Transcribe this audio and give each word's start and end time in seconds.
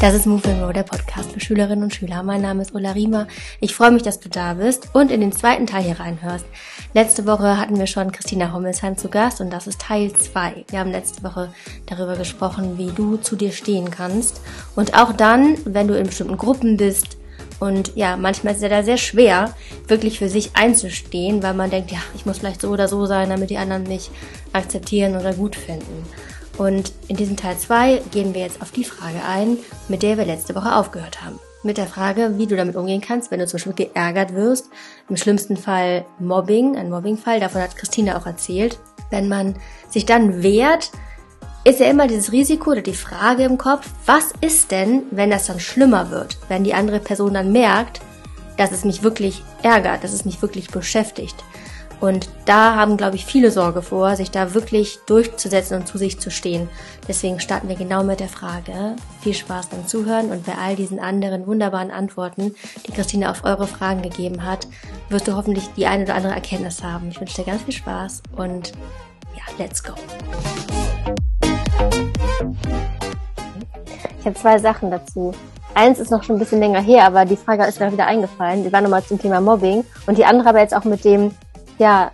Das 0.00 0.14
ist 0.14 0.26
Move 0.26 0.46
and 0.48 0.60
Grow, 0.60 0.72
der 0.72 0.82
Podcast 0.82 1.32
für 1.32 1.40
Schülerinnen 1.40 1.84
und 1.84 1.94
Schüler. 1.94 2.22
Mein 2.22 2.42
Name 2.42 2.60
ist 2.60 2.74
Ulla 2.74 2.92
Riemer. 2.92 3.26
Ich 3.60 3.74
freue 3.74 3.90
mich, 3.92 4.02
dass 4.02 4.20
du 4.20 4.28
da 4.28 4.54
bist 4.54 4.90
und 4.92 5.10
in 5.10 5.22
den 5.22 5.32
zweiten 5.32 5.66
Teil 5.66 5.84
hier 5.84 5.98
reinhörst. 5.98 6.44
Letzte 6.92 7.26
Woche 7.26 7.58
hatten 7.58 7.78
wir 7.78 7.86
schon 7.86 8.12
Christina 8.12 8.52
Hommelsheim 8.52 8.98
zu 8.98 9.08
Gast 9.08 9.40
und 9.40 9.50
das 9.50 9.66
ist 9.66 9.80
Teil 9.80 10.12
2. 10.12 10.66
Wir 10.68 10.80
haben 10.80 10.90
letzte 10.90 11.22
Woche 11.22 11.50
darüber 11.86 12.16
gesprochen, 12.16 12.76
wie 12.76 12.90
du 12.90 13.16
zu 13.16 13.36
dir 13.36 13.52
stehen 13.52 13.90
kannst. 13.90 14.42
Und 14.74 14.94
auch 14.94 15.14
dann, 15.14 15.56
wenn 15.64 15.88
du 15.88 15.98
in 15.98 16.06
bestimmten 16.06 16.36
Gruppen 16.36 16.76
bist, 16.76 17.16
und 17.58 17.96
ja, 17.96 18.18
manchmal 18.18 18.52
ist 18.52 18.58
es 18.58 18.64
ja 18.64 18.68
da 18.68 18.82
sehr 18.82 18.98
schwer, 18.98 19.54
wirklich 19.88 20.18
für 20.18 20.28
sich 20.28 20.50
einzustehen, 20.54 21.42
weil 21.42 21.54
man 21.54 21.70
denkt, 21.70 21.90
ja, 21.90 22.00
ich 22.14 22.26
muss 22.26 22.38
vielleicht 22.38 22.60
so 22.60 22.68
oder 22.68 22.86
so 22.86 23.06
sein, 23.06 23.30
damit 23.30 23.48
die 23.48 23.56
anderen 23.56 23.84
mich 23.84 24.10
akzeptieren 24.52 25.16
oder 25.16 25.32
gut 25.32 25.56
finden. 25.56 26.04
Und 26.58 26.92
in 27.08 27.16
diesem 27.16 27.36
Teil 27.36 27.58
2 27.58 28.02
gehen 28.10 28.34
wir 28.34 28.40
jetzt 28.40 28.62
auf 28.62 28.70
die 28.70 28.84
Frage 28.84 29.20
ein, 29.26 29.58
mit 29.88 30.02
der 30.02 30.16
wir 30.16 30.24
letzte 30.24 30.54
Woche 30.54 30.74
aufgehört 30.74 31.22
haben. 31.22 31.38
Mit 31.62 31.78
der 31.78 31.86
Frage, 31.86 32.38
wie 32.38 32.46
du 32.46 32.56
damit 32.56 32.76
umgehen 32.76 33.00
kannst, 33.00 33.30
wenn 33.30 33.40
du 33.40 33.46
zum 33.46 33.58
Beispiel 33.58 33.86
geärgert 33.86 34.34
wirst. 34.34 34.68
Im 35.08 35.16
schlimmsten 35.16 35.56
Fall 35.56 36.04
Mobbing, 36.18 36.76
ein 36.76 36.90
Mobbingfall, 36.90 37.40
davon 37.40 37.62
hat 37.62 37.76
Christina 37.76 38.16
auch 38.16 38.26
erzählt. 38.26 38.78
Wenn 39.10 39.28
man 39.28 39.56
sich 39.90 40.06
dann 40.06 40.42
wehrt, 40.42 40.90
ist 41.64 41.80
ja 41.80 41.86
immer 41.86 42.06
dieses 42.06 42.30
Risiko 42.30 42.70
oder 42.70 42.82
die 42.82 42.94
Frage 42.94 43.42
im 43.42 43.58
Kopf, 43.58 43.90
was 44.06 44.32
ist 44.40 44.70
denn, 44.70 45.02
wenn 45.10 45.30
das 45.30 45.46
dann 45.46 45.58
schlimmer 45.58 46.10
wird? 46.10 46.38
Wenn 46.48 46.62
die 46.62 46.74
andere 46.74 47.00
Person 47.00 47.34
dann 47.34 47.50
merkt, 47.50 48.00
dass 48.56 48.70
es 48.72 48.84
mich 48.84 49.02
wirklich 49.02 49.42
ärgert, 49.62 50.04
dass 50.04 50.12
es 50.12 50.24
mich 50.24 50.40
wirklich 50.42 50.68
beschäftigt. 50.68 51.34
Und 52.00 52.28
da 52.44 52.74
haben, 52.74 52.96
glaube 52.96 53.16
ich, 53.16 53.24
viele 53.24 53.50
Sorge 53.50 53.82
vor, 53.82 54.16
sich 54.16 54.30
da 54.30 54.54
wirklich 54.54 54.98
durchzusetzen 55.06 55.78
und 55.78 55.88
zu 55.88 55.96
sich 55.98 56.20
zu 56.20 56.30
stehen. 56.30 56.68
Deswegen 57.08 57.40
starten 57.40 57.68
wir 57.68 57.76
genau 57.76 58.02
mit 58.04 58.20
der 58.20 58.28
Frage. 58.28 58.96
Viel 59.22 59.34
Spaß 59.34 59.66
beim 59.68 59.86
Zuhören 59.86 60.30
und 60.30 60.44
bei 60.44 60.52
all 60.62 60.76
diesen 60.76 60.98
anderen 60.98 61.46
wunderbaren 61.46 61.90
Antworten, 61.90 62.54
die 62.86 62.92
Christine 62.92 63.30
auf 63.30 63.44
eure 63.44 63.66
Fragen 63.66 64.02
gegeben 64.02 64.44
hat, 64.44 64.68
wirst 65.08 65.26
du 65.26 65.34
hoffentlich 65.34 65.68
die 65.76 65.86
eine 65.86 66.04
oder 66.04 66.14
andere 66.14 66.34
Erkenntnis 66.34 66.82
haben. 66.82 67.08
Ich 67.08 67.20
wünsche 67.20 67.36
dir 67.36 67.50
ganz 67.50 67.62
viel 67.62 67.74
Spaß 67.74 68.22
und 68.36 68.72
ja, 69.34 69.42
let's 69.58 69.82
go. 69.82 69.94
Ich 74.20 74.26
habe 74.26 74.34
zwei 74.34 74.58
Sachen 74.58 74.90
dazu. 74.90 75.32
Eins 75.76 75.98
ist 75.98 76.10
noch 76.10 76.22
schon 76.22 76.36
ein 76.36 76.38
bisschen 76.38 76.58
länger 76.58 76.80
her, 76.80 77.04
aber 77.04 77.26
die 77.26 77.36
Frage 77.36 77.64
ist 77.64 77.78
mir 77.78 77.92
wieder 77.92 78.06
eingefallen. 78.06 78.64
Die 78.64 78.72
war 78.72 78.80
nochmal 78.80 79.04
zum 79.04 79.20
Thema 79.20 79.42
Mobbing. 79.42 79.84
Und 80.06 80.16
die 80.16 80.24
andere 80.24 80.48
aber 80.48 80.60
jetzt 80.60 80.74
auch 80.74 80.84
mit 80.84 81.04
dem, 81.04 81.32
ja, 81.78 82.12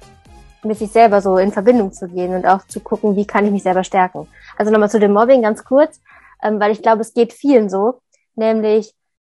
mit 0.65 0.79
sich 0.79 0.93
selber 0.93 1.21
so 1.21 1.39
in 1.39 1.53
Verbindung 1.53 1.93
zu 1.93 2.09
gehen 2.09 2.35
und 2.35 2.47
auch 2.47 2.67
zu 2.67 2.81
gucken, 2.81 3.17
wie 3.17 3.27
kann 3.27 3.45
ich 3.45 3.51
mich 3.51 3.63
selber 3.63 3.85
stärken. 3.85 4.29
Also 4.57 4.71
nochmal 4.71 4.91
zu 4.91 5.01
dem 5.01 5.13
Mobbing 5.13 5.43
ganz 5.43 5.65
kurz, 5.65 6.01
ähm, 6.43 6.61
weil 6.61 6.73
ich 6.73 6.83
glaube, 6.83 7.01
es 7.01 7.15
geht 7.15 7.33
vielen 7.33 7.69
so, 7.69 8.01
nämlich 8.35 8.95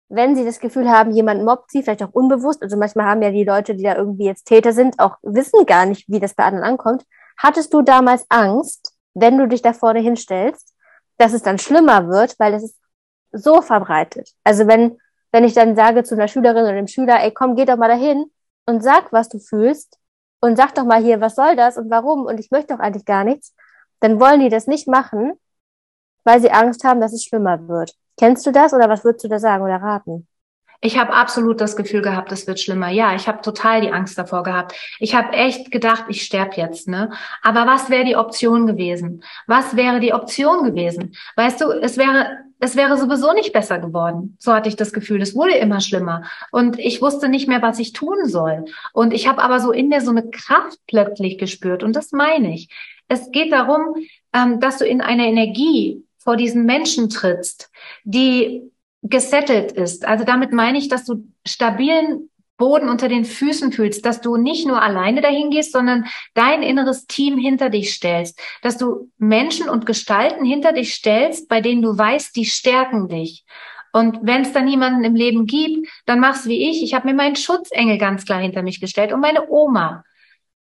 wenn 0.08 0.36
sie 0.36 0.46
das 0.46 0.59
Gefühl 0.59 0.90
haben, 0.90 1.12
jemand 1.12 1.44
mobbt 1.44 1.72
sie, 1.72 1.81
vielleicht 1.81 2.03
auch 2.03 2.14
unbewusst, 2.14 2.62
also 2.62 2.78
manchmal 2.78 3.08
haben 3.08 3.23
ja 3.23 3.31
die 3.31 3.44
Leute, 3.44 3.76
die 3.76 3.84
da 3.84 3.96
irgendwie 3.96 4.26
jetzt 4.26 4.46
Täter 4.46 4.72
sind, 4.72 5.00
auch 5.00 5.18
wissen 5.23 5.66
gar 5.66 5.86
nicht, 5.86 6.08
wie 6.08 6.20
das 6.20 6.36
bei 6.36 6.44
anderen 6.44 6.64
ankommt. 6.64 7.06
Hattest 7.38 7.73
du 7.73 7.81
damals 7.81 8.26
Angst, 8.30 8.94
wenn 9.16 9.38
du 9.38 9.48
dich 9.48 9.62
da 9.62 9.73
vorne 9.73 10.00
hinstellst, 10.00 10.73
dass 11.18 11.34
es 11.34 11.42
dann 11.42 11.58
schlimmer 11.58 12.08
wird, 12.08 12.36
weil 12.38 12.53
es 12.53 12.64
ist 12.64 12.78
so 13.31 13.62
verbreitet. 13.62 14.30
Also 14.44 14.68
wenn, 14.68 14.98
wenn 15.31 15.44
ich 15.44 15.53
dann 15.53 15.76
sage 15.76 16.03
zu 16.03 16.16
einer 16.16 16.28
Schülerin 16.28 16.64
oder 16.64 16.73
dem 16.73 16.88
Schüler, 16.88 17.23
ey, 17.23 17.31
komm, 17.31 17.56
geh 17.56 17.66
doch 17.66 17.78
mal 17.78 17.88
dahin 17.88 18.26
und 18.66 18.84
sag, 18.84 19.12
was 19.12 19.30
du 19.30 19.40
fühlst, 19.40 19.98
und 20.45 20.55
sag 20.57 20.75
doch 20.75 20.85
mal 20.85 21.01
hier, 21.01 21.21
was 21.21 21.35
soll 21.35 21.55
das 21.55 21.77
und 21.77 21.89
warum 21.89 22.25
und 22.25 22.39
ich 22.39 22.51
möchte 22.51 22.73
doch 22.73 22.79
eigentlich 22.79 23.05
gar 23.05 23.23
nichts, 23.23 23.53
dann 23.99 24.19
wollen 24.19 24.39
die 24.39 24.49
das 24.49 24.67
nicht 24.67 24.88
machen, 24.88 25.33
weil 26.23 26.41
sie 26.41 26.51
Angst 26.51 26.83
haben, 26.83 27.01
dass 27.01 27.13
es 27.13 27.23
schlimmer 27.23 27.67
wird. 27.67 27.95
Kennst 28.17 28.45
du 28.45 28.51
das 28.51 28.73
oder 28.73 28.89
was 28.89 29.03
würdest 29.03 29.25
du 29.25 29.27
da 29.29 29.39
sagen 29.39 29.63
oder 29.63 29.77
raten? 29.77 30.27
Ich 30.86 31.00
habe 31.00 31.14
absolut 31.14 31.61
das 31.61 31.75
Gefühl 31.75 32.03
gehabt, 32.03 32.31
es 32.31 32.45
wird 32.45 32.59
schlimmer. 32.59 32.90
Ja, 32.90 33.16
ich 33.16 33.28
habe 33.28 33.41
total 33.41 33.81
die 33.81 33.91
Angst 33.91 34.19
davor 34.19 34.44
gehabt. 34.44 34.75
Ich 35.00 35.16
habe 35.16 35.34
echt 35.34 35.72
gedacht, 35.72 36.06
ich 36.09 36.22
sterb 36.22 36.57
jetzt, 36.57 36.88
ne? 36.88 37.09
Aber 37.41 37.66
was 37.66 37.90
wäre 37.90 38.06
die 38.06 38.16
Option 38.16 38.68
gewesen? 38.68 39.23
Was 39.47 39.75
wäre 39.75 40.00
die 40.00 40.13
Option 40.13 40.63
gewesen? 40.63 41.16
Weißt 41.38 41.59
du, 41.59 41.72
es 41.72 41.97
wäre 41.97 42.38
es 42.59 42.75
wäre 42.75 42.97
sowieso 42.97 43.34
nicht 43.34 43.51
besser 43.51 43.79
geworden. 43.79 44.38
So 44.40 44.53
hatte 44.53 44.69
ich 44.69 44.75
das 44.75 44.94
Gefühl. 44.94 45.23
Es 45.23 45.35
wurde 45.35 45.56
immer 45.56 45.81
schlimmer. 45.81 46.23
Und 46.51 46.78
ich 46.78 47.02
wusste 47.02 47.29
nicht 47.29 47.47
mehr, 47.47 47.63
was 47.63 47.79
ich 47.79 47.91
tun 47.91 48.28
soll. 48.28 48.66
Und 48.94 49.12
ich 49.12 49.28
habe 49.28 49.41
aber 49.41 49.59
so 49.59 49.72
in 49.72 49.90
mir 49.90 50.02
so 50.02 50.12
eine 50.12 50.29
Kraft 50.29 50.78
plötzlich 50.88 51.40
gespürt. 51.40 51.81
Und 51.81 51.96
das 51.96 52.12
meine 52.12 52.53
ich. 52.53 52.69
Es 53.07 53.31
geht 53.31 53.52
darum, 53.52 53.96
ähm, 54.34 54.59
dass 54.59 54.78
du 54.78 54.85
in 54.85 55.02
eine 55.02 55.28
Energie 55.28 56.03
vor 56.17 56.38
diesen 56.38 56.66
Menschen 56.66 57.09
trittst, 57.09 57.72
die 58.03 58.72
gesettelt 59.09 59.71
ist. 59.71 60.05
Also 60.05 60.23
damit 60.23 60.51
meine 60.51 60.77
ich, 60.77 60.88
dass 60.88 61.05
du 61.05 61.27
stabilen 61.45 62.29
Boden 62.57 62.88
unter 62.88 63.09
den 63.09 63.25
Füßen 63.25 63.71
fühlst, 63.71 64.05
dass 64.05 64.21
du 64.21 64.38
nicht 64.38 64.66
nur 64.66 64.81
alleine 64.81 65.21
dahin 65.21 65.49
gehst, 65.49 65.73
sondern 65.73 66.05
dein 66.33 66.63
inneres 66.63 67.05
Team 67.05 67.38
hinter 67.38 67.69
dich 67.69 67.93
stellst, 67.93 68.39
dass 68.61 68.77
du 68.77 69.11
Menschen 69.17 69.67
und 69.67 69.85
Gestalten 69.85 70.45
hinter 70.45 70.71
dich 70.71 70.93
stellst, 70.93 71.49
bei 71.49 71.59
denen 71.59 71.81
du 71.81 71.97
weißt, 71.97 72.35
die 72.35 72.45
stärken 72.45 73.09
dich. 73.09 73.45
Und 73.91 74.19
wenn 74.23 74.41
es 74.41 74.53
da 74.53 74.61
niemanden 74.61 75.03
im 75.03 75.16
Leben 75.16 75.45
gibt, 75.45 75.87
dann 76.05 76.19
mach's 76.19 76.47
wie 76.47 76.69
ich. 76.69 76.83
Ich 76.83 76.93
habe 76.93 77.07
mir 77.07 77.13
meinen 77.13 77.35
Schutzengel 77.35 77.97
ganz 77.97 78.25
klar 78.25 78.39
hinter 78.39 78.61
mich 78.61 78.79
gestellt 78.79 79.13
und 79.13 79.22
meine 79.22 79.49
Oma. 79.49 80.03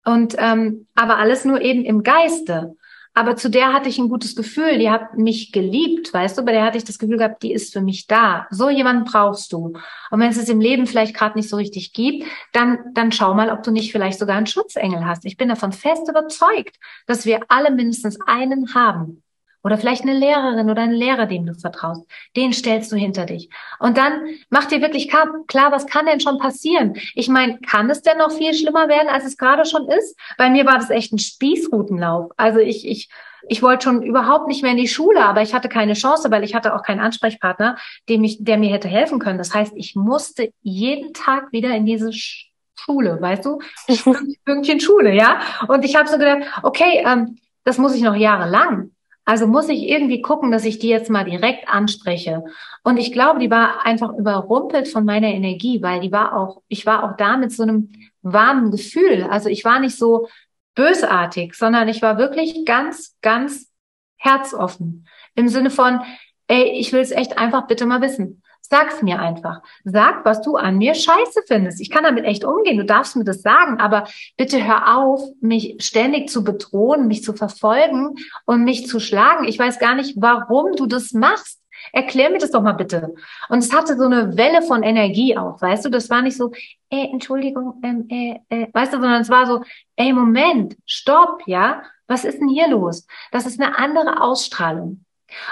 Und 0.06 0.36
ähm, 0.38 0.88
aber 0.96 1.18
alles 1.18 1.46
nur 1.46 1.62
eben 1.62 1.86
im 1.86 2.04
Geiste. 2.04 2.76
Aber 3.16 3.36
zu 3.36 3.50
der 3.50 3.74
hatte 3.74 3.90
ich 3.90 4.00
ein 4.00 4.10
gutes 4.10 4.36
Gefühl. 4.36 4.80
Die 4.80 4.90
hat 4.90 5.18
mich 5.18 5.52
geliebt, 5.52 6.14
weißt 6.14 6.38
du, 6.38 6.44
bei 6.44 6.52
der 6.52 6.66
hatte 6.66 6.78
ich 6.78 6.84
das 6.84 7.00
Gefühl 7.00 7.18
gehabt, 7.18 7.44
die 7.44 7.54
ist 7.54 7.74
für 7.74 7.82
mich 7.82 8.08
da. 8.08 8.48
So 8.50 8.70
jemanden 8.70 9.06
brauchst 9.06 9.54
du. 9.54 9.74
Und 10.12 10.20
wenn 10.20 10.30
es 10.30 10.38
es 10.38 10.50
im 10.50 10.60
Leben 10.60 10.88
vielleicht 10.88 11.16
gerade 11.16 11.38
nicht 11.38 11.50
so 11.50 11.58
richtig 11.58 11.94
gibt, 11.94 12.26
dann, 12.52 12.80
dann 12.94 13.12
schau 13.12 13.34
mal, 13.34 13.50
ob 13.50 13.64
du 13.64 13.72
nicht 13.72 13.92
vielleicht 13.92 14.20
sogar 14.20 14.38
einen 14.38 14.48
Schutzengel 14.48 15.06
hast. 15.06 15.26
Ich 15.26 15.38
bin 15.38 15.50
davon 15.50 15.72
fest 15.72 16.10
überzeugt, 16.10 16.78
dass 17.08 17.26
wir 17.26 17.42
alle 17.50 17.72
mindestens 17.72 18.20
einen 18.22 18.74
haben. 18.74 19.23
Oder 19.64 19.78
vielleicht 19.78 20.04
eine 20.04 20.14
Lehrerin 20.14 20.70
oder 20.70 20.82
einen 20.82 20.94
Lehrer, 20.94 21.26
dem 21.26 21.46
du 21.46 21.54
vertraust. 21.54 22.04
Den 22.36 22.52
stellst 22.52 22.92
du 22.92 22.98
hinter 22.98 23.26
dich. 23.26 23.50
Und 23.80 23.98
dann 23.98 24.22
mach 24.50 24.66
dir 24.66 24.82
wirklich 24.82 25.08
klar, 25.10 25.72
was 25.72 25.88
kann 25.88 26.06
denn 26.06 26.20
schon 26.20 26.38
passieren? 26.38 26.96
Ich 27.16 27.30
meine, 27.30 27.60
kann 27.60 27.90
es 27.90 28.02
denn 28.02 28.18
noch 28.18 28.32
viel 28.32 28.54
schlimmer 28.54 28.90
werden, 28.90 29.08
als 29.08 29.26
es 29.26 29.38
gerade 29.38 29.66
schon 29.66 29.88
ist? 29.88 30.18
Bei 30.38 30.50
mir 30.50 30.66
war 30.66 30.76
das 30.76 30.90
echt 30.90 31.14
ein 31.14 31.20
Spießrutenlauf. 31.20 32.32
Also 32.36 32.60
ich, 32.60 32.86
ich, 32.86 33.10
ich 33.48 33.62
wollte 33.62 33.86
schon 33.86 34.04
überhaupt 34.04 34.48
nicht 34.48 34.64
mehr 34.64 34.72
in 34.72 34.78
die 34.78 34.88
Schule, 34.88 35.24
aber 35.24 35.42
ich 35.42 35.54
hatte 35.54 35.70
keine 35.70 35.94
Chance, 35.94 36.30
weil 36.30 36.44
ich 36.44 36.56
hatte 36.56 36.76
auch 36.76 36.84
keinen 36.84 37.00
Ansprechpartner, 37.00 37.78
dem 38.10 38.24
ich, 38.26 38.44
der 38.44 38.58
mir 38.58 38.72
hätte 38.72 38.90
helfen 38.90 39.20
können. 39.20 39.38
Das 39.38 39.54
heißt, 39.54 39.74
ich 39.76 39.96
musste 39.96 40.52
jeden 40.62 41.14
Tag 41.14 41.54
wieder 41.54 41.74
in 41.76 41.86
diese 41.86 42.12
Schule, 42.12 43.22
weißt 43.22 43.46
du? 43.46 43.60
Pünktchen 44.46 44.80
Schule, 44.82 45.14
ja? 45.14 45.40
Und 45.68 45.86
ich 45.86 45.96
habe 45.96 46.10
so 46.10 46.18
gedacht, 46.18 46.44
okay, 46.64 47.04
ähm, 47.06 47.38
das 47.64 47.78
muss 47.78 47.96
ich 47.96 48.02
noch 48.02 48.16
jahrelang. 48.16 48.92
Also 49.26 49.48
muss 49.48 49.70
ich 49.70 49.84
irgendwie 49.84 50.22
gucken, 50.22 50.52
dass 50.52 50.66
ich 50.66 50.80
die 50.80 50.90
jetzt 50.90 51.10
mal 51.10 51.24
direkt 51.24 51.70
anspreche. 51.70 52.44
Und 52.84 52.98
ich 52.98 53.14
glaube, 53.14 53.40
die 53.40 53.50
war 53.50 53.86
einfach 53.86 54.14
überrumpelt 54.14 54.88
von 54.88 55.06
meiner 55.06 55.30
Energie, 55.30 55.82
weil 55.82 56.02
die 56.02 56.12
war 56.12 56.36
auch, 56.36 56.62
ich 56.68 56.86
war 56.86 57.04
auch 57.04 57.16
da 57.16 57.38
mit 57.38 57.52
so 57.52 57.64
einem 57.64 57.92
warmen 58.22 58.72
Gefühl. 58.72 59.24
Also 59.24 59.50
ich 59.50 59.64
war 59.64 59.80
nicht 59.80 59.98
so 59.98 60.28
bösartig, 60.76 61.56
sondern 61.56 61.88
ich 61.88 62.02
war 62.02 62.18
wirklich 62.18 62.66
ganz, 62.66 63.16
ganz 63.22 63.72
herzoffen. 64.18 65.08
Im 65.36 65.48
Sinne 65.48 65.70
von, 65.70 66.02
ey, 66.48 66.78
ich 66.80 66.92
will 66.92 67.02
es 67.02 67.12
echt 67.12 67.38
einfach 67.38 67.68
bitte 67.68 67.86
mal 67.86 68.02
wissen. 68.02 68.43
Sag's 68.66 69.02
mir 69.02 69.20
einfach. 69.20 69.62
Sag, 69.84 70.24
was 70.24 70.42
du 70.42 70.56
an 70.56 70.78
mir 70.78 70.96
scheiße 70.96 71.42
findest. 71.48 71.82
Ich 71.82 71.90
kann 71.90 72.06
damit 72.06 72.24
echt 72.24 72.46
umgehen. 72.46 72.78
Du 72.78 72.86
darfst 72.86 73.16
mir 73.16 73.26
das 73.26 73.42
sagen, 73.42 73.80
aber 73.80 74.08
bitte 74.38 74.66
hör 74.66 74.98
auf, 74.98 75.22
mich 75.42 75.76
ständig 75.80 76.30
zu 76.30 76.44
bedrohen, 76.44 77.08
mich 77.08 77.24
zu 77.24 77.34
verfolgen 77.34 78.16
und 78.46 78.64
mich 78.64 78.88
zu 78.88 79.00
schlagen. 79.00 79.44
Ich 79.44 79.60
weiß 79.60 79.80
gar 79.80 79.96
nicht, 79.96 80.16
warum 80.20 80.76
du 80.76 80.86
das 80.86 81.12
machst. 81.12 81.62
Erklär 81.92 82.30
mir 82.30 82.38
das 82.38 82.52
doch 82.52 82.62
mal 82.62 82.72
bitte. 82.72 83.14
Und 83.50 83.60
es 83.60 83.74
hatte 83.74 83.98
so 83.98 84.06
eine 84.06 84.38
Welle 84.38 84.62
von 84.62 84.82
Energie 84.82 85.38
auch, 85.38 85.62
weißt 85.62 85.84
du? 85.84 85.90
Das 85.90 86.10
war 86.10 86.22
nicht 86.22 86.38
so, 86.38 86.54
ey, 86.90 87.10
Entschuldigung, 87.12 87.82
ähm, 87.84 88.08
äh, 88.10 88.40
äh, 88.50 88.68
weißt 88.72 88.94
du, 88.94 89.02
sondern 89.02 89.22
es 89.22 89.30
war 89.30 89.46
so, 89.46 89.62
ey, 89.98 90.14
Moment, 90.14 90.78
stopp, 90.86 91.44
ja? 91.48 91.84
Was 92.08 92.24
ist 92.24 92.40
denn 92.40 92.48
hier 92.48 92.70
los? 92.70 93.08
Das 93.32 93.46
ist 93.46 93.60
eine 93.62 93.78
andere 93.78 94.22
Ausstrahlung. 94.22 95.03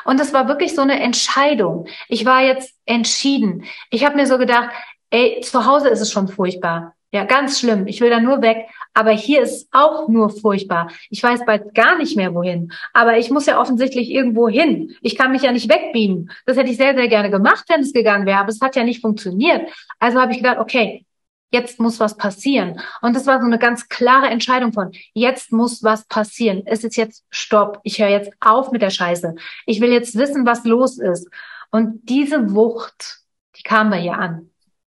Und 0.06 0.20
es 0.20 0.34
war 0.34 0.48
wirklich 0.48 0.76
so 0.76 0.82
eine 0.82 1.02
Entscheidung. 1.02 1.88
Ich 2.08 2.26
war 2.26 2.42
jetzt 2.42 2.74
entschieden. 2.86 3.66
Ich 3.90 4.06
habe 4.06 4.16
mir 4.16 4.28
so 4.28 4.38
gedacht, 4.38 4.70
ey, 5.10 5.42
zu 5.42 5.66
Hause 5.66 5.90
ist 5.90 6.02
es 6.02 6.12
schon 6.12 6.28
furchtbar. 6.28 6.96
Ja, 7.14 7.26
ganz 7.26 7.60
schlimm. 7.60 7.88
Ich 7.88 8.00
will 8.00 8.10
da 8.10 8.22
nur 8.22 8.42
weg. 8.42 8.68
Aber 8.94 9.12
hier 9.12 9.42
ist 9.42 9.68
auch 9.72 10.08
nur 10.08 10.30
furchtbar. 10.30 10.90
Ich 11.10 11.22
weiß 11.22 11.46
bald 11.46 11.74
gar 11.74 11.98
nicht 11.98 12.16
mehr 12.16 12.34
wohin. 12.34 12.72
Aber 12.94 13.18
ich 13.18 13.30
muss 13.30 13.46
ja 13.46 13.60
offensichtlich 13.60 14.10
irgendwo 14.10 14.48
hin. 14.48 14.96
Ich 15.02 15.18
kann 15.18 15.32
mich 15.32 15.42
ja 15.42 15.52
nicht 15.52 15.70
wegbeamen. 15.70 16.32
Das 16.46 16.58
hätte 16.58 16.70
ich 16.70 16.78
sehr, 16.78 16.96
sehr 16.96 17.10
gerne 17.10 17.30
gemacht, 17.30 17.66
wenn 17.68 17.82
es 17.82 17.94
gegangen 17.94 18.26
wäre. 18.26 18.40
Aber 18.40 18.50
es 18.50 18.62
hat 18.62 18.76
ja 18.76 18.84
nicht 18.84 19.02
funktioniert. 19.02 19.70
Also 20.00 20.22
habe 20.22 20.32
ich 20.32 20.38
gedacht, 20.38 20.60
okay, 20.60 21.06
jetzt 21.52 21.80
muss 21.80 22.00
was 22.00 22.18
passieren. 22.18 22.80
Und 23.02 23.16
das 23.16 23.28
war 23.28 23.40
so 23.40 23.46
eine 23.46 23.60
ganz 23.60 23.90
klare 23.90 24.28
Entscheidung 24.28 24.74
von, 24.74 24.92
jetzt 25.14 25.52
muss 25.52 25.84
was 25.84 26.06
passieren. 26.06 26.64
Es 26.66 26.84
ist 26.84 26.98
jetzt 26.98 27.26
Stopp. 27.30 27.80
Ich 27.84 28.00
höre 28.00 28.10
jetzt 28.10 28.32
auf 28.40 28.72
mit 28.72 28.82
der 28.82 28.90
Scheiße. 28.90 29.36
Ich 29.66 29.82
will 29.82 29.92
jetzt 29.92 30.18
wissen, 30.18 30.46
was 30.46 30.66
los 30.66 30.98
ist. 30.98 31.30
Und 31.72 32.10
diese 32.10 32.54
Wucht, 32.56 33.22
die 33.58 33.64
kam 33.64 33.90
bei 33.90 34.02
ihr 34.02 34.18
an. 34.18 34.48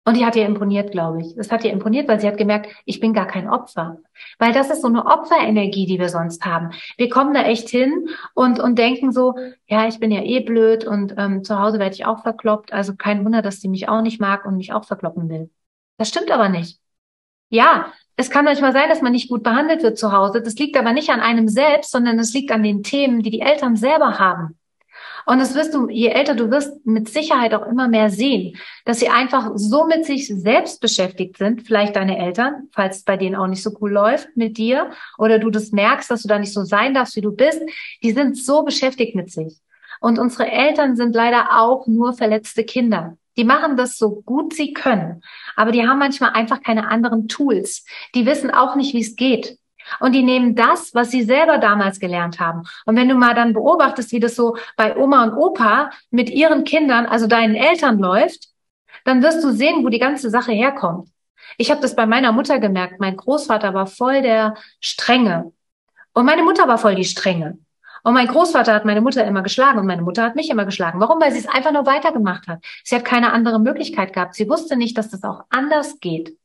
Und 0.05 0.17
die 0.17 0.25
hat 0.25 0.37
ihr 0.37 0.47
imponiert, 0.47 0.93
glaube 0.93 1.21
ich. 1.21 1.35
Das 1.35 1.51
hat 1.51 1.65
ihr 1.65 1.73
imponiert, 1.73 2.07
weil 2.07 2.21
sie 2.21 2.29
hat 2.29 2.39
gemerkt, 2.39 2.71
ich 2.85 3.01
bin 3.01 3.13
gar 3.13 3.27
kein 3.27 3.49
Opfer. 3.51 3.99
Weil 4.39 4.53
das 4.53 4.71
ist 4.71 4.83
so 4.83 4.87
eine 4.87 5.05
Opferenergie, 5.05 5.85
die 5.87 5.99
wir 5.99 6.11
sonst 6.11 6.45
haben. 6.45 6.71
Wir 6.97 7.09
kommen 7.09 7.35
da 7.35 7.43
echt 7.43 7.69
hin 7.69 8.09
und, 8.33 8.61
und 8.61 8.79
denken 8.79 9.11
so, 9.11 9.35
ja, 9.67 9.89
ich 9.89 9.99
bin 9.99 10.13
ja 10.13 10.23
eh 10.23 10.41
blöd 10.41 10.87
und 10.87 11.17
ähm, 11.19 11.43
zu 11.43 11.59
Hause 11.59 11.81
werde 11.81 11.97
ich 11.97 12.07
auch 12.07 12.23
verkloppt. 12.23 12.73
Also 12.73 12.95
kein 12.95 13.25
Wunder, 13.25 13.43
dass 13.43 13.61
sie 13.61 13.69
mich 13.69 13.89
auch 13.89 14.01
nicht 14.01 14.21
mag 14.21 14.45
und 14.47 14.57
mich 14.57 14.73
auch 14.73 14.85
verkloppen 14.85 15.29
will. 15.29 15.51
Das 15.99 16.09
stimmt 16.09 16.31
aber 16.31 16.49
nicht. 16.49 16.79
Ja, 17.49 17.93
es 18.17 18.31
kann 18.31 18.45
manchmal 18.45 18.73
sein, 18.73 18.89
dass 18.89 19.03
man 19.03 19.13
nicht 19.13 19.29
gut 19.29 19.43
behandelt 19.43 19.83
wird 19.83 19.99
zu 19.99 20.13
Hause. 20.13 20.43
Das 20.43 20.55
liegt 20.55 20.77
aber 20.77 20.93
nicht 20.93 21.11
an 21.11 21.21
einem 21.21 21.49
selbst, 21.49 21.91
sondern 21.91 22.19
es 22.19 22.33
liegt 22.33 22.51
an 22.51 22.63
den 22.63 22.83
Themen, 22.83 23.23
die 23.23 23.31
die 23.31 23.41
Eltern 23.41 23.77
selber 23.77 24.19
haben. 24.19 24.59
Und 25.27 25.41
das 25.41 25.55
wirst 25.57 25.75
du, 25.75 25.89
je 25.89 26.09
älter 26.09 26.37
du 26.37 26.51
wirst, 26.51 26.87
mit 26.87 27.09
Sicherheit 27.09 27.53
auch 27.53 27.67
immer 27.67 27.89
mehr 27.89 28.11
sehen, 28.11 28.57
dass 28.85 29.01
sie 29.01 29.09
einfach 29.09 29.51
so 29.57 29.85
mit 29.87 30.05
sich 30.05 30.29
selbst 30.29 30.81
beschäftigt 30.81 31.37
sind, 31.37 31.67
vielleicht 31.67 31.97
deine 31.97 32.17
Eltern, 32.17 32.69
falls 32.73 32.99
es 32.99 33.03
bei 33.03 33.17
denen 33.17 33.35
auch 33.35 33.49
nicht 33.49 33.63
so 33.63 33.77
cool 33.81 33.91
läuft 33.91 34.29
mit 34.37 34.57
dir, 34.57 34.93
oder 35.19 35.41
du 35.41 35.51
das 35.51 35.73
merkst, 35.73 36.11
dass 36.11 36.23
du 36.23 36.29
da 36.29 36.39
nicht 36.39 36.53
so 36.53 36.63
sein 36.63 36.95
darfst, 36.95 37.17
wie 37.17 37.23
du 37.23 37.33
bist, 37.33 37.61
die 38.05 38.13
sind 38.13 38.39
so 38.39 38.63
beschäftigt 38.63 39.17
mit 39.17 39.33
sich. 39.33 39.59
Und 40.01 40.21
unsere 40.21 40.51
Eltern 40.51 40.95
sind 40.95 41.15
leider 41.15 41.61
auch 41.61 41.89
nur 41.89 42.13
verletzte 42.13 42.63
Kinder. 42.63 43.19
Die 43.37 43.45
machen 43.45 43.77
das 43.77 43.99
so 43.99 44.23
gut 44.23 44.55
sie 44.55 44.73
können, 44.73 45.23
aber 45.57 45.73
die 45.73 45.87
haben 45.87 45.99
manchmal 45.99 46.31
einfach 46.31 46.63
keine 46.63 46.89
anderen 46.89 47.29
Tools. 47.29 47.85
Die 48.15 48.27
wissen 48.27 48.51
auch 48.51 48.77
nicht, 48.77 48.95
wie 48.95 49.03
es 49.03 49.17
geht. 49.17 49.59
Und 50.01 50.13
die 50.13 50.23
nehmen 50.23 50.57
das, 50.57 50.95
was 50.95 51.11
sie 51.11 51.23
selber 51.23 51.59
damals 51.59 52.01
gelernt 52.01 52.41
haben. 52.41 52.63
Und 52.87 52.97
wenn 52.97 53.09
du 53.09 53.15
mal 53.15 53.35
dann 53.35 53.53
beobachtest, 53.53 54.13
wie 54.13 54.21
das 54.21 54.35
so 54.35 54.57
bei 54.77 54.97
Oma 54.97 55.25
und 55.25 55.35
Opa 55.35 55.91
mit 56.11 56.31
ihren 56.31 56.65
Kindern, 56.65 57.07
also 57.07 57.27
deinen 57.27 57.55
Eltern 57.55 57.99
läuft, 57.99 58.49
dann 59.05 59.23
wirst 59.23 59.45
du 59.45 59.53
sehen, 59.53 59.85
wo 59.85 59.89
die 59.89 60.01
ganze 60.01 60.31
Sache 60.31 60.53
herkommt. 60.53 61.09
Ich 61.59 61.71
habe 61.71 61.81
das 61.81 61.95
bei 61.95 62.07
meiner 62.07 62.33
Mutter 62.33 62.59
gemerkt. 62.59 62.99
Mein 62.99 63.17
Großvater 63.17 63.73
war 63.73 63.87
voll 63.87 64.23
der 64.23 64.55
Strenge. 64.81 65.53
Und 66.13 66.27
meine 66.27 66.43
Mutter 66.43 66.67
war 66.67 66.79
voll 66.79 66.97
die 66.97 67.05
Strenge. 67.05 67.59
Und 68.07 68.15
mein 68.15 68.29
Großvater 68.29 68.73
hat 68.73 68.85
meine 68.85 69.01
Mutter 69.01 69.25
immer 69.25 69.43
geschlagen 69.43 69.81
und 69.81 69.87
meine 69.87 70.03
Mutter 70.03 70.23
hat 70.23 70.37
mich 70.37 70.49
immer 70.49 70.65
geschlagen. 70.65 71.01
Warum? 71.01 71.21
Weil 71.21 71.33
sie 71.33 71.41
es 71.41 71.49
einfach 71.49 71.73
nur 71.73 71.87
weitergemacht 71.87 72.47
hat. 72.47 72.65
Sie 72.85 72.95
hat 72.95 73.05
keine 73.05 73.33
andere 73.33 73.59
Möglichkeit 73.59 74.13
gehabt. 74.13 74.37
Sie 74.37 74.49
wusste 74.49 74.77
nicht, 74.77 74.97
dass 74.97 75.11
das 75.11 75.25
auch 75.25 75.43
anders 75.51 75.99
geht. 75.99 76.39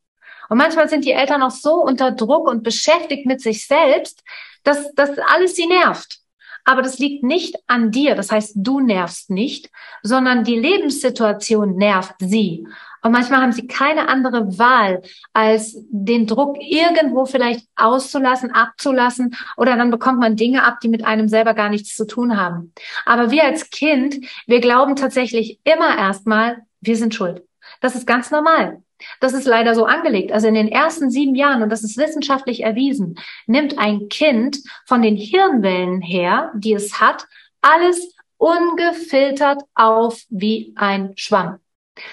Und 0.50 0.58
manchmal 0.58 0.90
sind 0.90 1.06
die 1.06 1.12
Eltern 1.12 1.44
auch 1.44 1.52
so 1.52 1.76
unter 1.76 2.14
Druck 2.14 2.48
und 2.48 2.64
beschäftigt 2.64 3.28
mit 3.28 3.42
sich 3.42 3.68
selbst, 3.68 4.24
dass 4.64 4.92
das 4.96 5.12
alles 5.20 5.56
sie 5.56 5.68
nervt. 5.68 6.22
Aber 6.66 6.82
das 6.82 6.98
liegt 6.98 7.24
nicht 7.24 7.56
an 7.68 7.92
dir. 7.92 8.16
Das 8.16 8.32
heißt, 8.32 8.54
du 8.56 8.80
nervst 8.80 9.30
nicht, 9.30 9.70
sondern 10.02 10.44
die 10.44 10.58
Lebenssituation 10.58 11.76
nervt 11.76 12.16
sie. 12.18 12.66
Und 13.04 13.12
manchmal 13.12 13.42
haben 13.42 13.52
sie 13.52 13.68
keine 13.68 14.10
andere 14.10 14.58
Wahl, 14.58 15.02
als 15.34 15.78
den 15.90 16.28
Druck 16.28 16.58
irgendwo 16.60 17.26
vielleicht 17.26 17.68
auszulassen, 17.76 18.52
abzulassen, 18.52 19.36
oder 19.58 19.76
dann 19.76 19.92
bekommt 19.92 20.20
man 20.20 20.36
Dinge 20.36 20.64
ab, 20.64 20.80
die 20.82 20.90
mit 20.90 21.04
einem 21.06 21.28
selber 21.28 21.54
gar 21.54 21.70
nichts 21.70 21.96
zu 21.96 22.06
tun 22.06 22.38
haben. 22.38 22.74
Aber 23.06 23.32
wir 23.32 23.44
als 23.44 23.70
Kind, 23.70 24.26
wir 24.46 24.60
glauben 24.60 24.96
tatsächlich 24.96 25.60
immer 25.64 25.98
erstmal, 25.98 26.58
wir 26.80 26.96
sind 26.96 27.16
schuld. 27.16 27.44
Das 27.80 27.96
ist 27.96 28.06
ganz 28.06 28.32
normal. 28.32 28.82
Das 29.20 29.34
ist 29.34 29.46
leider 29.46 29.74
so 29.74 29.86
angelegt. 29.86 30.32
Also 30.32 30.48
in 30.48 30.54
den 30.54 30.68
ersten 30.68 31.10
sieben 31.10 31.36
Jahren, 31.36 31.64
und 31.64 31.70
das 31.70 31.84
ist 31.84 31.98
wissenschaftlich 31.98 32.64
erwiesen, 32.64 33.18
nimmt 33.48 33.80
ein 33.80 34.10
Kind 34.10 34.60
von 34.86 35.02
den 35.02 35.16
Hirnwellen 35.16 36.02
her, 36.02 36.52
die 36.56 36.74
es 36.74 37.00
hat, 37.00 37.26
alles 37.62 38.14
ungefiltert 38.38 39.64
auf 39.76 40.22
wie 40.30 40.74
ein 40.76 41.14
Schwamm. 41.16 41.60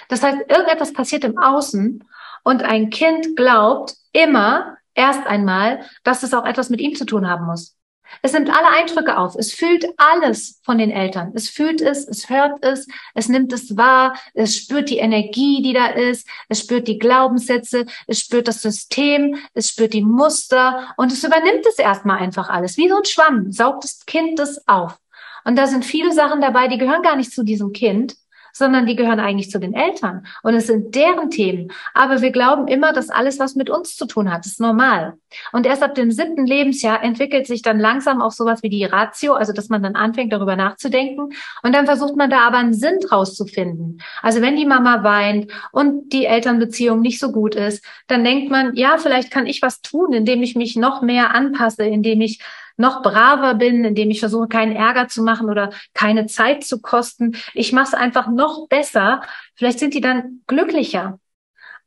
Das 0.08 0.22
heißt, 0.22 0.38
irgendetwas 0.48 0.92
passiert 0.92 1.24
im 1.24 1.38
Außen 1.38 2.04
und 2.44 2.62
ein 2.62 2.90
Kind 2.90 3.36
glaubt 3.36 3.94
immer 4.12 4.76
erst 4.94 5.26
einmal, 5.26 5.84
dass 6.02 6.22
es 6.22 6.34
auch 6.34 6.44
etwas 6.44 6.70
mit 6.70 6.80
ihm 6.80 6.94
zu 6.94 7.04
tun 7.04 7.28
haben 7.28 7.46
muss. 7.46 7.78
Es 8.22 8.32
nimmt 8.32 8.50
alle 8.50 8.68
Eindrücke 8.70 9.18
auf. 9.18 9.34
Es 9.36 9.52
fühlt 9.52 9.86
alles 9.96 10.60
von 10.64 10.78
den 10.78 10.90
Eltern. 10.90 11.32
Es 11.34 11.50
fühlt 11.50 11.80
es, 11.80 12.08
es 12.08 12.30
hört 12.30 12.64
es, 12.64 12.86
es 13.14 13.28
nimmt 13.28 13.52
es 13.52 13.76
wahr, 13.76 14.18
es 14.34 14.56
spürt 14.56 14.90
die 14.90 14.98
Energie, 14.98 15.62
die 15.62 15.72
da 15.72 15.88
ist, 15.88 16.26
es 16.48 16.60
spürt 16.60 16.88
die 16.88 16.98
Glaubenssätze, 16.98 17.86
es 18.06 18.20
spürt 18.20 18.48
das 18.48 18.62
System, 18.62 19.36
es 19.54 19.68
spürt 19.68 19.92
die 19.92 20.02
Muster 20.02 20.94
und 20.96 21.12
es 21.12 21.22
übernimmt 21.22 21.66
es 21.66 21.78
erstmal 21.78 22.18
einfach 22.18 22.48
alles. 22.48 22.76
Wie 22.76 22.88
so 22.88 22.96
ein 22.96 23.04
Schwamm 23.04 23.52
saugt 23.52 23.84
das 23.84 24.06
Kind 24.06 24.38
das 24.38 24.66
auf. 24.66 24.98
Und 25.44 25.56
da 25.56 25.66
sind 25.66 25.84
viele 25.84 26.12
Sachen 26.12 26.40
dabei, 26.40 26.68
die 26.68 26.78
gehören 26.78 27.02
gar 27.02 27.16
nicht 27.16 27.32
zu 27.32 27.42
diesem 27.42 27.72
Kind, 27.72 28.16
sondern 28.52 28.86
die 28.86 28.96
gehören 28.96 29.20
eigentlich 29.20 29.50
zu 29.50 29.58
den 29.58 29.74
Eltern. 29.74 30.26
Und 30.42 30.54
es 30.54 30.66
sind 30.66 30.94
deren 30.94 31.30
Themen. 31.30 31.70
Aber 31.94 32.22
wir 32.22 32.30
glauben 32.30 32.68
immer, 32.68 32.92
dass 32.92 33.10
alles, 33.10 33.38
was 33.38 33.54
mit 33.54 33.70
uns 33.70 33.96
zu 33.96 34.06
tun 34.06 34.32
hat, 34.32 34.46
ist 34.46 34.60
normal. 34.60 35.14
Und 35.52 35.66
erst 35.66 35.82
ab 35.82 35.94
dem 35.94 36.10
siebten 36.10 36.46
Lebensjahr 36.46 37.02
entwickelt 37.02 37.46
sich 37.46 37.62
dann 37.62 37.78
langsam 37.78 38.22
auch 38.22 38.32
sowas 38.32 38.62
wie 38.62 38.70
die 38.70 38.84
Ratio, 38.84 39.34
also 39.34 39.52
dass 39.52 39.68
man 39.68 39.82
dann 39.82 39.94
anfängt, 39.94 40.32
darüber 40.32 40.56
nachzudenken. 40.56 41.30
Und 41.62 41.74
dann 41.74 41.86
versucht 41.86 42.16
man 42.16 42.30
da 42.30 42.46
aber 42.46 42.58
einen 42.58 42.74
Sinn 42.74 42.98
draus 43.00 43.34
zu 43.34 43.44
finden. 43.44 43.98
Also 44.22 44.40
wenn 44.40 44.56
die 44.56 44.66
Mama 44.66 45.02
weint 45.04 45.50
und 45.72 46.12
die 46.12 46.26
Elternbeziehung 46.26 47.00
nicht 47.00 47.18
so 47.18 47.32
gut 47.32 47.54
ist, 47.54 47.84
dann 48.06 48.24
denkt 48.24 48.50
man, 48.50 48.74
ja, 48.74 48.96
vielleicht 48.98 49.30
kann 49.30 49.46
ich 49.46 49.62
was 49.62 49.80
tun, 49.82 50.12
indem 50.12 50.42
ich 50.42 50.56
mich 50.56 50.76
noch 50.76 51.02
mehr 51.02 51.34
anpasse, 51.34 51.84
indem 51.84 52.20
ich 52.20 52.40
noch 52.78 53.02
braver 53.02 53.54
bin, 53.54 53.84
indem 53.84 54.10
ich 54.10 54.20
versuche, 54.20 54.48
keinen 54.48 54.74
Ärger 54.74 55.08
zu 55.08 55.22
machen 55.22 55.50
oder 55.50 55.70
keine 55.94 56.26
Zeit 56.26 56.64
zu 56.64 56.80
kosten. 56.80 57.36
Ich 57.52 57.72
mache 57.72 57.88
es 57.88 57.94
einfach 57.94 58.28
noch 58.28 58.68
besser. 58.68 59.22
Vielleicht 59.54 59.80
sind 59.80 59.94
die 59.94 60.00
dann 60.00 60.42
glücklicher. 60.46 61.18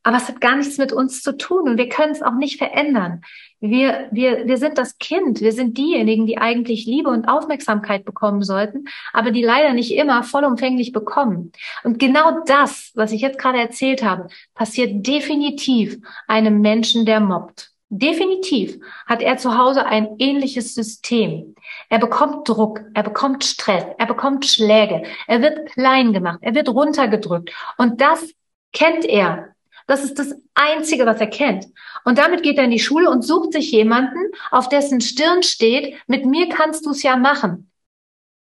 Aber 0.04 0.16
es 0.16 0.28
hat 0.28 0.40
gar 0.40 0.56
nichts 0.56 0.78
mit 0.78 0.92
uns 0.92 1.22
zu 1.22 1.36
tun 1.36 1.68
und 1.68 1.78
wir 1.78 1.88
können 1.88 2.12
es 2.12 2.22
auch 2.22 2.34
nicht 2.34 2.58
verändern. 2.58 3.22
Wir, 3.60 4.08
wir, 4.10 4.48
wir 4.48 4.56
sind 4.56 4.76
das 4.76 4.98
Kind. 4.98 5.40
Wir 5.40 5.52
sind 5.52 5.78
diejenigen, 5.78 6.26
die 6.26 6.38
eigentlich 6.38 6.86
Liebe 6.86 7.08
und 7.08 7.28
Aufmerksamkeit 7.28 8.04
bekommen 8.04 8.42
sollten, 8.42 8.86
aber 9.12 9.30
die 9.30 9.44
leider 9.44 9.72
nicht 9.72 9.94
immer 9.94 10.24
vollumfänglich 10.24 10.90
bekommen. 10.90 11.52
Und 11.84 12.00
genau 12.00 12.40
das, 12.46 12.90
was 12.96 13.12
ich 13.12 13.20
jetzt 13.20 13.38
gerade 13.38 13.58
erzählt 13.58 14.02
habe, 14.02 14.26
passiert 14.54 15.06
definitiv 15.06 15.98
einem 16.26 16.60
Menschen, 16.60 17.06
der 17.06 17.20
mobbt. 17.20 17.71
Definitiv 17.94 18.78
hat 19.04 19.20
er 19.20 19.36
zu 19.36 19.58
Hause 19.58 19.84
ein 19.84 20.16
ähnliches 20.18 20.74
System. 20.74 21.54
Er 21.90 21.98
bekommt 21.98 22.48
Druck, 22.48 22.80
er 22.94 23.02
bekommt 23.02 23.44
Stress, 23.44 23.84
er 23.98 24.06
bekommt 24.06 24.46
Schläge, 24.46 25.02
er 25.26 25.42
wird 25.42 25.70
klein 25.72 26.14
gemacht, 26.14 26.38
er 26.40 26.54
wird 26.54 26.70
runtergedrückt. 26.70 27.50
Und 27.76 28.00
das 28.00 28.30
kennt 28.72 29.04
er. 29.04 29.54
Das 29.86 30.04
ist 30.04 30.18
das 30.18 30.34
Einzige, 30.54 31.04
was 31.04 31.20
er 31.20 31.26
kennt. 31.26 31.66
Und 32.06 32.16
damit 32.16 32.42
geht 32.42 32.56
er 32.56 32.64
in 32.64 32.70
die 32.70 32.78
Schule 32.78 33.10
und 33.10 33.20
sucht 33.20 33.52
sich 33.52 33.70
jemanden, 33.72 34.20
auf 34.50 34.70
dessen 34.70 35.02
Stirn 35.02 35.42
steht, 35.42 35.94
mit 36.06 36.24
mir 36.24 36.48
kannst 36.48 36.86
du 36.86 36.92
es 36.92 37.02
ja 37.02 37.18
machen. 37.18 37.70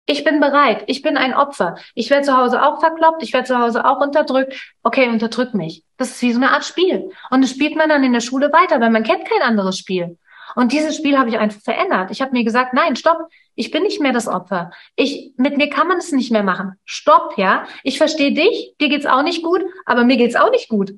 Ich 0.07 0.23
bin 0.23 0.39
bereit. 0.39 0.85
Ich 0.87 1.01
bin 1.01 1.17
ein 1.17 1.35
Opfer. 1.35 1.77
Ich 1.95 2.11
werde 2.11 2.27
zu 2.27 2.37
Hause 2.37 2.63
auch 2.63 2.81
verkloppt. 2.81 3.23
Ich 3.23 3.33
werde 3.33 3.47
zu 3.47 3.59
Hause 3.59 3.87
auch 3.87 4.01
unterdrückt. 4.01 4.75
Okay, 4.83 5.09
unterdrück 5.09 5.55
mich. 5.55 5.83
Das 5.97 6.11
ist 6.11 6.23
wie 6.23 6.33
so 6.33 6.39
eine 6.39 6.51
Art 6.51 6.65
Spiel. 6.65 7.11
Und 7.31 7.43
das 7.43 7.51
spielt 7.51 7.75
man 7.75 7.89
dann 7.89 8.05
in 8.05 8.13
der 8.13 8.21
Schule 8.21 8.53
weiter, 8.53 8.81
weil 8.81 8.91
man 8.91 9.03
kennt 9.03 9.27
kein 9.27 9.41
anderes 9.41 9.79
Spiel. 9.79 10.19
Und 10.55 10.73
dieses 10.73 10.97
Spiel 10.97 11.19
habe 11.19 11.31
ich 11.31 11.39
einfach 11.39 11.61
verändert. 11.61 12.11
Ich 12.11 12.21
habe 12.21 12.33
mir 12.33 12.45
gesagt, 12.45 12.75
nein, 12.75 12.97
stopp. 12.97 13.29
Ich 13.55 13.71
bin 13.71 13.83
nicht 13.83 14.01
mehr 14.01 14.13
das 14.13 14.29
Opfer. 14.29 14.73
Ich, 14.95 15.33
mit 15.37 15.57
mir 15.57 15.71
kann 15.71 15.89
man 15.89 15.99
es 15.99 16.13
nicht 16.13 16.31
mehr 16.31 16.43
machen. 16.43 16.73
Stopp, 16.85 17.39
ja. 17.39 17.67
Ich 17.83 17.99
verstehe 17.99 18.33
dich. 18.33 18.75
Dir 18.81 18.89
geht's 18.89 19.07
auch 19.07 19.23
nicht 19.23 19.43
gut, 19.43 19.63
aber 19.87 20.05
mir 20.05 20.17
geht's 20.17 20.37
auch 20.37 20.51
nicht 20.51 20.69
gut. 20.69 20.93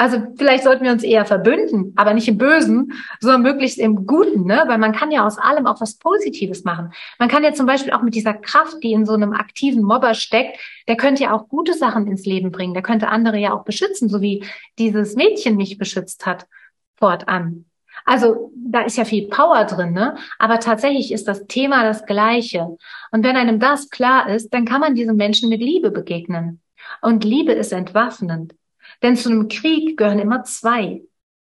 Also 0.00 0.22
vielleicht 0.38 0.64
sollten 0.64 0.82
wir 0.82 0.92
uns 0.92 1.02
eher 1.02 1.26
verbünden, 1.26 1.92
aber 1.94 2.14
nicht 2.14 2.26
im 2.26 2.38
Bösen, 2.38 2.94
sondern 3.20 3.42
möglichst 3.42 3.76
im 3.76 4.06
Guten, 4.06 4.46
ne? 4.46 4.64
Weil 4.66 4.78
man 4.78 4.92
kann 4.92 5.10
ja 5.10 5.26
aus 5.26 5.36
allem 5.36 5.66
auch 5.66 5.78
was 5.82 5.98
Positives 5.98 6.64
machen. 6.64 6.94
Man 7.18 7.28
kann 7.28 7.44
ja 7.44 7.52
zum 7.52 7.66
Beispiel 7.66 7.92
auch 7.92 8.00
mit 8.00 8.14
dieser 8.14 8.32
Kraft, 8.32 8.82
die 8.82 8.94
in 8.94 9.04
so 9.04 9.12
einem 9.12 9.34
aktiven 9.34 9.82
Mobber 9.82 10.14
steckt, 10.14 10.58
der 10.88 10.96
könnte 10.96 11.24
ja 11.24 11.34
auch 11.34 11.48
gute 11.48 11.74
Sachen 11.74 12.06
ins 12.06 12.24
Leben 12.24 12.50
bringen. 12.50 12.72
Der 12.72 12.82
könnte 12.82 13.08
andere 13.08 13.36
ja 13.36 13.52
auch 13.52 13.62
beschützen, 13.62 14.08
so 14.08 14.22
wie 14.22 14.42
dieses 14.78 15.16
Mädchen 15.16 15.56
mich 15.56 15.76
beschützt 15.76 16.24
hat 16.24 16.46
fortan. 16.96 17.66
Also 18.06 18.52
da 18.56 18.80
ist 18.80 18.96
ja 18.96 19.04
viel 19.04 19.28
Power 19.28 19.66
drin, 19.66 19.92
ne? 19.92 20.16
Aber 20.38 20.60
tatsächlich 20.60 21.12
ist 21.12 21.28
das 21.28 21.46
Thema 21.46 21.82
das 21.82 22.06
gleiche. 22.06 22.78
Und 23.10 23.22
wenn 23.22 23.36
einem 23.36 23.60
das 23.60 23.90
klar 23.90 24.30
ist, 24.30 24.48
dann 24.54 24.64
kann 24.64 24.80
man 24.80 24.94
diesen 24.94 25.16
Menschen 25.16 25.50
mit 25.50 25.60
Liebe 25.60 25.90
begegnen. 25.90 26.62
Und 27.02 27.22
Liebe 27.22 27.52
ist 27.52 27.74
entwaffnend. 27.74 28.54
Denn 29.02 29.16
zu 29.16 29.30
einem 29.30 29.48
Krieg 29.48 29.96
gehören 29.96 30.18
immer 30.18 30.44
zwei. 30.44 31.02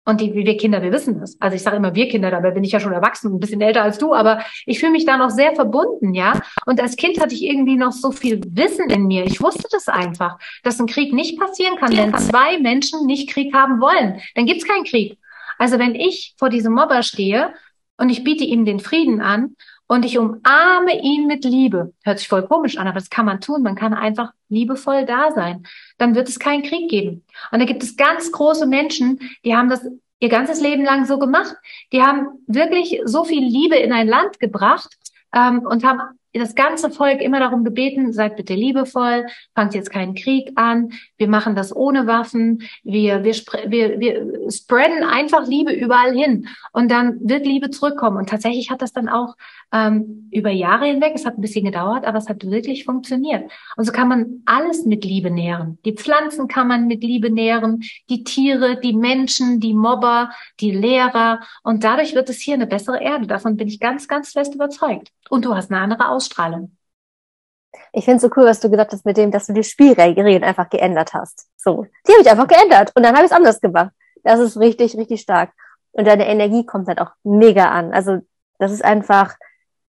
Und 0.07 0.21
die, 0.21 0.35
wir 0.35 0.57
Kinder, 0.57 0.83
wir 0.83 0.93
wissen 0.93 1.21
das. 1.21 1.41
Also 1.41 1.57
ich 1.57 1.63
sage 1.63 1.77
immer 1.77 1.95
wir 1.95 2.09
Kinder, 2.09 2.31
dabei 2.31 2.51
bin 2.51 2.65
ich 2.65 2.73
ja 2.73 2.81
schon 2.81 2.93
erwachsen, 2.93 3.35
ein 3.35 3.39
bisschen 3.39 3.61
älter 3.61 3.83
als 3.83 3.99
du, 3.99 4.15
aber 4.15 4.43
ich 4.67 4.81
fühle 4.81 4.93
mich 4.93 5.05
da 5.05 5.17
noch 5.17 5.31
sehr 5.31 5.55
verbunden, 5.55 6.15
ja. 6.15 6.41
Und 6.67 6.81
als 6.81 6.97
Kind 6.97 7.21
hatte 7.21 7.35
ich 7.35 7.45
irgendwie 7.45 7.77
noch 7.77 7.93
so 7.93 8.11
viel 8.11 8.41
Wissen 8.47 8.89
in 8.91 9.07
mir. 9.07 9.25
Ich 9.25 9.41
wusste 9.41 9.69
das 9.71 9.89
einfach, 9.89 10.39
dass 10.63 10.81
ein 10.81 10.87
Krieg 10.87 11.13
nicht 11.13 11.39
passieren 11.39 11.77
kann, 11.77 11.97
wenn 11.97 12.17
zwei 12.19 12.59
Menschen 12.59 13.07
nicht 13.07 13.29
Krieg 13.29 13.55
haben 13.55 13.81
wollen. 13.81 14.21
Dann 14.35 14.47
gibt's 14.47 14.67
keinen 14.67 14.85
Krieg. 14.85 15.19
Also 15.59 15.79
wenn 15.79 15.95
ich 15.95 16.35
vor 16.39 16.49
diesem 16.49 16.73
Mobber 16.73 17.03
stehe 17.03 17.53
und 17.99 18.09
ich 18.09 18.25
biete 18.25 18.45
ihm 18.45 18.65
den 18.65 18.81
Frieden 18.81 19.21
an 19.21 19.55
und 19.91 20.05
ich 20.05 20.17
umarme 20.19 21.03
ihn 21.03 21.27
mit 21.27 21.45
Liebe. 21.45 21.93
Hört 22.05 22.21
sich 22.21 22.29
voll 22.29 22.47
komisch 22.47 22.79
an, 22.79 22.87
aber 22.87 23.01
das 23.01 23.11
kann 23.11 23.27
man 23.27 23.41
tun. 23.41 23.65
Man 23.65 23.75
kann 23.75 23.93
einfach 23.93 24.31
liebevoll 24.49 25.05
da 25.05 25.33
sein. 25.33 25.67
Dann 25.99 26.15
wird 26.15 26.29
es 26.29 26.39
keinen 26.39 26.63
Krieg 26.63 26.89
geben. 26.89 27.25
Und 27.51 27.59
da 27.59 27.65
gibt 27.65 27.83
es 27.83 27.97
ganz 27.97 28.31
große 28.31 28.67
Menschen, 28.67 29.19
die 29.45 29.57
haben 29.57 29.69
das 29.69 29.85
ihr 30.21 30.29
ganzes 30.29 30.61
Leben 30.61 30.85
lang 30.85 31.07
so 31.07 31.19
gemacht. 31.19 31.57
Die 31.91 32.03
haben 32.03 32.29
wirklich 32.47 33.01
so 33.05 33.25
viel 33.25 33.43
Liebe 33.43 33.75
in 33.75 33.93
ein 33.93 34.07
Land 34.07 34.39
gebracht 34.39 34.97
ähm, 35.35 35.67
und 35.67 35.83
haben 35.83 36.01
das 36.33 36.55
ganze 36.55 36.91
Volk 36.91 37.21
immer 37.21 37.41
darum 37.41 37.65
gebeten, 37.65 38.13
seid 38.13 38.37
bitte 38.37 38.55
liebevoll, 38.55 39.27
fangt 39.55 39.75
jetzt 39.75 39.91
keinen 39.91 40.15
Krieg 40.15 40.53
an, 40.55 40.93
wir 41.17 41.29
machen 41.29 41.57
das 41.57 41.75
ohne 41.75 42.07
Waffen, 42.07 42.63
wir, 42.85 43.25
wir, 43.25 43.35
wir, 43.67 44.01
wir 44.01 44.51
spreaden 44.51 45.03
einfach 45.03 45.47
Liebe 45.47 45.73
überall 45.73 46.15
hin 46.15 46.47
und 46.73 46.91
dann 46.91 47.19
wird 47.21 47.47
Liebe 47.47 47.71
zurückkommen. 47.71 48.17
Und 48.17 48.29
tatsächlich 48.29 48.71
hat 48.71 48.81
das 48.81 48.93
dann 48.93 49.09
auch 49.09 49.35
ähm, 49.73 50.29
über 50.31 50.51
Jahre 50.51 50.87
hinweg, 50.87 51.13
es 51.15 51.27
hat 51.27 51.37
ein 51.37 51.41
bisschen 51.41 51.65
gedauert, 51.65 52.05
aber 52.05 52.19
es 52.19 52.29
hat 52.29 52.45
wirklich 52.45 52.85
funktioniert. 52.85 53.51
Und 53.77 53.85
so 53.85 53.93
kann 53.93 54.09
man 54.09 54.43
alles 54.45 54.85
mit 54.85 55.05
Liebe 55.05 55.31
nähren. 55.31 55.79
Die 55.85 55.95
Pflanzen 55.95 56.47
kann 56.47 56.69
man 56.69 56.87
mit 56.87 57.03
Liebe 57.03 57.31
nähren, 57.31 57.83
die 58.09 58.23
Tiere, 58.23 58.79
die 58.81 58.95
Menschen, 58.95 59.59
die 59.59 59.75
Mobber, 59.75 60.31
die 60.61 60.71
Lehrer 60.71 61.41
und 61.63 61.83
dadurch 61.83 62.15
wird 62.15 62.31
es 62.31 62.41
hier 62.41 62.55
eine 62.55 62.67
bessere 62.67 63.03
Erde. 63.03 63.27
Davon 63.27 63.57
bin 63.57 63.69
ich 63.69 63.81
ganz, 63.81 64.07
ganz 64.07 64.33
fest 64.33 64.55
überzeugt. 64.55 65.11
Und 65.31 65.45
du 65.45 65.55
hast 65.55 65.71
eine 65.71 65.81
andere 65.81 66.09
Ausstrahlung. 66.09 66.77
Ich 67.93 68.05
finde 68.05 68.17
es 68.17 68.23
so 68.23 68.31
cool, 68.37 68.47
was 68.47 68.59
du 68.61 68.69
gesagt 68.69 68.93
hast 68.93 69.07
mit 69.07 69.17
dem, 69.17 69.31
dass 69.31 69.47
du 69.47 69.53
die 69.53 69.63
Spielregeln 69.63 70.43
einfach 70.43 70.69
geändert 70.69 71.15
hast. 71.15 71.47
So, 71.57 71.87
die 72.07 72.13
habe 72.13 72.23
ich 72.23 72.31
einfach 72.31 72.49
geändert 72.49 72.93
und 72.97 73.05
dann 73.05 73.15
habe 73.15 73.25
ich 73.25 73.31
es 73.31 73.37
anders 73.37 73.61
gemacht. 73.61 73.93
Das 74.25 74.41
ist 74.41 74.59
richtig, 74.59 74.97
richtig 74.97 75.21
stark. 75.21 75.53
Und 75.93 76.07
deine 76.07 76.27
Energie 76.27 76.67
kommt 76.67 76.89
halt 76.89 77.01
auch 77.01 77.13
mega 77.23 77.71
an. 77.71 77.93
Also 77.93 78.19
das 78.59 78.73
ist 78.73 78.85
einfach, 78.85 79.35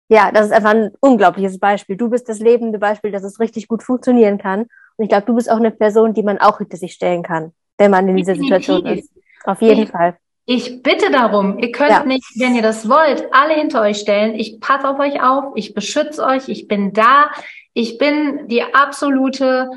ja, 0.08 0.32
das 0.32 0.46
ist 0.46 0.52
einfach 0.52 0.70
ein 0.70 0.92
unglaubliches 1.00 1.58
Beispiel. 1.58 1.96
Du 1.96 2.08
bist 2.08 2.28
das 2.28 2.38
lebende 2.38 2.78
Beispiel, 2.78 3.12
dass 3.12 3.22
es 3.22 3.38
richtig 3.38 3.68
gut 3.68 3.82
funktionieren 3.82 4.38
kann. 4.38 4.62
Und 4.96 5.04
ich 5.04 5.08
glaube, 5.10 5.26
du 5.26 5.34
bist 5.34 5.50
auch 5.50 5.56
eine 5.56 5.70
Person, 5.70 6.14
die 6.14 6.22
man 6.22 6.38
auch 6.38 6.58
hinter 6.58 6.78
sich 6.78 6.94
stellen 6.94 7.22
kann, 7.22 7.52
wenn 7.76 7.90
man 7.90 8.08
in 8.08 8.16
dieser 8.16 8.34
Situation 8.34 8.86
ist. 8.86 9.10
Auf 9.44 9.60
jeden 9.60 9.86
Fall. 9.86 10.16
Ich 10.48 10.80
bitte 10.82 11.10
darum, 11.10 11.58
ihr 11.58 11.72
könnt 11.72 11.90
ja. 11.90 12.04
mich, 12.04 12.22
wenn 12.36 12.54
ihr 12.54 12.62
das 12.62 12.88
wollt, 12.88 13.24
alle 13.32 13.54
hinter 13.54 13.82
euch 13.82 13.98
stellen. 13.98 14.36
Ich 14.36 14.60
passe 14.60 14.88
auf 14.88 15.00
euch 15.00 15.20
auf, 15.20 15.52
ich 15.56 15.74
beschütze 15.74 16.24
euch, 16.24 16.48
ich 16.48 16.68
bin 16.68 16.92
da. 16.92 17.30
Ich 17.74 17.98
bin 17.98 18.46
die 18.46 18.62
absolute 18.62 19.70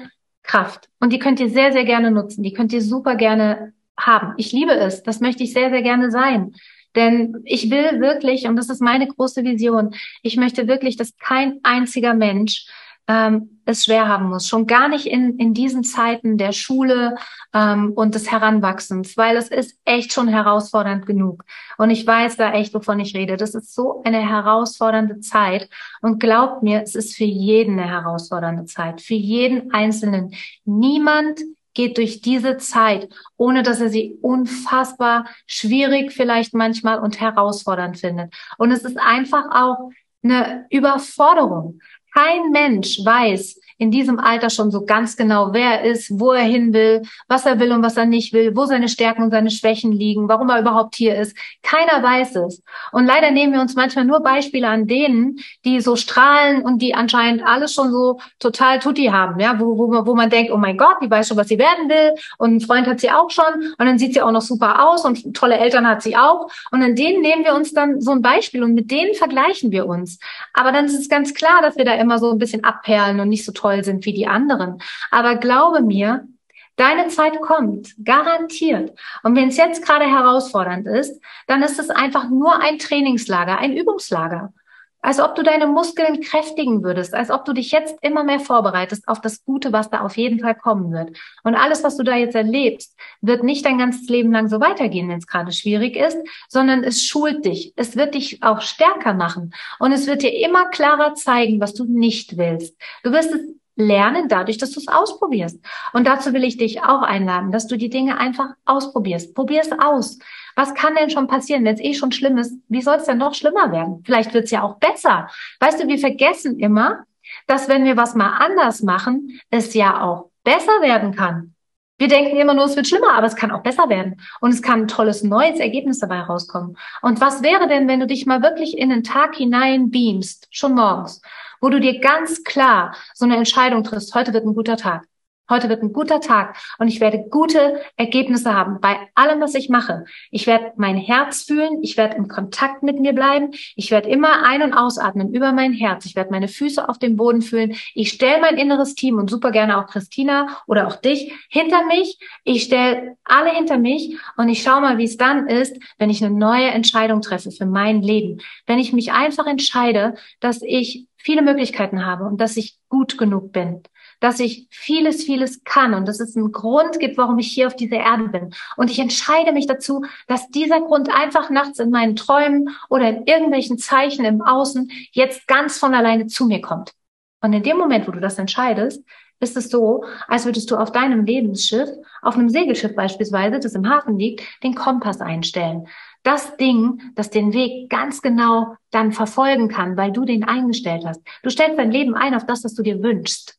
Kraft. 0.44 0.88
Und 1.00 1.12
die 1.12 1.20
könnt 1.20 1.40
ihr 1.40 1.50
sehr, 1.50 1.74
sehr 1.74 1.86
gerne 1.86 2.12
nutzen. 2.12 2.44
Die 2.44 2.54
könnt 2.54 2.72
ihr 2.72 2.82
super 2.82 3.16
gerne 3.16 3.74
haben. 3.98 4.36
Ich 4.38 4.52
liebe 4.52 4.72
es. 4.72 5.04
Das 5.04 5.20
möchte 5.20 5.44
ich 5.44 5.54
sehr, 5.54 5.72
sehr 5.72 5.82
gerne 5.82 6.12
sein. 6.12 6.54
Denn 6.96 7.42
ich 7.46 7.70
will 7.70 8.00
wirklich, 8.00 8.48
und 8.48 8.56
das 8.56 8.70
ist 8.70 8.82
meine 8.82 9.08
große 9.08 9.44
Vision, 9.44 9.96
ich 10.22 10.38
möchte 10.38 10.68
wirklich, 10.68 10.98
dass 10.98 11.18
kein 11.18 11.60
einziger 11.64 12.14
Mensch 12.14 12.68
ähm, 13.10 13.60
es 13.66 13.86
schwer 13.86 14.08
haben 14.08 14.30
muss. 14.30 14.48
Schon 14.48 14.68
gar 14.68 14.88
nicht 14.88 15.08
in, 15.08 15.38
in 15.40 15.54
diesen 15.54 15.84
Zeiten 15.84 16.38
der 16.38 16.52
Schule 16.52 17.16
ähm, 17.54 17.92
und 17.96 18.14
des 18.14 18.32
Heranwachsens, 18.32 19.18
weil 19.18 19.36
es 19.36 19.50
ist 19.50 19.80
echt 19.84 20.14
schon 20.14 20.28
herausfordernd 20.28 21.08
genug. 21.08 21.44
Und 21.78 21.90
ich 21.90 22.06
weiß 22.06 22.38
da 22.38 22.54
echt, 22.54 22.74
wovon 22.74 23.00
ich 23.00 23.16
rede. 23.16 23.36
Das 23.36 23.56
ist 23.56 23.74
so 23.74 24.04
eine 24.06 24.20
herausfordernde 24.20 25.20
Zeit. 25.22 25.70
Und 26.02 26.20
glaubt 26.20 26.62
mir, 26.62 26.84
es 26.84 26.94
ist 26.94 27.16
für 27.16 27.26
jeden 27.26 27.80
eine 27.80 27.90
herausfordernde 27.90 28.66
Zeit. 28.66 29.02
Für 29.02 29.16
jeden 29.16 29.74
Einzelnen. 29.74 30.36
Niemand 30.64 31.42
geht 31.74 31.98
durch 31.98 32.22
diese 32.22 32.58
Zeit, 32.58 33.10
ohne 33.38 33.64
dass 33.64 33.82
er 33.82 33.90
sie 33.90 34.18
unfassbar 34.22 35.26
schwierig 35.48 36.12
vielleicht 36.12 36.54
manchmal 36.54 37.00
und 37.00 37.20
herausfordernd 37.20 37.98
findet. 37.98 38.34
Und 38.58 38.72
es 38.72 38.84
ist 38.84 39.00
einfach 39.00 39.46
auch 39.52 39.90
eine 40.24 40.66
Überforderung. 40.70 41.80
Kein 42.14 42.52
Mensch 42.52 43.00
weiß, 43.04 43.60
in 43.80 43.92
diesem 43.92 44.20
Alter 44.20 44.50
schon 44.50 44.72
so 44.72 44.86
ganz 44.86 45.16
genau, 45.16 45.54
wer 45.54 45.82
er 45.82 45.84
ist, 45.90 46.20
wo 46.20 46.34
er 46.34 46.44
hin 46.44 46.74
will, 46.74 47.02
was 47.30 47.46
er 47.46 47.60
will 47.60 47.72
und 47.72 47.82
was 47.82 47.96
er 47.96 48.06
nicht 48.06 48.34
will, 48.34 48.56
wo 48.56 48.66
seine 48.66 48.90
Stärken 48.90 49.24
und 49.24 49.32
seine 49.32 49.50
Schwächen 49.50 49.94
liegen, 49.94 50.28
warum 50.28 50.50
er 50.50 50.60
überhaupt 50.60 50.96
hier 50.96 51.16
ist. 51.16 51.36
Keiner 51.64 52.04
weiß 52.04 52.36
es. 52.36 52.62
Und 52.92 53.06
leider 53.06 53.32
nehmen 53.32 53.54
wir 53.54 53.62
uns 53.62 53.76
manchmal 53.76 54.04
nur 54.04 54.20
Beispiele 54.20 54.68
an 54.68 54.86
denen, 54.86 55.40
die 55.64 55.80
so 55.80 55.96
strahlen 55.96 56.62
und 56.62 56.82
die 56.82 56.94
anscheinend 56.94 57.42
alles 57.42 57.74
schon 57.74 57.90
so 57.92 58.20
total 58.38 58.80
tutti 58.80 59.06
haben, 59.06 59.40
ja, 59.40 59.58
wo, 59.60 59.78
wo, 59.78 60.06
wo 60.06 60.14
man 60.14 60.30
denkt, 60.30 60.52
oh 60.52 60.58
mein 60.58 60.78
Gott, 60.78 60.98
die 61.02 61.10
weiß 61.10 61.30
schon, 61.30 61.38
was 61.38 61.48
sie 61.48 61.58
werden 61.58 61.88
will 61.88 62.16
und 62.38 62.58
ein 62.58 62.62
Freund 62.62 62.86
hat 62.86 63.00
sie 63.00 63.12
auch 63.12 63.32
schon 63.32 63.74
und 63.78 63.86
dann 63.86 63.98
sieht 63.98 64.14
sie 64.14 64.22
auch 64.22 64.32
noch 64.32 64.42
super 64.42 64.90
aus 64.90 65.06
und 65.06 65.34
tolle 65.34 65.58
Eltern 65.58 65.88
hat 65.88 66.02
sie 66.02 66.18
auch 66.18 66.50
und 66.72 66.84
an 66.84 66.96
denen 66.96 67.22
nehmen 67.22 67.46
wir 67.46 67.56
uns 67.56 67.74
dann 67.74 68.02
so 68.02 68.12
ein 68.12 68.22
Beispiel 68.22 68.62
und 68.62 68.74
mit 68.74 68.92
denen 68.92 69.14
vergleichen 69.14 69.72
wir 69.72 69.86
uns. 69.86 70.20
Aber 70.54 70.74
dann 70.74 70.84
ist 70.84 71.00
es 71.00 71.08
ganz 71.08 71.34
klar, 71.34 71.62
dass 71.62 71.78
wir 71.78 71.86
da 71.86 71.94
immer 71.94 72.20
so 72.20 72.32
ein 72.32 72.40
bisschen 72.40 72.66
abperlen 72.66 73.22
und 73.22 73.30
nicht 73.30 73.46
so 73.46 73.54
toll 73.54 73.69
toll 73.70 73.84
sind 73.84 74.06
wie 74.06 74.14
die 74.14 74.28
anderen. 74.28 74.82
Aber 75.12 75.36
glaube 75.36 75.82
mir, 75.82 76.28
Deine 76.76 77.10
Zeit 77.10 77.42
kommt, 77.42 77.94
garantiert. 78.06 78.98
Und 79.24 79.36
wenn 79.36 79.50
es 79.50 79.58
jetzt 79.58 79.86
gerade 79.86 80.06
herausfordernd 80.06 80.88
ist, 80.88 81.22
dann 81.46 81.62
ist 81.62 81.78
es 81.78 81.90
einfach 81.90 82.30
nur 82.30 82.62
ein 82.62 82.80
Trainingslager, 82.80 83.58
ein 83.58 83.76
Übungslager 83.76 84.54
als 85.02 85.20
ob 85.20 85.36
du 85.36 85.44
deine 85.44 85.68
Muskeln 85.68 86.22
kräftigen 86.22 86.84
würdest, 86.84 87.14
als 87.14 87.32
ob 87.32 87.46
du 87.46 87.54
dich 87.54 87.72
jetzt 87.72 87.96
immer 88.02 88.24
mehr 88.24 88.40
vorbereitest 88.40 89.08
auf 89.08 89.22
das 89.22 89.44
Gute, 89.44 89.72
was 89.72 89.90
da 89.90 90.02
auf 90.02 90.18
jeden 90.18 90.40
Fall 90.40 90.56
kommen 90.56 90.92
wird. 90.92 91.18
Und 91.44 91.56
alles, 91.56 91.84
was 91.84 91.98
du 91.98 92.04
da 92.04 92.16
jetzt 92.16 92.36
erlebst, 92.36 92.98
wird 93.22 93.44
nicht 93.44 93.66
dein 93.66 93.78
ganzes 93.78 94.10
Leben 94.10 94.32
lang 94.32 94.50
so 94.50 94.60
weitergehen, 94.60 95.10
wenn 95.10 95.20
es 95.20 95.28
gerade 95.28 95.52
schwierig 95.52 95.96
ist, 95.96 96.18
sondern 96.48 96.84
es 96.84 97.06
schult 97.06 97.46
dich. 97.46 97.74
Es 97.76 97.96
wird 97.96 98.16
dich 98.16 98.44
auch 98.44 98.62
stärker 98.62 99.14
machen. 99.14 99.54
Und 99.80 99.92
es 99.92 100.08
wird 100.08 100.24
dir 100.24 100.34
immer 100.34 100.70
klarer 100.70 101.14
zeigen, 101.16 101.60
was 101.62 101.74
du 101.74 101.86
nicht 101.86 102.38
willst. 102.38 102.76
Du 103.04 103.12
wirst 103.12 103.32
es 103.32 103.42
lernen 103.80 104.28
dadurch, 104.28 104.58
dass 104.58 104.72
du 104.72 104.80
es 104.80 104.88
ausprobierst. 104.88 105.60
Und 105.94 106.06
dazu 106.06 106.34
will 106.34 106.44
ich 106.44 106.58
dich 106.58 106.84
auch 106.84 107.02
einladen, 107.02 107.52
dass 107.52 107.68
du 107.68 107.78
die 107.78 107.90
Dinge 107.90 108.20
einfach 108.20 108.50
ausprobierst. 108.66 109.34
Probier 109.34 109.62
es 109.62 109.72
aus. 109.72 110.20
Was 110.56 110.74
kann 110.74 110.96
denn 110.96 111.10
schon 111.10 111.28
passieren, 111.28 111.64
wenn 111.64 111.76
es 111.76 111.82
eh 111.82 111.94
schon 111.94 112.12
schlimm 112.12 112.38
ist? 112.38 112.54
Wie 112.68 112.82
soll 112.82 112.98
es 112.98 113.06
denn 113.06 113.18
noch 113.18 113.34
schlimmer 113.34 113.72
werden? 113.72 114.04
Vielleicht 114.06 114.34
wird 114.34 114.46
es 114.46 114.52
ja 114.52 114.62
auch 114.64 114.76
besser. 114.76 115.30
Weißt 115.60 115.82
du, 115.82 115.88
wir 115.88 115.98
vergessen 115.98 116.60
immer, 116.60 117.06
dass 117.48 117.70
wenn 117.70 117.86
wir 117.86 117.98
was 117.98 118.16
mal 118.16 118.38
anders 118.38 118.84
machen, 118.84 119.40
es 119.50 119.74
ja 119.74 120.02
auch 120.02 120.30
besser 120.44 120.82
werden 120.82 121.16
kann. 121.16 121.56
Wir 122.00 122.08
denken 122.08 122.38
immer 122.38 122.54
nur, 122.54 122.64
es 122.64 122.78
wird 122.78 122.88
schlimmer, 122.88 123.14
aber 123.14 123.28
es 123.28 123.36
kann 123.36 123.52
auch 123.52 123.62
besser 123.62 123.90
werden. 123.90 124.22
Und 124.40 124.52
es 124.52 124.62
kann 124.62 124.82
ein 124.82 124.88
tolles 124.88 125.22
neues 125.22 125.60
Ergebnis 125.60 126.00
dabei 126.00 126.22
rauskommen. 126.22 126.78
Und 127.02 127.20
was 127.20 127.44
wäre 127.44 127.68
denn, 127.68 127.90
wenn 127.90 128.00
du 128.00 128.08
dich 128.08 128.26
mal 128.26 128.42
wirklich 128.42 128.78
in 128.78 128.90
den 128.90 129.04
Tag 129.04 129.36
hinein 129.36 129.92
beamst, 129.92 130.48
schon 130.50 130.76
morgens, 130.76 131.22
wo 131.62 131.70
du 131.70 131.80
dir 131.80 132.00
ganz 132.00 132.44
klar 132.44 132.96
so 133.14 133.26
eine 133.26 133.38
Entscheidung 133.38 133.84
triffst, 133.84 134.16
heute 134.16 134.34
wird 134.34 134.46
ein 134.46 134.56
guter 134.56 134.78
Tag. 134.78 135.09
Heute 135.50 135.68
wird 135.68 135.82
ein 135.82 135.94
guter 135.94 136.22
Tag 136.22 136.58
und 136.78 136.88
ich 136.90 137.00
werde 137.00 137.26
gute 137.28 137.82
Ergebnisse 137.98 138.54
haben 138.54 138.80
bei 138.82 138.98
allem, 139.16 139.42
was 139.42 139.56
ich 139.56 139.68
mache. 139.68 140.06
Ich 140.30 140.46
werde 140.46 140.74
mein 140.76 140.96
Herz 140.96 141.42
fühlen, 141.42 141.82
ich 141.82 141.98
werde 141.98 142.18
im 142.18 142.28
Kontakt 142.28 142.84
mit 142.84 143.00
mir 143.00 143.14
bleiben, 143.14 143.50
ich 143.76 143.90
werde 143.90 144.10
immer 144.10 144.44
ein- 144.44 144.62
und 144.62 144.74
ausatmen 144.74 145.34
über 145.34 145.52
mein 145.52 145.74
Herz, 145.74 146.06
ich 146.06 146.16
werde 146.16 146.30
meine 146.30 146.48
Füße 146.48 146.88
auf 146.88 147.00
dem 147.00 147.16
Boden 147.16 147.42
fühlen, 147.42 147.76
ich 147.96 148.12
stelle 148.12 148.40
mein 148.40 148.58
inneres 148.58 148.94
Team 148.94 149.18
und 149.18 149.32
super 149.32 149.50
gerne 149.50 149.80
auch 149.80 149.88
Christina 149.88 150.56
oder 150.68 150.86
auch 150.88 150.98
dich 150.98 151.34
hinter 151.50 151.84
mich, 151.86 152.20
ich 152.44 152.64
stelle 152.64 153.18
alle 153.24 153.50
hinter 153.50 153.80
mich 153.80 154.18
und 154.38 154.50
ich 154.50 154.62
schaue 154.62 154.82
mal, 154.82 155.00
wie 155.00 155.06
es 155.06 155.18
dann 155.18 155.48
ist, 155.48 155.76
wenn 155.98 156.12
ich 156.12 156.24
eine 156.24 156.36
neue 156.36 156.68
Entscheidung 156.68 157.22
treffe 157.22 157.50
für 157.50 157.66
mein 157.66 158.04
Leben. 158.04 158.40
Wenn 158.68 158.78
ich 158.78 158.94
mich 158.94 159.14
einfach 159.14 159.48
entscheide, 159.48 160.14
dass 160.42 160.62
ich 160.62 161.08
viele 161.18 161.42
Möglichkeiten 161.42 162.06
habe 162.06 162.26
und 162.26 162.40
dass 162.40 162.56
ich 162.56 162.78
gut 162.88 163.18
genug 163.18 163.52
bin 163.52 163.82
dass 164.20 164.40
ich 164.40 164.68
vieles, 164.70 165.24
vieles 165.24 165.64
kann 165.64 165.94
und 165.94 166.08
dass 166.08 166.20
es 166.20 166.36
einen 166.36 166.52
Grund 166.52 167.00
gibt, 167.00 167.18
warum 167.18 167.40
ich 167.40 167.52
hier 167.52 167.68
auf 167.68 167.76
dieser 167.76 167.98
Erde 167.98 168.30
bin. 168.30 168.54
Und 168.78 168.92
ich 168.92 169.00
entscheide 169.00 169.52
mich 169.52 169.68
dazu, 169.68 170.04
dass 170.28 170.50
dieser 170.50 170.82
Grund 170.82 171.10
einfach 171.14 171.50
nachts 171.50 171.80
in 171.80 171.90
meinen 171.90 172.16
Träumen 172.16 172.70
oder 172.90 173.10
in 173.10 173.26
irgendwelchen 173.26 173.78
Zeichen 173.78 174.26
im 174.26 174.42
Außen 174.42 174.92
jetzt 175.12 175.48
ganz 175.48 175.78
von 175.78 175.94
alleine 175.94 176.28
zu 176.28 176.46
mir 176.46 176.62
kommt. 176.62 176.94
Und 177.42 177.54
in 177.54 177.64
dem 177.64 177.78
Moment, 177.78 178.08
wo 178.08 178.12
du 178.12 178.20
das 178.20 178.38
entscheidest, 178.38 179.04
ist 179.40 179.56
es 179.56 179.70
so, 179.70 180.04
als 180.28 180.46
würdest 180.46 180.70
du 180.70 180.76
auf 180.76 180.92
deinem 180.92 181.26
Lebensschiff, 181.26 181.90
auf 182.22 182.36
einem 182.36 182.50
Segelschiff 182.50 182.96
beispielsweise, 182.96 183.60
das 183.60 183.74
im 183.74 183.90
Hafen 183.90 184.18
liegt, 184.18 184.44
den 184.64 184.76
Kompass 184.76 185.22
einstellen. 185.22 185.88
Das 186.24 186.58
Ding, 186.58 187.02
das 187.16 187.30
den 187.30 187.54
Weg 187.54 187.90
ganz 187.90 188.22
genau 188.22 188.76
dann 188.92 189.14
verfolgen 189.14 189.70
kann, 189.70 189.96
weil 189.96 190.12
du 190.12 190.26
den 190.26 190.44
eingestellt 190.44 191.04
hast. 191.06 191.22
Du 191.44 191.50
stellst 191.50 191.78
dein 191.78 191.92
Leben 191.92 192.16
ein 192.16 192.36
auf 192.36 192.46
das, 192.46 192.66
was 192.66 192.74
du 192.74 192.84
dir 192.84 193.02
wünschst. 193.02 193.59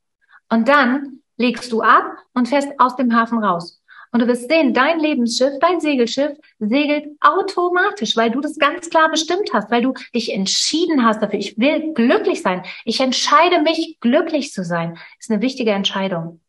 Und 0.50 0.68
dann 0.68 1.20
legst 1.36 1.72
du 1.72 1.80
ab 1.80 2.04
und 2.34 2.48
fährst 2.48 2.68
aus 2.78 2.96
dem 2.96 3.14
Hafen 3.14 3.42
raus. 3.42 3.80
Und 4.12 4.20
du 4.20 4.26
wirst 4.26 4.48
sehen, 4.50 4.74
dein 4.74 4.98
Lebensschiff, 4.98 5.52
dein 5.60 5.80
Segelschiff 5.80 6.36
segelt 6.58 7.06
automatisch, 7.20 8.16
weil 8.16 8.32
du 8.32 8.40
das 8.40 8.58
ganz 8.58 8.90
klar 8.90 9.08
bestimmt 9.08 9.50
hast, 9.52 9.70
weil 9.70 9.82
du 9.82 9.94
dich 10.12 10.34
entschieden 10.34 11.04
hast 11.04 11.22
dafür. 11.22 11.38
Ich 11.38 11.56
will 11.58 11.94
glücklich 11.94 12.42
sein. 12.42 12.64
Ich 12.84 13.00
entscheide 13.00 13.62
mich, 13.62 13.98
glücklich 14.00 14.52
zu 14.52 14.64
sein. 14.64 14.98
Ist 15.20 15.30
eine 15.30 15.42
wichtige 15.42 15.70
Entscheidung. 15.70 16.40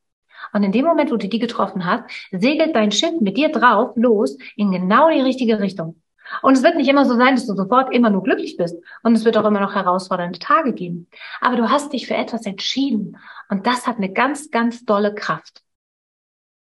Und 0.54 0.64
in 0.64 0.72
dem 0.72 0.86
Moment, 0.86 1.12
wo 1.12 1.18
du 1.18 1.30
die 1.30 1.40
getroffen 1.40 1.86
hast, 1.86 2.04
segelt 2.32 2.76
dein 2.76 2.92
Schiff 2.92 3.22
mit 3.22 3.38
dir 3.38 3.50
drauf 3.50 3.92
los 3.96 4.38
in 4.56 4.72
genau 4.72 5.10
die 5.10 5.22
richtige 5.22 5.60
Richtung. 5.60 6.01
Und 6.42 6.54
es 6.54 6.64
wird 6.64 6.76
nicht 6.76 6.90
immer 6.90 7.06
so 7.06 7.16
sein, 7.16 7.36
dass 7.36 7.46
du 7.46 7.56
sofort 7.56 7.94
immer 7.94 8.10
nur 8.10 8.24
glücklich 8.24 8.58
bist. 8.58 8.76
Und 9.04 9.16
es 9.16 9.26
wird 9.26 9.38
auch 9.38 9.46
immer 9.46 9.60
noch 9.60 9.76
herausfordernde 9.76 10.40
Tage 10.40 10.74
geben. 10.74 11.10
Aber 11.40 11.56
du 11.56 11.70
hast 11.70 11.94
dich 11.94 12.08
für 12.08 12.16
etwas 12.16 12.46
entschieden. 12.46 13.18
Und 13.50 13.68
das 13.68 13.88
hat 13.88 13.98
eine 13.98 14.12
ganz, 14.12 14.52
ganz 14.52 14.86
dolle 14.86 15.14
Kraft. 15.14 15.62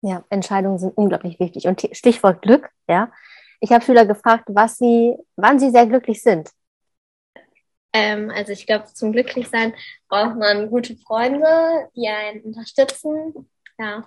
Ja, 0.01 0.23
Entscheidungen 0.29 0.77
sind 0.77 0.97
unglaublich 0.97 1.39
wichtig. 1.39 1.67
Und 1.67 1.87
Stichwort 1.91 2.41
Glück, 2.41 2.69
ja. 2.87 3.11
Ich 3.59 3.71
habe 3.71 3.83
Schüler 3.83 4.05
gefragt, 4.05 4.45
was 4.49 4.77
sie, 4.77 5.15
wann 5.35 5.59
sie 5.59 5.71
sehr 5.71 5.87
glücklich 5.87 6.21
sind. 6.21 6.49
Ähm, 7.93 8.29
also 8.29 8.51
ich 8.51 8.67
glaube, 8.67 8.85
zum 8.85 9.13
Glücklichsein 9.13 9.73
braucht 10.09 10.35
man 10.35 10.69
gute 10.69 10.97
Freunde, 10.97 11.89
die 11.95 12.07
einen 12.09 12.41
unterstützen. 12.41 13.49
Ja. 13.79 14.05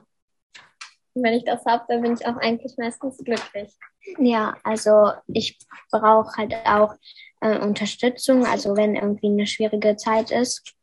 Wenn 1.22 1.34
ich 1.34 1.44
das 1.44 1.64
habe, 1.64 1.84
dann 1.88 2.02
bin 2.02 2.14
ich 2.14 2.26
auch 2.26 2.36
eigentlich 2.36 2.74
meistens 2.76 3.18
glücklich. 3.18 3.70
Ja, 4.18 4.56
also 4.64 5.12
ich 5.26 5.58
brauche 5.90 6.36
halt 6.36 6.54
auch 6.64 6.94
äh, 7.40 7.58
Unterstützung. 7.58 8.46
Also 8.46 8.76
wenn 8.76 8.96
irgendwie 8.96 9.28
eine 9.28 9.46
schwierige 9.46 9.96
Zeit 9.96 10.30
ist, 10.30 10.74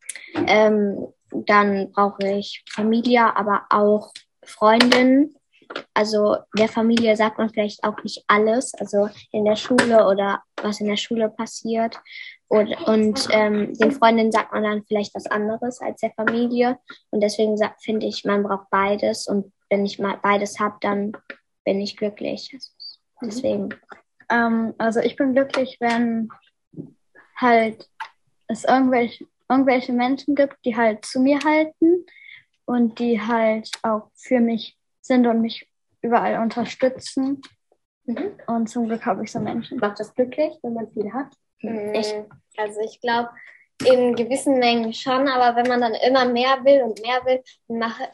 ähm, 0.48 1.08
dann 1.32 1.92
brauche 1.92 2.27
ich 2.27 2.63
Familie, 2.70 3.36
aber 3.36 3.65
auch 3.70 4.12
Freundin, 4.44 5.36
also 5.94 6.38
der 6.58 6.68
Familie 6.68 7.15
sagt 7.15 7.38
man 7.38 7.50
vielleicht 7.50 7.84
auch 7.84 8.01
nicht 8.04 8.24
alles, 8.27 8.74
also 8.75 9.10
in 9.32 9.46
der 9.46 9.56
Schule 9.56 10.08
oder 10.08 10.42
was 10.62 10.80
in 10.80 10.88
der 10.88 10.98
Schule 10.98 11.30
passiert. 11.30 12.00
Und, 12.48 12.75
und 12.88 13.27
ähm, 13.32 13.74
den 13.74 13.92
Freundinnen 13.92 14.32
sagt 14.32 14.51
man 14.51 14.63
dann 14.63 14.84
vielleicht 14.88 15.15
was 15.15 15.25
anderes 15.25 15.82
als 15.82 16.01
der 16.01 16.12
Familie. 16.12 16.77
Und 17.10 17.22
deswegen 17.22 17.58
finde 17.80 18.06
ich, 18.06 18.24
man 18.24 18.44
braucht 18.44 18.70
beides. 18.70 19.27
Und 19.27 19.51
wenn 19.69 19.86
ich 19.86 20.00
mal 20.00 20.17
beides 20.22 20.60
habe, 20.60 20.77
dann 20.81 21.13
bin 21.63 21.79
ich 21.81 21.98
glücklich. 21.98 22.55
Deswegen. 23.22 23.69
Ähm, 24.29 24.74
also 24.77 25.00
ich 25.00 25.15
bin 25.15 25.34
glücklich, 25.34 25.77
wenn 25.79 26.29
halt 27.36 27.89
es 28.48 28.63
irgendwelche, 28.63 29.25
irgendwelche 29.50 29.93
Menschen 29.93 30.36
gibt, 30.36 30.57
die 30.65 30.75
halt 30.75 31.05
zu 31.05 31.19
mir 31.19 31.39
halten 31.43 32.05
und 32.65 33.00
die 33.00 33.22
halt 33.22 33.69
auch 33.84 34.10
für 34.15 34.39
mich 34.39 34.77
sind 35.01 35.27
und 35.27 35.41
mich 35.41 35.69
überall 36.01 36.41
unterstützen. 36.41 37.41
Mhm. 38.05 38.31
Und 38.48 38.67
zum 38.67 38.88
Glück 38.88 39.05
habe 39.05 39.24
ich 39.24 39.31
so 39.31 39.39
Menschen. 39.39 39.79
Macht 39.79 40.00
das 40.00 40.13
glücklich, 40.13 40.53
wenn 40.62 40.74
man 40.74 40.89
viel 40.91 41.12
hat? 41.13 41.34
Mhm. 41.62 41.93
Ich, 41.93 42.13
also 42.57 42.79
ich 42.81 43.01
glaube, 43.01 43.29
in 43.84 44.15
gewissen 44.15 44.60
Mengen 44.60 44.94
schon, 44.94 45.27
aber 45.27 45.58
wenn 45.58 45.67
man 45.67 45.82
dann 45.82 45.96
immer 45.96 46.25
mehr 46.25 46.63
will 46.63 46.84
und 46.84 47.01
mehr 47.01 47.22
will, 47.25 47.41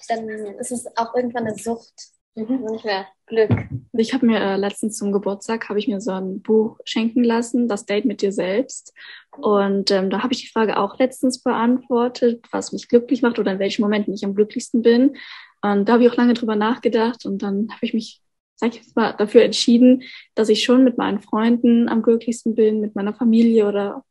dann 0.07 0.27
ist 0.57 0.71
es 0.71 0.85
auch 0.97 1.13
irgendwann 1.15 1.47
eine 1.47 1.55
Sucht. 1.55 2.11
Mhm. 2.35 2.65
Nicht 2.71 2.85
mehr 2.85 3.07
Glück. 3.25 3.51
Ich 3.93 4.13
habe 4.13 4.25
mir 4.25 4.39
äh, 4.39 4.55
letztens 4.55 4.97
zum 4.97 5.11
Geburtstag 5.11 5.67
habe 5.67 5.79
ich 5.79 5.87
mir 5.87 5.99
so 5.99 6.11
ein 6.11 6.41
Buch 6.41 6.77
schenken 6.85 7.23
lassen, 7.23 7.67
das 7.67 7.85
Date 7.85 8.05
mit 8.05 8.21
dir 8.21 8.31
selbst. 8.31 8.93
Und 9.37 9.91
ähm, 9.91 10.09
da 10.09 10.23
habe 10.23 10.33
ich 10.33 10.41
die 10.41 10.47
Frage 10.47 10.77
auch 10.77 10.97
letztens 10.97 11.43
beantwortet, 11.43 12.45
was 12.51 12.71
mich 12.71 12.87
glücklich 12.87 13.21
macht 13.21 13.37
oder 13.37 13.51
in 13.51 13.59
welchen 13.59 13.81
Momenten 13.81 14.13
ich 14.13 14.23
am 14.23 14.33
glücklichsten 14.33 14.81
bin. 14.81 15.17
Und 15.61 15.89
da 15.89 15.93
habe 15.93 16.03
ich 16.03 16.09
auch 16.09 16.15
lange 16.15 16.33
drüber 16.33 16.55
nachgedacht 16.55 17.25
und 17.25 17.43
dann 17.43 17.67
habe 17.69 17.85
ich 17.85 17.93
mich, 17.93 18.21
sag 18.55 18.69
ich 18.69 18.77
jetzt 18.77 18.95
mal, 18.95 19.11
dafür 19.11 19.43
entschieden, 19.43 20.03
dass 20.33 20.49
ich 20.49 20.63
schon 20.63 20.83
mit 20.83 20.97
meinen 20.97 21.19
Freunden 21.19 21.89
am 21.89 22.01
glücklichsten 22.01 22.55
bin, 22.55 22.79
mit 22.79 22.95
meiner 22.95 23.13
Familie 23.13 23.67
oder 23.67 24.03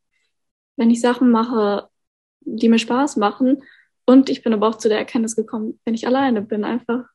wenn 0.81 0.89
ich 0.89 0.99
Sachen 0.99 1.29
mache, 1.29 1.89
die 2.39 2.67
mir 2.67 2.79
Spaß 2.79 3.17
machen. 3.17 3.61
Und 4.07 4.31
ich 4.31 4.41
bin 4.41 4.51
aber 4.51 4.67
auch 4.67 4.79
zu 4.79 4.89
der 4.89 4.97
Erkenntnis 4.97 5.35
gekommen, 5.35 5.79
wenn 5.85 5.93
ich 5.93 6.07
alleine 6.07 6.41
bin, 6.41 6.63
einfach 6.63 7.05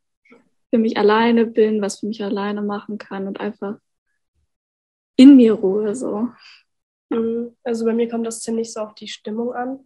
für 0.70 0.78
mich 0.78 0.96
alleine 0.96 1.46
bin, 1.46 1.82
was 1.82 1.99
für 1.99 2.06
mich 2.06 2.23
alleine 2.23 2.62
machen 2.62 2.96
kann 2.96 3.26
und 3.26 3.40
einfach 3.40 3.76
in 5.16 5.35
mir 5.35 5.54
Ruhe 5.54 5.96
so. 5.96 6.28
Mhm. 7.08 7.56
Also 7.64 7.85
bei 7.85 7.92
mir 7.92 8.08
kommt 8.08 8.25
das 8.25 8.40
ziemlich 8.40 8.73
so 8.73 8.80
auf 8.82 8.94
die 8.94 9.08
Stimmung 9.08 9.52
an. 9.52 9.80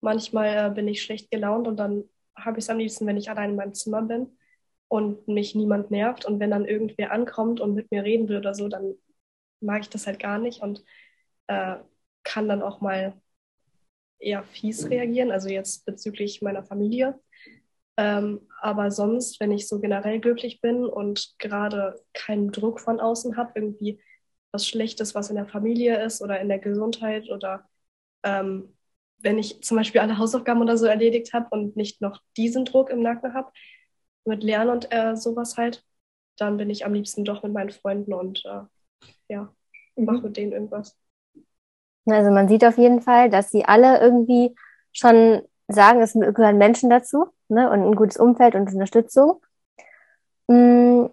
Manchmal 0.00 0.70
äh, 0.70 0.72
bin 0.72 0.86
ich 0.86 1.02
schlecht 1.02 1.28
gelaunt 1.32 1.66
und 1.66 1.76
dann 1.76 2.04
habe 2.36 2.60
ich 2.60 2.66
es 2.66 2.70
am 2.70 2.78
liebsten, 2.78 3.04
wenn 3.04 3.16
ich 3.16 3.30
allein 3.30 3.50
in 3.50 3.56
meinem 3.56 3.74
Zimmer 3.74 4.02
bin 4.02 4.38
und 4.86 5.26
mich 5.26 5.56
niemand 5.56 5.90
nervt. 5.90 6.24
Und 6.24 6.38
wenn 6.38 6.52
dann 6.52 6.66
irgendwer 6.66 7.10
ankommt 7.10 7.60
und 7.60 7.74
mit 7.74 7.90
mir 7.90 8.04
reden 8.04 8.28
will 8.28 8.36
oder 8.36 8.54
so, 8.54 8.68
dann 8.68 8.94
mag 9.58 9.82
ich 9.82 9.88
das 9.88 10.06
halt 10.06 10.20
gar 10.20 10.38
nicht 10.38 10.62
und 10.62 10.84
äh, 11.48 11.78
kann 12.22 12.48
dann 12.48 12.62
auch 12.62 12.80
mal 12.80 13.20
eher 14.24 14.42
fies 14.44 14.88
reagieren, 14.90 15.30
also 15.30 15.48
jetzt 15.48 15.84
bezüglich 15.84 16.42
meiner 16.42 16.64
Familie. 16.64 17.18
Ähm, 17.96 18.48
aber 18.60 18.90
sonst, 18.90 19.38
wenn 19.40 19.52
ich 19.52 19.68
so 19.68 19.80
generell 19.80 20.20
glücklich 20.20 20.60
bin 20.60 20.84
und 20.84 21.34
gerade 21.38 22.00
keinen 22.12 22.50
Druck 22.50 22.80
von 22.80 23.00
außen 23.00 23.36
habe, 23.36 23.52
irgendwie 23.54 24.00
was 24.52 24.66
Schlechtes, 24.66 25.14
was 25.14 25.30
in 25.30 25.36
der 25.36 25.46
Familie 25.46 26.02
ist 26.02 26.22
oder 26.22 26.40
in 26.40 26.48
der 26.48 26.58
Gesundheit 26.58 27.30
oder 27.30 27.68
ähm, 28.24 28.74
wenn 29.18 29.38
ich 29.38 29.62
zum 29.62 29.76
Beispiel 29.76 30.00
alle 30.00 30.18
Hausaufgaben 30.18 30.60
oder 30.60 30.76
so 30.76 30.86
erledigt 30.86 31.32
habe 31.32 31.48
und 31.50 31.76
nicht 31.76 32.00
noch 32.00 32.20
diesen 32.36 32.64
Druck 32.64 32.90
im 32.90 33.02
Nacken 33.02 33.34
habe, 33.34 33.50
mit 34.24 34.42
Lernen 34.42 34.70
und 34.70 34.92
äh, 34.92 35.16
sowas 35.16 35.56
halt, 35.56 35.84
dann 36.36 36.56
bin 36.56 36.70
ich 36.70 36.84
am 36.84 36.94
liebsten 36.94 37.24
doch 37.24 37.42
mit 37.42 37.52
meinen 37.52 37.70
Freunden 37.70 38.12
und 38.12 38.44
äh, 38.44 38.62
ja, 39.28 39.54
mhm. 39.96 40.04
mache 40.04 40.22
mit 40.22 40.36
denen 40.36 40.52
irgendwas. 40.52 40.96
Also 42.06 42.30
man 42.30 42.48
sieht 42.48 42.64
auf 42.64 42.78
jeden 42.78 43.00
Fall, 43.00 43.30
dass 43.30 43.50
sie 43.50 43.64
alle 43.64 44.00
irgendwie 44.00 44.54
schon 44.92 45.42
sagen, 45.68 46.02
es 46.02 46.12
gehören 46.12 46.58
Menschen 46.58 46.90
dazu 46.90 47.26
ne, 47.48 47.70
und 47.70 47.82
ein 47.82 47.96
gutes 47.96 48.16
Umfeld 48.18 48.54
und 48.54 48.72
Unterstützung. 48.72 49.40
Mm, 50.48 51.06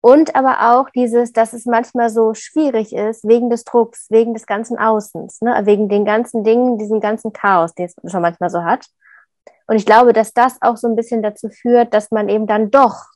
und 0.00 0.34
aber 0.36 0.72
auch 0.72 0.90
dieses, 0.90 1.32
dass 1.32 1.52
es 1.52 1.66
manchmal 1.66 2.10
so 2.10 2.34
schwierig 2.34 2.94
ist, 2.94 3.26
wegen 3.26 3.50
des 3.50 3.64
Drucks, 3.64 4.06
wegen 4.10 4.32
des 4.34 4.46
ganzen 4.46 4.78
Außens, 4.78 5.40
ne, 5.40 5.60
wegen 5.64 5.88
den 5.88 6.04
ganzen 6.04 6.44
Dingen, 6.44 6.78
diesem 6.78 7.00
ganzen 7.00 7.32
Chaos, 7.32 7.74
den 7.74 7.86
es 7.86 7.94
schon 8.10 8.22
manchmal 8.22 8.50
so 8.50 8.62
hat. 8.64 8.86
Und 9.66 9.76
ich 9.76 9.86
glaube, 9.86 10.12
dass 10.12 10.32
das 10.32 10.60
auch 10.62 10.76
so 10.76 10.88
ein 10.88 10.96
bisschen 10.96 11.22
dazu 11.22 11.48
führt, 11.50 11.92
dass 11.94 12.10
man 12.10 12.28
eben 12.28 12.46
dann 12.46 12.70
doch 12.70 13.06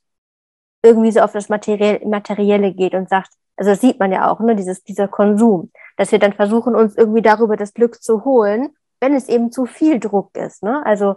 irgendwie 0.82 1.12
so 1.12 1.20
auf 1.20 1.32
das 1.32 1.48
Materielle 1.48 2.74
geht 2.74 2.94
und 2.94 3.08
sagt, 3.08 3.30
also 3.56 3.70
das 3.70 3.80
sieht 3.80 3.98
man 3.98 4.12
ja 4.12 4.30
auch, 4.30 4.40
ne, 4.40 4.56
dieses, 4.56 4.82
dieser 4.82 5.08
Konsum, 5.08 5.70
dass 5.96 6.12
wir 6.12 6.18
dann 6.18 6.32
versuchen, 6.32 6.74
uns 6.74 6.96
irgendwie 6.96 7.22
darüber 7.22 7.56
das 7.56 7.74
Glück 7.74 8.02
zu 8.02 8.24
holen, 8.24 8.70
wenn 9.00 9.14
es 9.14 9.28
eben 9.28 9.52
zu 9.52 9.66
viel 9.66 10.00
Druck 10.00 10.36
ist, 10.36 10.62
ne? 10.62 10.84
Also 10.86 11.16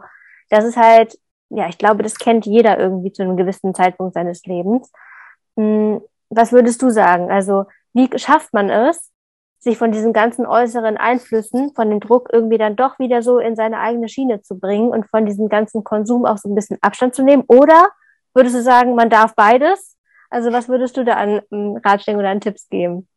das 0.50 0.66
ist 0.66 0.78
halt, 0.78 1.18
ja, 1.50 1.68
ich 1.68 1.78
glaube, 1.78 2.04
das 2.04 2.18
kennt 2.18 2.46
jeder 2.46 2.80
irgendwie 2.80 3.12
zu 3.12 3.24
einem 3.24 3.38
gewissen 3.38 3.74
Zeitpunkt 3.74 4.14
seines 4.14 4.46
Lebens. 4.46 4.92
Hm, 5.58 6.02
was 6.30 6.52
würdest 6.52 6.82
du 6.82 6.90
sagen? 6.90 7.32
Also, 7.32 7.66
wie 7.94 8.10
schafft 8.18 8.54
man 8.54 8.70
es, 8.70 9.12
sich 9.60 9.78
von 9.78 9.92
diesen 9.92 10.14
ganzen 10.14 10.46
äußeren 10.46 10.98
Einflüssen, 10.98 11.74
von 11.74 11.90
dem 11.90 12.00
Druck 12.00 12.30
irgendwie 12.32 12.58
dann 12.58 12.76
doch 12.76 13.00
wieder 13.00 13.22
so 13.24 13.40
in 13.40 13.56
seine 13.56 13.80
eigene 13.80 14.08
Schiene 14.08 14.42
zu 14.42 14.60
bringen 14.60 14.90
und 14.90 15.08
von 15.10 15.26
diesem 15.26 15.50
ganzen 15.50 15.84
Konsum 15.84 16.26
auch 16.26 16.38
so 16.38 16.50
ein 16.50 16.56
bisschen 16.56 16.78
Abstand 16.82 17.16
zu 17.16 17.24
nehmen? 17.24 17.44
Oder 17.48 17.90
würdest 18.34 18.56
du 18.56 18.62
sagen, 18.62 18.96
man 18.96 19.10
darf 19.10 19.34
beides? 19.36 19.95
Also 20.30 20.52
was 20.52 20.68
würdest 20.68 20.98
du 20.98 21.04
da 21.04 21.14
an 21.14 21.42
Ratschlägen 21.84 22.20
oder 22.20 22.30
an 22.30 22.42
Tipps 22.42 22.70
geben? 22.70 23.08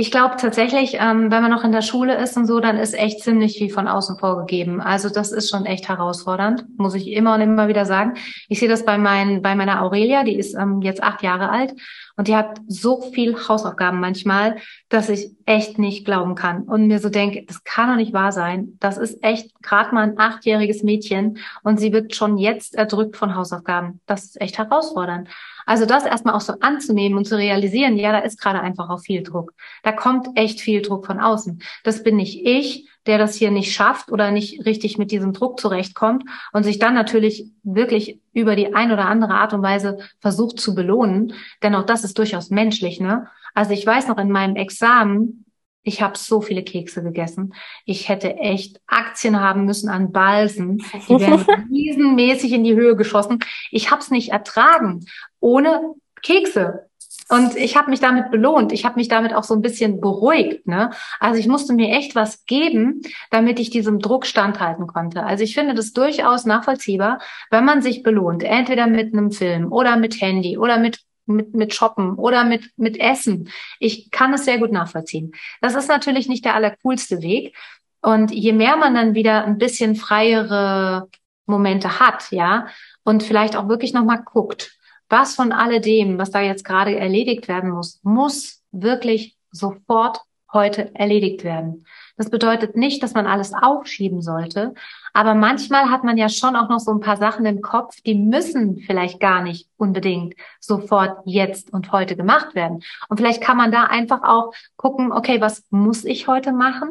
Ich 0.00 0.10
glaube 0.10 0.36
tatsächlich, 0.38 0.94
ähm, 0.94 1.30
wenn 1.30 1.42
man 1.42 1.50
noch 1.50 1.62
in 1.62 1.72
der 1.72 1.82
Schule 1.82 2.16
ist 2.16 2.34
und 2.38 2.46
so, 2.46 2.60
dann 2.60 2.78
ist 2.78 2.94
echt 2.94 3.20
ziemlich 3.20 3.58
viel 3.58 3.68
von 3.68 3.86
außen 3.86 4.16
vorgegeben. 4.16 4.80
Also 4.80 5.10
das 5.10 5.30
ist 5.30 5.50
schon 5.50 5.66
echt 5.66 5.90
herausfordernd, 5.90 6.64
muss 6.78 6.94
ich 6.94 7.08
immer 7.08 7.34
und 7.34 7.42
immer 7.42 7.68
wieder 7.68 7.84
sagen. 7.84 8.14
Ich 8.48 8.60
sehe 8.60 8.68
das 8.68 8.86
bei, 8.86 8.96
mein, 8.96 9.42
bei 9.42 9.54
meiner 9.54 9.82
Aurelia, 9.82 10.24
die 10.24 10.38
ist 10.38 10.54
ähm, 10.54 10.80
jetzt 10.80 11.02
acht 11.02 11.22
Jahre 11.22 11.50
alt 11.50 11.74
und 12.20 12.28
die 12.28 12.36
hat 12.36 12.60
so 12.68 13.00
viel 13.00 13.34
Hausaufgaben 13.48 13.98
manchmal, 13.98 14.56
dass 14.90 15.08
ich 15.08 15.30
echt 15.46 15.78
nicht 15.78 16.04
glauben 16.04 16.34
kann 16.34 16.64
und 16.64 16.86
mir 16.86 16.98
so 16.98 17.08
denke, 17.08 17.46
das 17.46 17.64
kann 17.64 17.88
doch 17.88 17.96
nicht 17.96 18.12
wahr 18.12 18.30
sein. 18.30 18.76
Das 18.78 18.98
ist 18.98 19.24
echt 19.24 19.62
gerade 19.62 19.94
mal 19.94 20.02
ein 20.02 20.18
achtjähriges 20.18 20.82
Mädchen 20.82 21.38
und 21.62 21.80
sie 21.80 21.94
wird 21.94 22.14
schon 22.14 22.36
jetzt 22.36 22.74
erdrückt 22.74 23.16
von 23.16 23.36
Hausaufgaben. 23.36 24.02
Das 24.04 24.24
ist 24.24 24.38
echt 24.38 24.58
herausfordernd. 24.58 25.30
Also 25.64 25.86
das 25.86 26.04
erstmal 26.04 26.34
auch 26.34 26.42
so 26.42 26.52
anzunehmen 26.60 27.16
und 27.16 27.24
zu 27.24 27.38
realisieren, 27.38 27.96
ja, 27.96 28.12
da 28.12 28.18
ist 28.18 28.38
gerade 28.38 28.60
einfach 28.60 28.90
auch 28.90 29.00
viel 29.00 29.22
Druck. 29.22 29.54
Da 29.82 29.90
kommt 29.90 30.28
echt 30.34 30.60
viel 30.60 30.82
Druck 30.82 31.06
von 31.06 31.20
außen. 31.20 31.62
Das 31.84 32.02
bin 32.02 32.16
nicht 32.16 32.44
ich, 32.44 32.86
der 33.06 33.18
das 33.18 33.34
hier 33.34 33.50
nicht 33.50 33.72
schafft 33.72 34.10
oder 34.10 34.30
nicht 34.30 34.64
richtig 34.66 34.98
mit 34.98 35.10
diesem 35.10 35.32
Druck 35.32 35.58
zurechtkommt 35.58 36.24
und 36.52 36.64
sich 36.64 36.78
dann 36.78 36.94
natürlich 36.94 37.46
wirklich 37.62 38.20
über 38.32 38.56
die 38.56 38.74
ein 38.74 38.92
oder 38.92 39.06
andere 39.06 39.34
Art 39.34 39.52
und 39.52 39.62
Weise 39.62 39.98
versucht 40.20 40.60
zu 40.60 40.74
belohnen. 40.74 41.34
Denn 41.62 41.74
auch 41.74 41.86
das 41.86 42.04
ist 42.04 42.18
durchaus 42.18 42.50
menschlich, 42.50 43.00
ne? 43.00 43.28
Also 43.54 43.72
ich 43.72 43.84
weiß 43.84 44.08
noch 44.08 44.18
in 44.18 44.30
meinem 44.30 44.56
Examen, 44.56 45.44
ich 45.82 46.02
habe 46.02 46.16
so 46.18 46.40
viele 46.40 46.62
Kekse 46.62 47.02
gegessen. 47.02 47.54
Ich 47.86 48.08
hätte 48.08 48.36
echt 48.36 48.80
Aktien 48.86 49.40
haben 49.40 49.64
müssen 49.64 49.88
an 49.88 50.12
Balsen. 50.12 50.78
Die 51.08 51.14
wären 51.20 51.68
riesenmäßig 51.70 52.52
in 52.52 52.64
die 52.64 52.74
Höhe 52.74 52.96
geschossen. 52.96 53.38
Ich 53.70 53.90
habe 53.90 54.02
es 54.02 54.10
nicht 54.10 54.30
ertragen, 54.30 55.06
ohne 55.40 55.94
Kekse. 56.22 56.89
Und 57.30 57.54
ich 57.54 57.76
habe 57.76 57.90
mich 57.90 58.00
damit 58.00 58.32
belohnt. 58.32 58.72
Ich 58.72 58.84
habe 58.84 58.96
mich 58.96 59.06
damit 59.06 59.32
auch 59.34 59.44
so 59.44 59.54
ein 59.54 59.62
bisschen 59.62 60.00
beruhigt. 60.00 60.66
Ne? 60.66 60.90
Also 61.20 61.38
ich 61.38 61.46
musste 61.46 61.72
mir 61.72 61.96
echt 61.96 62.16
was 62.16 62.44
geben, 62.44 63.02
damit 63.30 63.60
ich 63.60 63.70
diesem 63.70 64.00
Druck 64.00 64.26
standhalten 64.26 64.88
konnte. 64.88 65.22
Also 65.22 65.44
ich 65.44 65.54
finde 65.54 65.74
das 65.74 65.92
durchaus 65.92 66.44
nachvollziehbar, 66.44 67.20
wenn 67.50 67.64
man 67.64 67.82
sich 67.82 68.02
belohnt, 68.02 68.42
entweder 68.42 68.88
mit 68.88 69.12
einem 69.12 69.30
Film 69.30 69.72
oder 69.72 69.96
mit 69.96 70.20
Handy 70.20 70.58
oder 70.58 70.78
mit 70.78 71.00
mit, 71.26 71.54
mit 71.54 71.72
Shoppen 71.72 72.14
oder 72.14 72.44
mit, 72.44 72.70
mit 72.76 72.98
Essen. 72.98 73.50
Ich 73.78 74.10
kann 74.10 74.34
es 74.34 74.44
sehr 74.44 74.58
gut 74.58 74.72
nachvollziehen. 74.72 75.30
Das 75.60 75.76
ist 75.76 75.88
natürlich 75.88 76.28
nicht 76.28 76.44
der 76.44 76.56
allercoolste 76.56 77.22
Weg. 77.22 77.56
Und 78.02 78.32
je 78.32 78.52
mehr 78.52 78.76
man 78.76 78.96
dann 78.96 79.14
wieder 79.14 79.44
ein 79.44 79.56
bisschen 79.56 79.94
freiere 79.94 81.08
Momente 81.46 82.00
hat, 82.00 82.32
ja, 82.32 82.66
und 83.04 83.22
vielleicht 83.22 83.54
auch 83.54 83.68
wirklich 83.68 83.92
nochmal 83.92 84.22
guckt, 84.24 84.72
was 85.10 85.34
von 85.34 85.52
alledem, 85.52 86.18
was 86.18 86.30
da 86.30 86.40
jetzt 86.40 86.64
gerade 86.64 86.96
erledigt 86.96 87.48
werden 87.48 87.70
muss, 87.70 88.00
muss 88.02 88.62
wirklich 88.70 89.36
sofort 89.50 90.20
heute 90.52 90.94
erledigt 90.94 91.44
werden. 91.44 91.86
Das 92.16 92.30
bedeutet 92.30 92.76
nicht, 92.76 93.02
dass 93.02 93.14
man 93.14 93.26
alles 93.26 93.52
aufschieben 93.54 94.20
sollte, 94.20 94.74
aber 95.12 95.34
manchmal 95.34 95.90
hat 95.90 96.04
man 96.04 96.16
ja 96.16 96.28
schon 96.28 96.56
auch 96.56 96.68
noch 96.68 96.80
so 96.80 96.92
ein 96.92 97.00
paar 97.00 97.16
Sachen 97.16 97.46
im 97.46 97.62
Kopf, 97.62 98.00
die 98.02 98.14
müssen 98.14 98.78
vielleicht 98.78 99.20
gar 99.20 99.42
nicht 99.42 99.68
unbedingt 99.76 100.34
sofort 100.60 101.18
jetzt 101.24 101.72
und 101.72 101.92
heute 101.92 102.16
gemacht 102.16 102.54
werden. 102.54 102.82
Und 103.08 103.16
vielleicht 103.16 103.42
kann 103.42 103.56
man 103.56 103.72
da 103.72 103.84
einfach 103.84 104.22
auch 104.22 104.52
gucken, 104.76 105.12
okay, 105.12 105.40
was 105.40 105.64
muss 105.70 106.04
ich 106.04 106.28
heute 106.28 106.52
machen? 106.52 106.90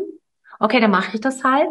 Okay, 0.60 0.80
dann 0.80 0.92
mache 0.92 1.16
ich 1.16 1.22
das 1.22 1.44
halt. 1.44 1.70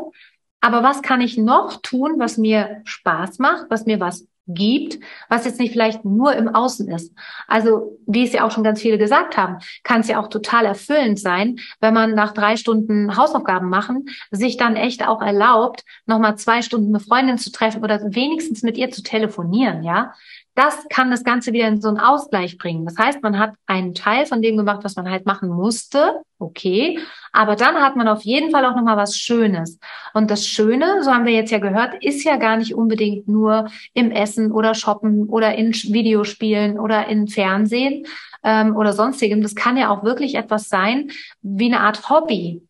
Aber 0.61 0.83
was 0.83 1.03
kann 1.03 1.21
ich 1.21 1.37
noch 1.39 1.81
tun, 1.83 2.15
was 2.19 2.39
mir 2.39 2.81
Spaß 2.85 3.39
macht, 3.39 3.67
was 3.71 3.87
mir 3.87 4.01
was 4.01 4.27
gibt, 4.49 4.99
was 5.29 5.45
jetzt 5.45 5.61
nicht 5.61 5.73
vielleicht 5.73 6.05
nur 6.05 6.35
im 6.35 6.49
Außen 6.49 6.89
ist. 6.89 7.15
Also, 7.47 7.99
wie 8.07 8.25
es 8.25 8.33
ja 8.33 8.45
auch 8.45 8.51
schon 8.51 8.65
ganz 8.65 8.81
viele 8.81 8.99
gesagt 8.99 9.37
haben, 9.37 9.59
kann 9.85 10.01
es 10.01 10.09
ja 10.09 10.21
auch 10.21 10.29
total 10.29 10.65
erfüllend 10.65 11.21
sein, 11.21 11.57
wenn 11.81 11.95
man 11.95 12.15
nach 12.15 12.33
drei 12.33 12.57
Stunden 12.57 13.17
Hausaufgaben 13.17 13.69
machen, 13.69 14.07
sich 14.31 14.57
dann 14.57 14.77
echt 14.77 15.07
auch 15.07 15.23
erlaubt, 15.23 15.85
nochmal 16.07 16.37
zwei 16.37 16.63
Stunden 16.63 16.95
eine 16.95 17.05
Freundin 17.05 17.39
zu 17.39 17.53
treffen 17.53 17.85
oder 17.85 18.01
wenigstens 18.15 18.63
mit 18.63 18.77
ihr 18.77 18.91
zu 18.91 19.03
telefonieren, 19.03 19.83
ja. 19.83 20.15
Das 20.59 20.89
kann 20.89 21.13
das 21.13 21.23
Ganze 21.23 21.53
wieder 21.53 21.69
in 21.69 21.81
so 21.81 21.87
einen 21.87 22.01
Ausgleich 22.01 22.59
bringen. 22.59 22.85
Das 22.85 22.99
heißt, 22.99 23.23
man 23.23 23.39
hat 23.39 23.55
einen 23.69 23.95
Teil 23.95 24.27
von 24.27 24.43
dem 24.43 24.57
gemacht, 24.57 24.81
was 24.83 24.97
man 24.97 25.09
halt 25.09 25.25
machen 25.25 25.51
musste. 25.51 26.21
Okay. 26.41 26.99
Aber 27.31 27.55
dann 27.55 27.77
hat 27.77 27.95
man 27.95 28.09
auf 28.09 28.23
jeden 28.23 28.51
Fall 28.51 28.67
auch 28.67 28.75
nochmal 28.75 28.97
was 28.97 29.17
Schönes. 29.17 29.79
Und 30.15 30.33
das 30.33 30.49
Schöne, 30.49 31.05
so 31.05 31.13
haben 31.15 31.27
wir 31.27 31.33
jetzt 31.33 31.53
ja 31.53 31.59
gehört, 31.59 32.03
ist 32.03 32.25
ja 32.25 32.39
gar 32.39 32.57
nicht 32.57 32.75
unbedingt 32.75 33.29
nur 33.29 33.71
im 33.95 34.11
Essen 34.11 34.51
oder 34.51 34.75
Shoppen 34.75 35.29
oder 35.29 35.55
in 35.55 35.73
Videospielen 35.73 36.81
oder 36.81 37.07
in 37.07 37.29
Fernsehen 37.29 38.05
ähm, 38.43 38.75
oder 38.75 38.95
sonstigem. 38.95 39.43
Das 39.43 39.55
kann 39.55 39.77
ja 39.77 39.91
auch 39.91 40.03
wirklich 40.03 40.35
etwas 40.35 40.69
sein 40.69 41.13
wie 41.41 41.67
eine 41.67 41.83
Art 41.83 42.11
Hobby. 42.11 42.63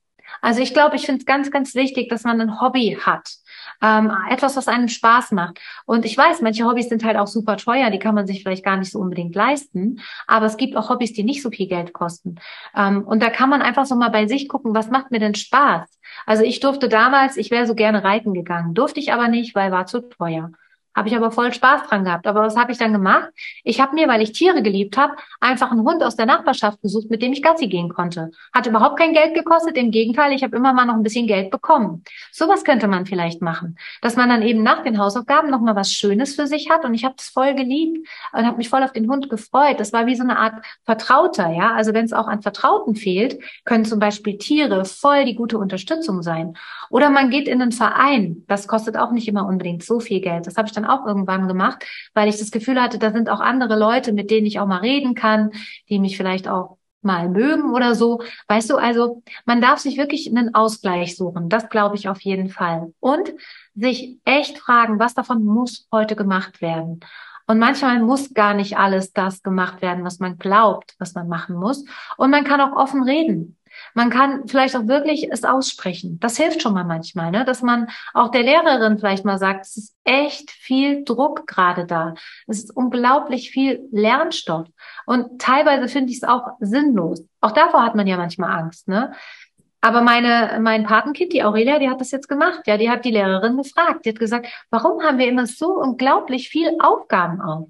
Also 0.42 0.60
ich 0.60 0.74
glaube, 0.74 0.96
ich 0.96 1.06
finde 1.06 1.20
es 1.20 1.26
ganz, 1.26 1.50
ganz 1.50 1.74
wichtig, 1.74 2.10
dass 2.10 2.24
man 2.24 2.38
ein 2.38 2.60
Hobby 2.60 2.98
hat 3.00 3.38
ähm, 3.82 4.12
etwas, 4.30 4.56
was 4.56 4.68
einem 4.68 4.88
Spaß 4.88 5.32
macht. 5.32 5.60
Und 5.86 6.04
ich 6.04 6.16
weiß, 6.16 6.40
manche 6.42 6.64
Hobbys 6.64 6.88
sind 6.88 7.04
halt 7.04 7.16
auch 7.16 7.26
super 7.26 7.56
teuer, 7.56 7.90
die 7.90 7.98
kann 7.98 8.14
man 8.14 8.26
sich 8.26 8.42
vielleicht 8.42 8.64
gar 8.64 8.76
nicht 8.76 8.92
so 8.92 8.98
unbedingt 8.98 9.34
leisten, 9.34 10.00
aber 10.26 10.46
es 10.46 10.56
gibt 10.56 10.76
auch 10.76 10.88
Hobbys, 10.88 11.12
die 11.12 11.24
nicht 11.24 11.42
so 11.42 11.50
viel 11.50 11.68
Geld 11.68 11.92
kosten. 11.92 12.36
Ähm, 12.76 13.02
und 13.02 13.22
da 13.22 13.30
kann 13.30 13.50
man 13.50 13.62
einfach 13.62 13.86
so 13.86 13.94
mal 13.94 14.10
bei 14.10 14.26
sich 14.26 14.48
gucken, 14.48 14.74
was 14.74 14.90
macht 14.90 15.10
mir 15.10 15.20
denn 15.20 15.34
Spaß? 15.34 15.98
Also 16.26 16.42
ich 16.42 16.60
durfte 16.60 16.88
damals, 16.88 17.36
ich 17.36 17.50
wäre 17.50 17.66
so 17.66 17.74
gerne 17.74 18.04
reiten 18.04 18.34
gegangen, 18.34 18.74
durfte 18.74 19.00
ich 19.00 19.12
aber 19.12 19.28
nicht, 19.28 19.54
weil 19.54 19.70
war 19.72 19.86
zu 19.86 20.00
teuer. 20.00 20.50
Habe 20.94 21.08
ich 21.08 21.16
aber 21.16 21.30
voll 21.30 21.52
Spaß 21.52 21.88
dran 21.88 22.04
gehabt. 22.04 22.26
Aber 22.26 22.42
was 22.42 22.56
habe 22.56 22.72
ich 22.72 22.78
dann 22.78 22.92
gemacht? 22.92 23.28
Ich 23.62 23.80
habe 23.80 23.94
mir, 23.94 24.08
weil 24.08 24.22
ich 24.22 24.32
Tiere 24.32 24.62
geliebt 24.62 24.96
habe, 24.96 25.14
einfach 25.40 25.70
einen 25.70 25.84
Hund 25.84 26.02
aus 26.02 26.16
der 26.16 26.26
Nachbarschaft 26.26 26.82
gesucht, 26.82 27.10
mit 27.10 27.22
dem 27.22 27.32
ich 27.32 27.42
Gassi 27.42 27.68
gehen 27.68 27.88
konnte. 27.88 28.30
Hat 28.52 28.66
überhaupt 28.66 28.98
kein 28.98 29.12
Geld 29.12 29.34
gekostet. 29.34 29.76
Im 29.76 29.90
Gegenteil, 29.90 30.32
ich 30.32 30.42
habe 30.42 30.56
immer 30.56 30.72
mal 30.72 30.86
noch 30.86 30.94
ein 30.94 31.02
bisschen 31.02 31.26
Geld 31.26 31.50
bekommen. 31.50 32.02
Sowas 32.32 32.64
könnte 32.64 32.88
man 32.88 33.06
vielleicht 33.06 33.42
machen, 33.42 33.78
dass 34.02 34.16
man 34.16 34.28
dann 34.28 34.42
eben 34.42 34.62
nach 34.62 34.82
den 34.82 34.98
Hausaufgaben 34.98 35.50
noch 35.50 35.60
mal 35.60 35.76
was 35.76 35.92
Schönes 35.92 36.34
für 36.34 36.46
sich 36.46 36.70
hat. 36.70 36.84
Und 36.84 36.94
ich 36.94 37.04
habe 37.04 37.14
das 37.16 37.28
voll 37.28 37.54
geliebt 37.54 38.08
und 38.32 38.46
habe 38.46 38.56
mich 38.56 38.68
voll 38.68 38.82
auf 38.82 38.92
den 38.92 39.08
Hund 39.10 39.30
gefreut. 39.30 39.78
Das 39.78 39.92
war 39.92 40.06
wie 40.06 40.16
so 40.16 40.24
eine 40.24 40.38
Art 40.38 40.64
Vertrauter, 40.84 41.50
ja. 41.50 41.74
Also 41.74 41.94
wenn 41.94 42.06
es 42.06 42.12
auch 42.12 42.26
an 42.26 42.42
Vertrauten 42.42 42.96
fehlt, 42.96 43.38
können 43.64 43.84
zum 43.84 43.98
Beispiel 43.98 44.38
Tiere 44.38 44.84
voll 44.84 45.24
die 45.24 45.34
gute 45.34 45.58
Unterstützung 45.58 46.22
sein. 46.22 46.54
Oder 46.90 47.10
man 47.10 47.30
geht 47.30 47.48
in 47.48 47.62
einen 47.62 47.72
Verein. 47.72 48.44
Das 48.48 48.66
kostet 48.66 48.96
auch 48.96 49.12
nicht 49.12 49.28
immer 49.28 49.46
unbedingt 49.46 49.84
so 49.84 50.00
viel 50.00 50.20
Geld. 50.20 50.46
Das 50.46 50.56
habe 50.56 50.66
ich 50.66 50.74
dann 50.78 50.90
auch 50.90 51.06
irgendwann 51.06 51.48
gemacht, 51.48 51.84
weil 52.14 52.28
ich 52.28 52.38
das 52.38 52.50
Gefühl 52.50 52.80
hatte, 52.80 52.98
da 52.98 53.10
sind 53.10 53.28
auch 53.28 53.40
andere 53.40 53.78
Leute, 53.78 54.12
mit 54.12 54.30
denen 54.30 54.46
ich 54.46 54.60
auch 54.60 54.66
mal 54.66 54.78
reden 54.80 55.14
kann, 55.14 55.50
die 55.88 55.98
mich 55.98 56.16
vielleicht 56.16 56.48
auch 56.48 56.78
mal 57.02 57.28
mögen 57.28 57.72
oder 57.72 57.94
so. 57.94 58.22
Weißt 58.48 58.70
du, 58.70 58.76
also 58.76 59.22
man 59.44 59.60
darf 59.60 59.78
sich 59.78 59.96
wirklich 59.98 60.28
einen 60.28 60.54
Ausgleich 60.54 61.16
suchen. 61.16 61.48
Das 61.48 61.68
glaube 61.68 61.96
ich 61.96 62.08
auf 62.08 62.20
jeden 62.20 62.48
Fall. 62.48 62.92
Und 63.00 63.32
sich 63.74 64.18
echt 64.24 64.58
fragen, 64.58 64.98
was 64.98 65.14
davon 65.14 65.44
muss 65.44 65.86
heute 65.92 66.16
gemacht 66.16 66.60
werden. 66.60 67.00
Und 67.46 67.58
manchmal 67.58 68.00
muss 68.00 68.34
gar 68.34 68.52
nicht 68.52 68.76
alles 68.76 69.12
das 69.12 69.42
gemacht 69.42 69.80
werden, 69.80 70.04
was 70.04 70.18
man 70.18 70.36
glaubt, 70.36 70.94
was 70.98 71.14
man 71.14 71.28
machen 71.28 71.56
muss. 71.56 71.84
Und 72.18 72.30
man 72.30 72.44
kann 72.44 72.60
auch 72.60 72.76
offen 72.76 73.02
reden. 73.02 73.56
Man 73.94 74.10
kann 74.10 74.46
vielleicht 74.46 74.76
auch 74.76 74.86
wirklich 74.86 75.28
es 75.30 75.44
aussprechen. 75.44 76.18
Das 76.20 76.36
hilft 76.36 76.62
schon 76.62 76.74
mal 76.74 76.84
manchmal, 76.84 77.30
ne? 77.30 77.44
dass 77.44 77.62
man 77.62 77.88
auch 78.14 78.30
der 78.30 78.42
Lehrerin 78.42 78.98
vielleicht 78.98 79.24
mal 79.24 79.38
sagt, 79.38 79.66
es 79.66 79.76
ist 79.76 79.96
echt 80.04 80.50
viel 80.50 81.04
Druck 81.04 81.46
gerade 81.46 81.86
da. 81.86 82.14
Es 82.46 82.58
ist 82.58 82.76
unglaublich 82.76 83.50
viel 83.50 83.86
Lernstoff. 83.90 84.68
Und 85.06 85.40
teilweise 85.40 85.88
finde 85.88 86.10
ich 86.10 86.18
es 86.18 86.28
auch 86.28 86.48
sinnlos. 86.60 87.24
Auch 87.40 87.52
davor 87.52 87.84
hat 87.84 87.94
man 87.94 88.06
ja 88.06 88.16
manchmal 88.16 88.58
Angst. 88.58 88.88
Ne? 88.88 89.12
Aber 89.80 90.02
meine, 90.02 90.58
mein 90.60 90.84
Patenkind, 90.84 91.32
die 91.32 91.44
Aurelia, 91.44 91.78
die 91.78 91.88
hat 91.88 92.00
das 92.00 92.10
jetzt 92.10 92.28
gemacht. 92.28 92.62
Ja, 92.66 92.76
die 92.76 92.90
hat 92.90 93.04
die 93.04 93.10
Lehrerin 93.12 93.56
gefragt. 93.56 94.04
Die 94.04 94.10
hat 94.10 94.18
gesagt, 94.18 94.48
warum 94.70 95.02
haben 95.02 95.18
wir 95.18 95.28
immer 95.28 95.46
so 95.46 95.74
unglaublich 95.74 96.48
viel 96.48 96.76
Aufgaben 96.80 97.40
auf? 97.40 97.68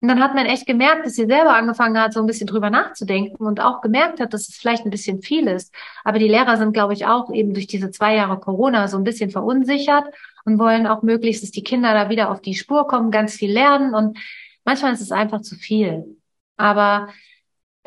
Und 0.00 0.08
dann 0.08 0.22
hat 0.22 0.34
man 0.34 0.46
echt 0.46 0.66
gemerkt, 0.66 1.06
dass 1.06 1.14
sie 1.14 1.26
selber 1.26 1.54
angefangen 1.54 2.00
hat, 2.00 2.12
so 2.12 2.20
ein 2.20 2.26
bisschen 2.26 2.46
drüber 2.46 2.70
nachzudenken 2.70 3.44
und 3.44 3.60
auch 3.60 3.80
gemerkt 3.80 4.20
hat, 4.20 4.32
dass 4.32 4.48
es 4.48 4.56
vielleicht 4.56 4.84
ein 4.84 4.90
bisschen 4.90 5.22
viel 5.22 5.48
ist. 5.48 5.74
Aber 6.04 6.20
die 6.20 6.28
Lehrer 6.28 6.56
sind, 6.56 6.72
glaube 6.72 6.92
ich, 6.92 7.06
auch 7.06 7.32
eben 7.32 7.52
durch 7.52 7.66
diese 7.66 7.90
zwei 7.90 8.14
Jahre 8.14 8.38
Corona 8.38 8.86
so 8.86 8.96
ein 8.96 9.02
bisschen 9.02 9.30
verunsichert 9.30 10.04
und 10.44 10.60
wollen 10.60 10.86
auch 10.86 11.02
möglichst, 11.02 11.42
dass 11.42 11.50
die 11.50 11.64
Kinder 11.64 11.94
da 11.94 12.10
wieder 12.10 12.30
auf 12.30 12.40
die 12.40 12.54
Spur 12.54 12.86
kommen, 12.86 13.10
ganz 13.10 13.34
viel 13.34 13.52
lernen. 13.52 13.92
Und 13.92 14.18
manchmal 14.64 14.92
ist 14.92 15.00
es 15.00 15.10
einfach 15.10 15.40
zu 15.40 15.56
viel. 15.56 16.16
Aber 16.56 17.08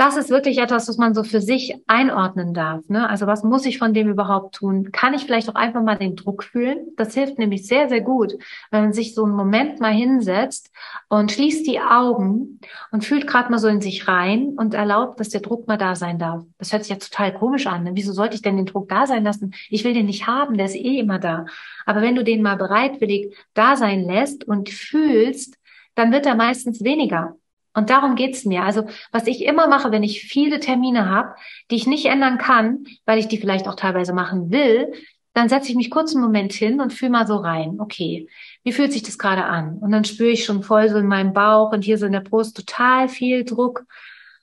das 0.01 0.17
ist 0.17 0.31
wirklich 0.31 0.57
etwas, 0.57 0.87
was 0.87 0.97
man 0.97 1.13
so 1.13 1.23
für 1.23 1.41
sich 1.41 1.75
einordnen 1.85 2.55
darf. 2.55 2.89
Ne? 2.89 3.07
Also 3.07 3.27
was 3.27 3.43
muss 3.43 3.67
ich 3.67 3.77
von 3.77 3.93
dem 3.93 4.09
überhaupt 4.09 4.55
tun? 4.55 4.91
Kann 4.91 5.13
ich 5.13 5.25
vielleicht 5.25 5.47
auch 5.47 5.53
einfach 5.53 5.83
mal 5.83 5.95
den 5.95 6.15
Druck 6.15 6.43
fühlen? 6.43 6.87
Das 6.97 7.13
hilft 7.13 7.37
nämlich 7.37 7.67
sehr, 7.67 7.87
sehr 7.87 8.01
gut, 8.01 8.33
wenn 8.71 8.81
man 8.81 8.93
sich 8.93 9.13
so 9.13 9.25
einen 9.25 9.35
Moment 9.35 9.79
mal 9.79 9.93
hinsetzt 9.93 10.71
und 11.07 11.31
schließt 11.31 11.67
die 11.67 11.79
Augen 11.79 12.59
und 12.89 13.05
fühlt 13.05 13.27
gerade 13.27 13.51
mal 13.51 13.59
so 13.59 13.67
in 13.67 13.79
sich 13.79 14.07
rein 14.07 14.55
und 14.57 14.73
erlaubt, 14.73 15.19
dass 15.19 15.29
der 15.29 15.41
Druck 15.41 15.67
mal 15.67 15.77
da 15.77 15.95
sein 15.95 16.17
darf. 16.17 16.41
Das 16.57 16.73
hört 16.73 16.83
sich 16.83 16.89
ja 16.89 16.97
total 16.97 17.31
komisch 17.35 17.67
an. 17.67 17.83
Ne? 17.83 17.91
Wieso 17.93 18.11
sollte 18.11 18.33
ich 18.33 18.41
denn 18.41 18.57
den 18.57 18.65
Druck 18.65 18.89
da 18.89 19.05
sein 19.05 19.23
lassen? 19.23 19.53
Ich 19.69 19.83
will 19.83 19.93
den 19.93 20.07
nicht 20.07 20.25
haben, 20.25 20.57
der 20.57 20.65
ist 20.65 20.75
eh 20.75 20.97
immer 20.97 21.19
da. 21.19 21.45
Aber 21.85 22.01
wenn 22.01 22.15
du 22.15 22.23
den 22.23 22.41
mal 22.41 22.57
bereitwillig 22.57 23.35
da 23.53 23.75
sein 23.75 24.03
lässt 24.03 24.45
und 24.45 24.69
fühlst, 24.69 25.59
dann 25.93 26.11
wird 26.11 26.25
er 26.25 26.33
meistens 26.33 26.83
weniger. 26.83 27.35
Und 27.73 27.89
darum 27.89 28.15
geht's 28.15 28.45
mir. 28.45 28.63
Also 28.63 28.83
was 29.11 29.27
ich 29.27 29.45
immer 29.45 29.67
mache, 29.67 29.91
wenn 29.91 30.03
ich 30.03 30.23
viele 30.23 30.59
Termine 30.59 31.09
habe, 31.09 31.35
die 31.69 31.75
ich 31.75 31.87
nicht 31.87 32.05
ändern 32.05 32.37
kann, 32.37 32.85
weil 33.05 33.19
ich 33.19 33.27
die 33.27 33.37
vielleicht 33.37 33.67
auch 33.67 33.75
teilweise 33.75 34.13
machen 34.13 34.51
will, 34.51 34.91
dann 35.33 35.47
setze 35.47 35.69
ich 35.69 35.75
mich 35.75 35.89
kurz 35.89 36.13
einen 36.13 36.23
Moment 36.23 36.51
hin 36.51 36.81
und 36.81 36.91
fühle 36.91 37.11
mal 37.11 37.27
so 37.27 37.37
rein. 37.37 37.79
Okay, 37.79 38.27
wie 38.63 38.73
fühlt 38.73 38.91
sich 38.91 39.03
das 39.03 39.17
gerade 39.17 39.45
an? 39.45 39.77
Und 39.77 39.91
dann 39.91 40.03
spüre 40.03 40.29
ich 40.29 40.43
schon 40.43 40.63
voll 40.63 40.89
so 40.89 40.97
in 40.97 41.07
meinem 41.07 41.33
Bauch 41.33 41.71
und 41.71 41.83
hier 41.83 41.97
so 41.97 42.05
in 42.05 42.11
der 42.11 42.19
Brust 42.19 42.57
total 42.57 43.07
viel 43.07 43.45
Druck. 43.45 43.85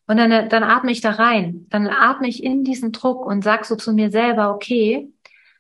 Und 0.07 0.17
dann, 0.17 0.49
dann 0.49 0.62
atme 0.62 0.91
ich 0.91 1.03
da 1.03 1.11
rein. 1.11 1.67
Dann 1.69 1.87
atme 1.88 2.29
ich 2.29 2.43
in 2.43 2.64
diesen 2.64 2.93
Druck 2.93 3.27
und 3.27 3.45
sag 3.45 3.67
so 3.67 3.77
zu 3.77 3.93
mir 3.93 4.11
selber, 4.11 4.55
okay, 4.55 5.12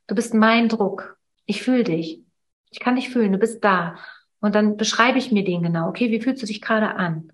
du 0.06 0.14
bist 0.14 0.32
mein 0.32 0.70
Druck. 0.70 1.18
Ich 1.44 1.62
fühle 1.62 1.84
dich. 1.84 2.22
Ich 2.70 2.80
kann 2.80 2.96
dich 2.96 3.10
fühlen, 3.10 3.32
du 3.32 3.38
bist 3.38 3.62
da. 3.62 3.96
Und 4.40 4.54
dann 4.54 4.78
beschreibe 4.78 5.18
ich 5.18 5.30
mir 5.30 5.44
den 5.44 5.62
genau. 5.62 5.88
Okay, 5.88 6.10
wie 6.10 6.20
fühlst 6.20 6.42
du 6.42 6.46
dich 6.46 6.62
gerade 6.62 6.94
an? 6.94 7.32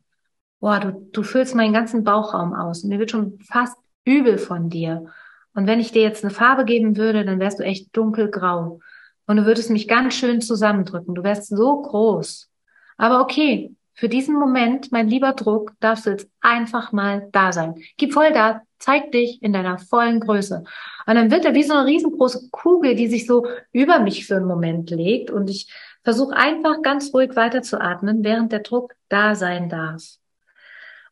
Boah, 0.61 0.81
du, 0.81 1.09
du 1.13 1.23
füllst 1.23 1.55
meinen 1.55 1.73
ganzen 1.73 2.05
Bauchraum 2.05 2.55
aus 2.55 2.85
mir 2.85 2.99
wird 2.99 3.11
schon 3.11 3.39
fast 3.41 3.77
übel 4.05 4.39
von 4.39 4.71
dir. 4.71 5.07
Und 5.55 5.67
wenn 5.67 5.81
ich 5.81 5.93
dir 5.93 6.03
jetzt 6.03 6.25
eine 6.25 6.33
Farbe 6.33 6.65
geben 6.65 6.97
würde, 6.97 7.25
dann 7.25 7.39
wärst 7.39 7.61
du 7.61 7.65
echt 7.65 7.97
dunkelgrau. 7.97 8.81
Und 9.27 9.37
du 9.37 9.47
würdest 9.47 9.71
mich 9.71 9.89
ganz 9.89 10.15
schön 10.15 10.41
zusammendrücken. 10.41 11.15
Du 11.15 11.23
wärst 11.23 11.49
so 11.49 11.81
groß. 11.83 12.51
Aber 12.97 13.21
okay, 13.21 13.75
für 13.95 14.09
diesen 14.09 14.35
Moment, 14.35 14.91
mein 14.91 15.09
lieber 15.09 15.33
Druck, 15.33 15.73
darfst 15.81 16.07
du 16.07 16.11
jetzt 16.11 16.29
einfach 16.41 16.93
mal 16.93 17.29
da 17.33 17.53
sein. 17.53 17.77
Gib 17.97 18.13
voll 18.13 18.33
da, 18.33 18.63
zeig 18.79 19.13
dich 19.13 19.41
in 19.43 19.53
deiner 19.53 19.79
vollen 19.79 20.21
Größe. 20.21 20.65
Und 21.07 21.15
dann 21.15 21.31
wird 21.31 21.45
er 21.45 21.55
wie 21.55 21.63
so 21.63 21.75
eine 21.75 21.87
riesengroße 21.87 22.49
Kugel, 22.51 22.97
die 22.97 23.07
sich 23.07 23.27
so 23.27 23.47
über 23.73 24.01
mich 24.01 24.27
für 24.27 24.37
einen 24.37 24.47
Moment 24.47 24.91
legt. 24.91 25.31
Und 25.31 25.49
ich 25.49 25.73
versuche 26.03 26.35
einfach 26.35 26.83
ganz 26.83 27.15
ruhig 27.15 27.37
weiterzuatmen, 27.37 28.25
während 28.25 28.53
der 28.53 28.61
Druck 28.61 28.95
da 29.09 29.37
sein 29.37 29.69
darf. 29.69 30.03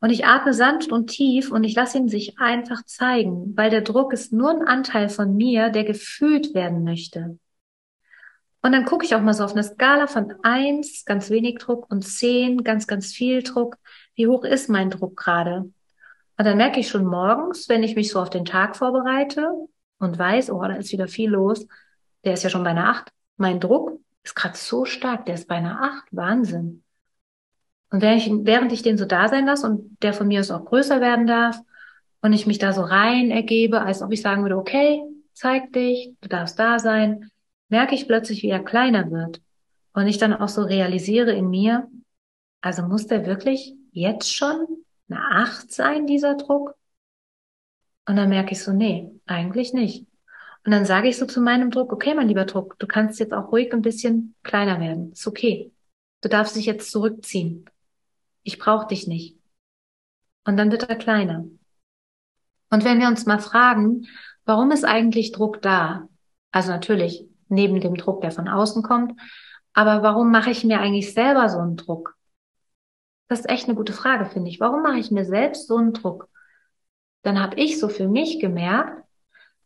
Und 0.02 0.10
ich 0.10 0.26
atme 0.26 0.52
sanft 0.52 0.90
und 0.90 1.06
tief 1.06 1.52
und 1.52 1.62
ich 1.62 1.76
lasse 1.76 1.96
ihn 1.96 2.08
sich 2.08 2.36
einfach 2.40 2.84
zeigen, 2.84 3.56
weil 3.56 3.70
der 3.70 3.82
Druck 3.82 4.12
ist 4.12 4.32
nur 4.32 4.50
ein 4.50 4.66
Anteil 4.66 5.08
von 5.08 5.36
mir, 5.36 5.70
der 5.70 5.84
gefühlt 5.84 6.54
werden 6.54 6.82
möchte. 6.82 7.38
Und 8.62 8.72
dann 8.72 8.84
gucke 8.84 9.04
ich 9.04 9.14
auch 9.14 9.20
mal 9.20 9.32
so 9.32 9.44
auf 9.44 9.52
eine 9.52 9.62
Skala 9.62 10.08
von 10.08 10.34
eins, 10.42 11.04
ganz 11.04 11.30
wenig 11.30 11.58
Druck, 11.58 11.88
und 11.88 12.02
zehn, 12.02 12.64
ganz, 12.64 12.88
ganz 12.88 13.12
viel 13.12 13.44
Druck. 13.44 13.76
Wie 14.16 14.26
hoch 14.26 14.42
ist 14.42 14.68
mein 14.68 14.90
Druck 14.90 15.16
gerade? 15.16 15.70
Und 16.36 16.44
dann 16.44 16.56
merke 16.56 16.80
ich 16.80 16.88
schon 16.88 17.06
morgens, 17.06 17.68
wenn 17.68 17.84
ich 17.84 17.94
mich 17.94 18.10
so 18.10 18.18
auf 18.18 18.30
den 18.30 18.44
Tag 18.44 18.74
vorbereite 18.74 19.52
und 19.98 20.18
weiß, 20.18 20.50
oh, 20.50 20.62
da 20.62 20.74
ist 20.74 20.90
wieder 20.90 21.06
viel 21.06 21.30
los, 21.30 21.64
der 22.24 22.32
ist 22.32 22.42
ja 22.42 22.50
schon 22.50 22.64
bei 22.64 22.70
einer 22.70 22.88
acht. 22.88 23.12
Mein 23.36 23.60
Druck 23.60 24.00
ist 24.24 24.34
gerade 24.34 24.56
so 24.56 24.84
stark, 24.84 25.26
der 25.26 25.36
ist 25.36 25.46
bei 25.46 25.54
einer 25.54 25.80
acht. 25.80 26.08
Wahnsinn. 26.10 26.82
Und 27.92 28.00
während 28.00 28.22
ich, 28.22 28.32
während 28.46 28.72
ich 28.72 28.82
den 28.82 28.96
so 28.96 29.04
da 29.04 29.28
sein 29.28 29.44
lasse 29.44 29.66
und 29.66 29.98
der 30.02 30.14
von 30.14 30.26
mir 30.26 30.40
aus 30.40 30.50
auch 30.50 30.64
größer 30.64 31.02
werden 31.02 31.26
darf 31.26 31.60
und 32.22 32.32
ich 32.32 32.46
mich 32.46 32.58
da 32.58 32.72
so 32.72 32.80
rein 32.80 33.30
ergebe, 33.30 33.82
als 33.82 34.00
ob 34.00 34.10
ich 34.12 34.22
sagen 34.22 34.42
würde, 34.42 34.56
okay, 34.56 35.02
zeig 35.34 35.74
dich, 35.74 36.14
du 36.22 36.28
darfst 36.28 36.58
da 36.58 36.78
sein, 36.78 37.30
merke 37.68 37.94
ich 37.94 38.06
plötzlich, 38.08 38.42
wie 38.42 38.48
er 38.48 38.64
kleiner 38.64 39.10
wird. 39.10 39.42
Und 39.92 40.06
ich 40.06 40.16
dann 40.16 40.32
auch 40.32 40.48
so 40.48 40.62
realisiere 40.62 41.32
in 41.32 41.50
mir, 41.50 41.86
also 42.62 42.80
muss 42.82 43.08
der 43.08 43.26
wirklich 43.26 43.74
jetzt 43.92 44.34
schon 44.34 44.66
eine 45.10 45.20
Acht 45.30 45.70
sein, 45.70 46.06
dieser 46.06 46.36
Druck? 46.36 46.74
Und 48.08 48.16
dann 48.16 48.30
merke 48.30 48.52
ich 48.52 48.62
so, 48.62 48.72
nee, 48.72 49.10
eigentlich 49.26 49.74
nicht. 49.74 50.06
Und 50.64 50.72
dann 50.72 50.86
sage 50.86 51.08
ich 51.08 51.18
so 51.18 51.26
zu 51.26 51.42
meinem 51.42 51.70
Druck, 51.70 51.92
okay, 51.92 52.14
mein 52.14 52.28
lieber 52.28 52.46
Druck, 52.46 52.78
du 52.78 52.86
kannst 52.86 53.20
jetzt 53.20 53.34
auch 53.34 53.52
ruhig 53.52 53.70
ein 53.74 53.82
bisschen 53.82 54.34
kleiner 54.42 54.80
werden. 54.80 55.12
Ist 55.12 55.26
okay. 55.26 55.72
Du 56.22 56.30
darfst 56.30 56.56
dich 56.56 56.64
jetzt 56.64 56.90
zurückziehen 56.90 57.66
ich 58.42 58.58
brauche 58.58 58.86
dich 58.86 59.06
nicht. 59.06 59.36
Und 60.44 60.56
dann 60.56 60.70
wird 60.70 60.88
er 60.88 60.96
kleiner. 60.96 61.44
Und 62.70 62.84
wenn 62.84 63.00
wir 63.00 63.08
uns 63.08 63.26
mal 63.26 63.38
fragen, 63.38 64.06
warum 64.44 64.70
ist 64.70 64.84
eigentlich 64.84 65.32
Druck 65.32 65.62
da? 65.62 66.08
Also 66.50 66.70
natürlich 66.70 67.26
neben 67.48 67.80
dem 67.80 67.94
Druck, 67.94 68.22
der 68.22 68.30
von 68.30 68.48
außen 68.48 68.82
kommt, 68.82 69.20
aber 69.74 70.02
warum 70.02 70.30
mache 70.30 70.50
ich 70.50 70.64
mir 70.64 70.80
eigentlich 70.80 71.14
selber 71.14 71.48
so 71.48 71.58
einen 71.58 71.76
Druck? 71.76 72.16
Das 73.28 73.40
ist 73.40 73.48
echt 73.48 73.66
eine 73.66 73.74
gute 73.74 73.92
Frage, 73.92 74.26
finde 74.26 74.50
ich. 74.50 74.60
Warum 74.60 74.82
mache 74.82 74.98
ich 74.98 75.10
mir 75.10 75.24
selbst 75.24 75.66
so 75.66 75.76
einen 75.76 75.92
Druck? 75.92 76.28
Dann 77.22 77.40
habe 77.40 77.56
ich 77.56 77.78
so 77.78 77.88
für 77.88 78.08
mich 78.08 78.40
gemerkt, 78.40 79.02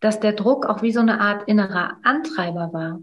dass 0.00 0.20
der 0.20 0.34
Druck 0.34 0.66
auch 0.66 0.82
wie 0.82 0.92
so 0.92 1.00
eine 1.00 1.20
Art 1.20 1.48
innerer 1.48 1.98
Antreiber 2.04 2.72
war. 2.72 3.00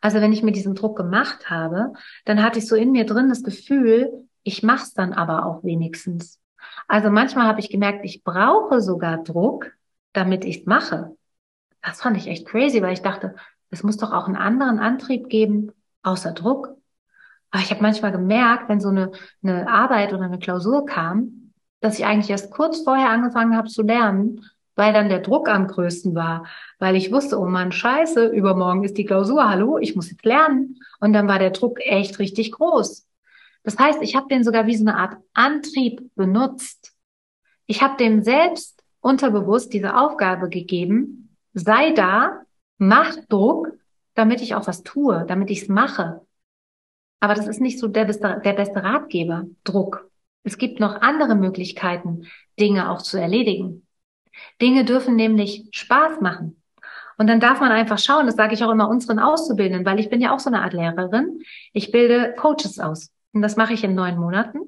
Also 0.00 0.20
wenn 0.20 0.32
ich 0.32 0.42
mir 0.42 0.52
diesen 0.52 0.74
Druck 0.74 0.96
gemacht 0.96 1.50
habe, 1.50 1.92
dann 2.24 2.42
hatte 2.42 2.58
ich 2.58 2.66
so 2.66 2.74
in 2.74 2.92
mir 2.92 3.04
drin 3.06 3.28
das 3.28 3.42
Gefühl, 3.42 4.25
ich 4.46 4.62
mache 4.62 4.84
es 4.84 4.94
dann 4.94 5.12
aber 5.12 5.44
auch 5.44 5.64
wenigstens. 5.64 6.40
Also 6.86 7.10
manchmal 7.10 7.48
habe 7.48 7.58
ich 7.58 7.68
gemerkt, 7.68 8.04
ich 8.04 8.22
brauche 8.22 8.80
sogar 8.80 9.18
Druck, 9.18 9.72
damit 10.12 10.44
ich 10.44 10.60
es 10.60 10.66
mache. 10.66 11.16
Das 11.82 12.00
fand 12.00 12.16
ich 12.16 12.28
echt 12.28 12.46
crazy, 12.46 12.80
weil 12.80 12.92
ich 12.92 13.02
dachte, 13.02 13.34
es 13.70 13.82
muss 13.82 13.96
doch 13.96 14.12
auch 14.12 14.26
einen 14.26 14.36
anderen 14.36 14.78
Antrieb 14.78 15.28
geben, 15.28 15.72
außer 16.04 16.30
Druck. 16.30 16.76
Aber 17.50 17.60
ich 17.60 17.70
habe 17.70 17.82
manchmal 17.82 18.12
gemerkt, 18.12 18.68
wenn 18.68 18.80
so 18.80 18.88
eine, 18.88 19.10
eine 19.42 19.68
Arbeit 19.68 20.12
oder 20.12 20.24
eine 20.24 20.38
Klausur 20.38 20.86
kam, 20.86 21.52
dass 21.80 21.98
ich 21.98 22.06
eigentlich 22.06 22.30
erst 22.30 22.52
kurz 22.52 22.82
vorher 22.82 23.10
angefangen 23.10 23.56
habe 23.56 23.68
zu 23.68 23.82
lernen, 23.82 24.44
weil 24.76 24.92
dann 24.92 25.08
der 25.08 25.20
Druck 25.20 25.48
am 25.48 25.66
größten 25.66 26.14
war, 26.14 26.46
weil 26.78 26.94
ich 26.94 27.10
wusste, 27.10 27.40
oh 27.40 27.46
Mann, 27.46 27.72
scheiße, 27.72 28.26
übermorgen 28.26 28.84
ist 28.84 28.96
die 28.96 29.06
Klausur, 29.06 29.48
hallo, 29.48 29.78
ich 29.78 29.96
muss 29.96 30.10
jetzt 30.10 30.24
lernen. 30.24 30.78
Und 31.00 31.14
dann 31.14 31.26
war 31.26 31.40
der 31.40 31.50
Druck 31.50 31.80
echt 31.80 32.20
richtig 32.20 32.52
groß. 32.52 33.05
Das 33.66 33.80
heißt, 33.80 34.00
ich 34.00 34.14
habe 34.14 34.28
den 34.28 34.44
sogar 34.44 34.68
wie 34.68 34.76
so 34.76 34.84
eine 34.84 34.96
Art 34.96 35.16
Antrieb 35.34 36.14
benutzt. 36.14 36.94
Ich 37.66 37.82
habe 37.82 37.96
dem 37.96 38.22
selbst 38.22 38.80
unterbewusst 39.00 39.72
diese 39.72 39.96
Aufgabe 39.96 40.48
gegeben, 40.48 41.36
sei 41.52 41.90
da, 41.90 42.42
mach 42.78 43.16
Druck, 43.28 43.72
damit 44.14 44.40
ich 44.40 44.54
auch 44.54 44.68
was 44.68 44.84
tue, 44.84 45.24
damit 45.26 45.50
ich 45.50 45.62
es 45.62 45.68
mache. 45.68 46.24
Aber 47.18 47.34
das 47.34 47.48
ist 47.48 47.60
nicht 47.60 47.80
so 47.80 47.88
der 47.88 48.04
beste, 48.04 48.40
der 48.44 48.52
beste 48.52 48.84
Ratgeber, 48.84 49.46
Druck. 49.64 50.08
Es 50.44 50.58
gibt 50.58 50.78
noch 50.78 51.00
andere 51.00 51.34
Möglichkeiten, 51.34 52.28
Dinge 52.60 52.88
auch 52.88 53.02
zu 53.02 53.20
erledigen. 53.20 53.84
Dinge 54.62 54.84
dürfen 54.84 55.16
nämlich 55.16 55.66
Spaß 55.72 56.20
machen. 56.20 56.62
Und 57.18 57.26
dann 57.26 57.40
darf 57.40 57.58
man 57.58 57.72
einfach 57.72 57.98
schauen, 57.98 58.26
das 58.26 58.36
sage 58.36 58.54
ich 58.54 58.62
auch 58.62 58.70
immer 58.70 58.88
unseren 58.88 59.18
Auszubildenden, 59.18 59.84
weil 59.84 59.98
ich 59.98 60.08
bin 60.08 60.20
ja 60.20 60.32
auch 60.32 60.38
so 60.38 60.50
eine 60.50 60.62
Art 60.62 60.72
Lehrerin. 60.72 61.42
Ich 61.72 61.90
bilde 61.90 62.32
Coaches 62.36 62.78
aus. 62.78 63.10
Und 63.36 63.42
das 63.42 63.56
mache 63.56 63.74
ich 63.74 63.84
in 63.84 63.94
neun 63.94 64.16
Monaten. 64.16 64.60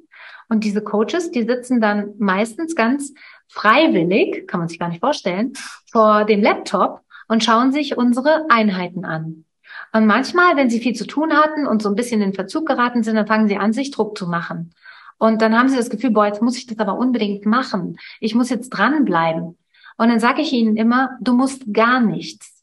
Und 0.51 0.63
diese 0.63 0.85
Coaches, 0.85 1.31
die 1.31 1.45
sitzen 1.45 1.81
dann 1.81 2.13
meistens 2.19 2.75
ganz 2.75 3.15
freiwillig, 3.49 4.47
kann 4.47 4.61
man 4.61 4.69
sich 4.69 4.79
gar 4.79 4.91
nicht 4.91 5.01
vorstellen, 5.01 5.55
vor 5.91 6.27
dem 6.27 6.43
Laptop 6.43 7.01
und 7.29 7.43
schauen 7.43 7.73
sich 7.73 7.97
unsere 7.97 8.45
Einheiten 8.51 9.07
an. 9.07 9.47
Und 9.95 10.07
manchmal, 10.07 10.55
wenn 10.57 10.69
sie 10.69 10.81
viel 10.81 10.95
zu 10.95 11.07
tun 11.07 11.33
hatten 11.33 11.67
und 11.67 11.81
so 11.81 11.89
ein 11.89 11.95
bisschen 11.95 12.21
in 12.21 12.35
Verzug 12.35 12.67
geraten 12.67 13.03
sind, 13.03 13.17
dann 13.17 13.27
fangen 13.27 13.49
sie 13.49 13.57
an, 13.57 13.73
sich 13.73 13.91
Druck 13.91 14.19
zu 14.19 14.29
machen. 14.29 14.75
Und 15.17 15.41
dann 15.41 15.59
haben 15.59 15.71
sie 15.71 15.77
das 15.79 15.89
Gefühl, 15.89 16.11
boah, 16.11 16.27
jetzt 16.27 16.43
muss 16.43 16.59
ich 16.59 16.67
das 16.67 16.79
aber 16.79 16.99
unbedingt 16.99 17.47
machen. 17.47 17.97
Ich 18.21 18.35
muss 18.35 18.51
jetzt 18.51 18.69
dranbleiben. 18.69 19.57
Und 19.97 20.09
dann 20.09 20.21
sage 20.21 20.43
ich 20.43 20.53
ihnen 20.53 20.77
immer, 20.77 21.17
du 21.23 21.33
musst 21.33 21.73
gar 21.73 22.01
nichts. 22.01 22.58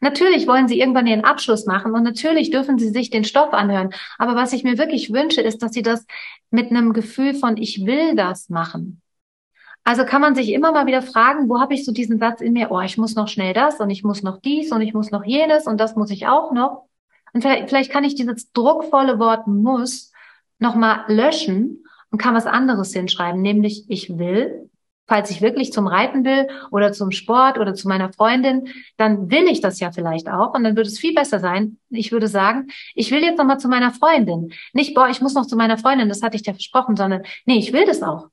Natürlich 0.00 0.46
wollen 0.46 0.68
sie 0.68 0.80
irgendwann 0.80 1.06
ihren 1.06 1.24
Abschluss 1.24 1.66
machen 1.66 1.92
und 1.92 2.02
natürlich 2.02 2.50
dürfen 2.50 2.78
sie 2.78 2.90
sich 2.90 3.10
den 3.10 3.24
Stoff 3.24 3.52
anhören. 3.52 3.90
Aber 4.18 4.34
was 4.34 4.52
ich 4.52 4.64
mir 4.64 4.78
wirklich 4.78 5.12
wünsche, 5.12 5.40
ist, 5.40 5.62
dass 5.62 5.72
sie 5.72 5.82
das 5.82 6.06
mit 6.50 6.70
einem 6.70 6.92
Gefühl 6.92 7.34
von 7.34 7.56
ich 7.56 7.86
will 7.86 8.14
das 8.14 8.48
machen. 8.48 9.00
Also 9.84 10.04
kann 10.04 10.20
man 10.20 10.34
sich 10.34 10.52
immer 10.52 10.72
mal 10.72 10.86
wieder 10.86 11.00
fragen, 11.00 11.48
wo 11.48 11.60
habe 11.60 11.74
ich 11.74 11.84
so 11.84 11.92
diesen 11.92 12.18
Satz 12.18 12.40
in 12.40 12.52
mir, 12.52 12.72
oh, 12.72 12.80
ich 12.80 12.98
muss 12.98 13.14
noch 13.14 13.28
schnell 13.28 13.54
das 13.54 13.78
und 13.78 13.88
ich 13.90 14.02
muss 14.02 14.22
noch 14.22 14.40
dies 14.40 14.72
und 14.72 14.80
ich 14.80 14.94
muss 14.94 15.12
noch 15.12 15.24
jenes 15.24 15.66
und 15.66 15.78
das 15.78 15.94
muss 15.94 16.10
ich 16.10 16.26
auch 16.26 16.50
noch. 16.52 16.86
Und 17.32 17.42
vielleicht, 17.42 17.68
vielleicht 17.68 17.92
kann 17.92 18.02
ich 18.02 18.16
dieses 18.16 18.50
druckvolle 18.52 19.18
Wort 19.20 19.46
muss 19.46 20.12
nochmal 20.58 21.04
löschen 21.06 21.84
und 22.10 22.18
kann 22.18 22.34
was 22.34 22.46
anderes 22.46 22.92
hinschreiben, 22.92 23.40
nämlich 23.40 23.84
ich 23.88 24.18
will 24.18 24.70
falls 25.06 25.30
ich 25.30 25.40
wirklich 25.40 25.72
zum 25.72 25.86
Reiten 25.86 26.24
will 26.24 26.48
oder 26.70 26.92
zum 26.92 27.10
Sport 27.10 27.58
oder 27.58 27.74
zu 27.74 27.88
meiner 27.88 28.12
Freundin, 28.12 28.68
dann 28.96 29.30
will 29.30 29.44
ich 29.48 29.60
das 29.60 29.80
ja 29.80 29.92
vielleicht 29.92 30.28
auch 30.28 30.54
und 30.54 30.64
dann 30.64 30.76
würde 30.76 30.88
es 30.88 30.98
viel 30.98 31.14
besser 31.14 31.38
sein. 31.38 31.78
Ich 31.90 32.12
würde 32.12 32.28
sagen, 32.28 32.68
ich 32.94 33.10
will 33.10 33.22
jetzt 33.22 33.38
nochmal 33.38 33.58
zu 33.58 33.68
meiner 33.68 33.92
Freundin. 33.92 34.52
Nicht, 34.72 34.94
boah, 34.94 35.08
ich 35.08 35.20
muss 35.20 35.34
noch 35.34 35.46
zu 35.46 35.56
meiner 35.56 35.78
Freundin, 35.78 36.08
das 36.08 36.22
hatte 36.22 36.36
ich 36.36 36.42
dir 36.42 36.54
versprochen, 36.54 36.96
sondern 36.96 37.22
nee, 37.44 37.58
ich 37.58 37.72
will 37.72 37.86
das 37.86 38.02
auch. 38.02 38.28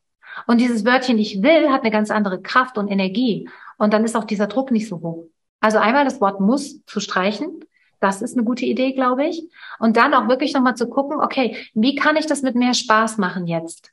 Und 0.48 0.60
dieses 0.60 0.84
Wörtchen 0.84 1.20
ich 1.20 1.44
will 1.44 1.70
hat 1.70 1.82
eine 1.82 1.92
ganz 1.92 2.10
andere 2.10 2.42
Kraft 2.42 2.78
und 2.78 2.90
Energie 2.90 3.50
und 3.78 3.94
dann 3.94 4.04
ist 4.04 4.16
auch 4.16 4.24
dieser 4.26 4.48
Druck 4.48 4.72
nicht 4.72 4.88
so 4.88 5.02
hoch. 5.02 5.28
Also 5.60 5.78
einmal 5.78 6.06
das 6.06 6.20
Wort 6.20 6.40
muss 6.40 6.84
zu 6.86 7.00
streichen, 7.00 7.64
das 8.04 8.22
ist 8.22 8.36
eine 8.36 8.44
gute 8.44 8.66
Idee, 8.66 8.92
glaube 8.92 9.26
ich. 9.26 9.48
Und 9.80 9.96
dann 9.96 10.14
auch 10.14 10.28
wirklich 10.28 10.54
nochmal 10.54 10.76
zu 10.76 10.90
gucken, 10.90 11.22
okay, 11.22 11.56
wie 11.74 11.96
kann 11.96 12.18
ich 12.18 12.26
das 12.26 12.42
mit 12.42 12.54
mehr 12.54 12.74
Spaß 12.74 13.18
machen 13.18 13.48
jetzt? 13.48 13.93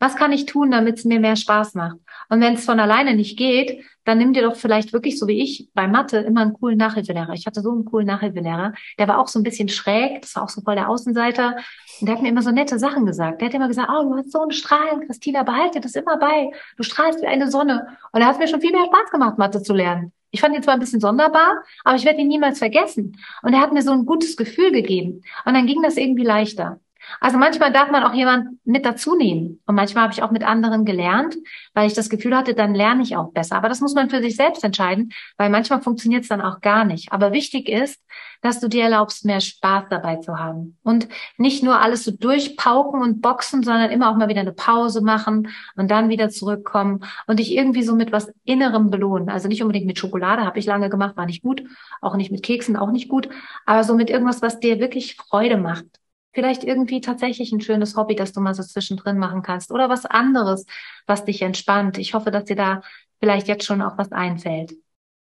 Was 0.00 0.16
kann 0.16 0.32
ich 0.32 0.46
tun, 0.46 0.70
damit 0.70 0.96
es 0.98 1.04
mir 1.04 1.20
mehr 1.20 1.36
Spaß 1.36 1.74
macht? 1.74 1.98
Und 2.30 2.40
wenn 2.40 2.54
es 2.54 2.64
von 2.64 2.80
alleine 2.80 3.14
nicht 3.14 3.36
geht, 3.36 3.84
dann 4.04 4.16
nimm 4.16 4.32
dir 4.32 4.42
doch 4.42 4.56
vielleicht 4.56 4.94
wirklich, 4.94 5.18
so 5.18 5.28
wie 5.28 5.42
ich, 5.42 5.68
bei 5.74 5.86
Mathe 5.86 6.16
immer 6.18 6.40
einen 6.40 6.54
coolen 6.54 6.78
Nachhilfelehrer. 6.78 7.34
Ich 7.34 7.46
hatte 7.46 7.60
so 7.60 7.70
einen 7.70 7.84
coolen 7.84 8.06
Nachhilfelehrer. 8.06 8.72
Der 8.98 9.08
war 9.08 9.18
auch 9.18 9.28
so 9.28 9.38
ein 9.38 9.42
bisschen 9.42 9.68
schräg. 9.68 10.22
Das 10.22 10.34
war 10.34 10.44
auch 10.44 10.48
so 10.48 10.62
voll 10.62 10.74
der 10.74 10.88
Außenseiter. 10.88 11.56
Und 12.00 12.06
der 12.06 12.14
hat 12.14 12.22
mir 12.22 12.30
immer 12.30 12.40
so 12.40 12.50
nette 12.50 12.78
Sachen 12.78 13.04
gesagt. 13.04 13.42
Der 13.42 13.48
hat 13.48 13.54
immer 13.54 13.68
gesagt, 13.68 13.90
oh, 13.92 14.02
du 14.04 14.16
hast 14.16 14.32
so 14.32 14.40
einen 14.40 14.52
Strahlen, 14.52 15.06
Christina, 15.06 15.42
behalte 15.42 15.80
das 15.80 15.94
immer 15.94 16.16
bei. 16.16 16.50
Du 16.78 16.82
strahlst 16.82 17.20
wie 17.20 17.26
eine 17.26 17.50
Sonne. 17.50 17.86
Und 18.12 18.22
er 18.22 18.28
hat 18.28 18.38
mir 18.38 18.48
schon 18.48 18.62
viel 18.62 18.72
mehr 18.72 18.86
Spaß 18.86 19.10
gemacht, 19.10 19.36
Mathe 19.36 19.62
zu 19.62 19.74
lernen. 19.74 20.12
Ich 20.30 20.40
fand 20.40 20.56
ihn 20.56 20.62
zwar 20.62 20.74
ein 20.74 20.80
bisschen 20.80 21.00
sonderbar, 21.00 21.62
aber 21.84 21.96
ich 21.96 22.04
werde 22.06 22.20
ihn 22.20 22.28
niemals 22.28 22.58
vergessen. 22.58 23.18
Und 23.42 23.52
er 23.52 23.60
hat 23.60 23.72
mir 23.72 23.82
so 23.82 23.92
ein 23.92 24.06
gutes 24.06 24.36
Gefühl 24.36 24.72
gegeben. 24.72 25.22
Und 25.44 25.54
dann 25.54 25.66
ging 25.66 25.82
das 25.82 25.98
irgendwie 25.98 26.24
leichter. 26.24 26.80
Also 27.20 27.38
manchmal 27.38 27.72
darf 27.72 27.90
man 27.90 28.04
auch 28.04 28.14
jemand 28.14 28.58
mit 28.64 28.84
dazu 28.86 29.16
nehmen. 29.16 29.60
Und 29.66 29.74
manchmal 29.74 30.04
habe 30.04 30.12
ich 30.12 30.22
auch 30.22 30.30
mit 30.30 30.44
anderen 30.44 30.84
gelernt, 30.84 31.36
weil 31.74 31.86
ich 31.86 31.94
das 31.94 32.10
Gefühl 32.10 32.36
hatte, 32.36 32.54
dann 32.54 32.74
lerne 32.74 33.02
ich 33.02 33.16
auch 33.16 33.32
besser. 33.32 33.56
Aber 33.56 33.68
das 33.68 33.80
muss 33.80 33.94
man 33.94 34.10
für 34.10 34.22
sich 34.22 34.36
selbst 34.36 34.62
entscheiden, 34.64 35.12
weil 35.36 35.50
manchmal 35.50 35.82
funktioniert 35.82 36.22
es 36.22 36.28
dann 36.28 36.40
auch 36.40 36.60
gar 36.60 36.84
nicht. 36.84 37.12
Aber 37.12 37.32
wichtig 37.32 37.68
ist, 37.68 38.00
dass 38.42 38.60
du 38.60 38.68
dir 38.68 38.84
erlaubst, 38.84 39.24
mehr 39.24 39.40
Spaß 39.40 39.84
dabei 39.90 40.16
zu 40.16 40.38
haben. 40.38 40.78
Und 40.82 41.08
nicht 41.36 41.62
nur 41.62 41.80
alles 41.80 42.04
so 42.04 42.10
durchpauken 42.10 43.02
und 43.02 43.20
boxen, 43.20 43.62
sondern 43.62 43.90
immer 43.90 44.10
auch 44.10 44.16
mal 44.16 44.28
wieder 44.28 44.40
eine 44.40 44.52
Pause 44.52 45.02
machen 45.02 45.48
und 45.76 45.90
dann 45.90 46.08
wieder 46.08 46.30
zurückkommen 46.30 47.04
und 47.26 47.38
dich 47.38 47.52
irgendwie 47.54 47.82
so 47.82 47.94
mit 47.94 48.12
was 48.12 48.32
Innerem 48.44 48.90
belohnen. 48.90 49.28
Also 49.28 49.48
nicht 49.48 49.62
unbedingt 49.62 49.86
mit 49.86 49.98
Schokolade, 49.98 50.44
habe 50.44 50.58
ich 50.58 50.66
lange 50.66 50.88
gemacht, 50.88 51.16
war 51.16 51.26
nicht 51.26 51.42
gut. 51.42 51.62
Auch 52.00 52.16
nicht 52.16 52.32
mit 52.32 52.42
Keksen, 52.42 52.76
auch 52.76 52.90
nicht 52.90 53.08
gut. 53.08 53.28
Aber 53.66 53.84
so 53.84 53.94
mit 53.94 54.10
irgendwas, 54.10 54.42
was 54.42 54.60
dir 54.60 54.80
wirklich 54.80 55.16
Freude 55.16 55.56
macht. 55.56 55.99
Vielleicht 56.32 56.64
irgendwie 56.64 57.00
tatsächlich 57.00 57.52
ein 57.52 57.60
schönes 57.60 57.96
Hobby, 57.96 58.14
das 58.14 58.32
du 58.32 58.40
mal 58.40 58.54
so 58.54 58.62
zwischendrin 58.62 59.18
machen 59.18 59.42
kannst 59.42 59.72
oder 59.72 59.88
was 59.88 60.06
anderes, 60.06 60.64
was 61.06 61.24
dich 61.24 61.42
entspannt. 61.42 61.98
Ich 61.98 62.14
hoffe, 62.14 62.30
dass 62.30 62.44
dir 62.44 62.56
da 62.56 62.82
vielleicht 63.18 63.48
jetzt 63.48 63.64
schon 63.64 63.82
auch 63.82 63.98
was 63.98 64.12
einfällt. 64.12 64.74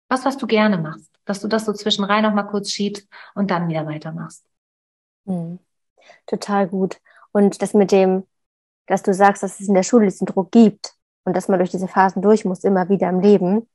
Was, 0.08 0.24
was 0.24 0.36
du 0.36 0.46
gerne 0.46 0.78
machst, 0.78 1.10
dass 1.24 1.40
du 1.40 1.48
das 1.48 1.64
so 1.64 1.72
zwischenrein 1.72 2.22
noch 2.22 2.34
mal 2.34 2.44
kurz 2.44 2.70
schiebst 2.70 3.08
und 3.34 3.50
dann 3.50 3.68
wieder 3.68 3.86
weitermachst. 3.86 4.44
Mhm. 5.24 5.58
Total 6.26 6.68
gut. 6.68 7.00
Und 7.32 7.60
das 7.62 7.74
mit 7.74 7.92
dem 7.92 8.24
dass 8.86 9.02
du 9.02 9.12
sagst, 9.12 9.42
dass 9.42 9.60
es 9.60 9.68
in 9.68 9.74
der 9.74 9.82
Schule 9.82 10.06
diesen 10.06 10.26
Druck 10.26 10.50
gibt 10.50 10.94
und 11.24 11.36
dass 11.36 11.48
man 11.48 11.58
durch 11.58 11.70
diese 11.70 11.88
Phasen 11.88 12.22
durch 12.22 12.44
muss, 12.44 12.64
immer 12.64 12.88
wieder 12.88 13.08
im 13.08 13.20
Leben. 13.20 13.68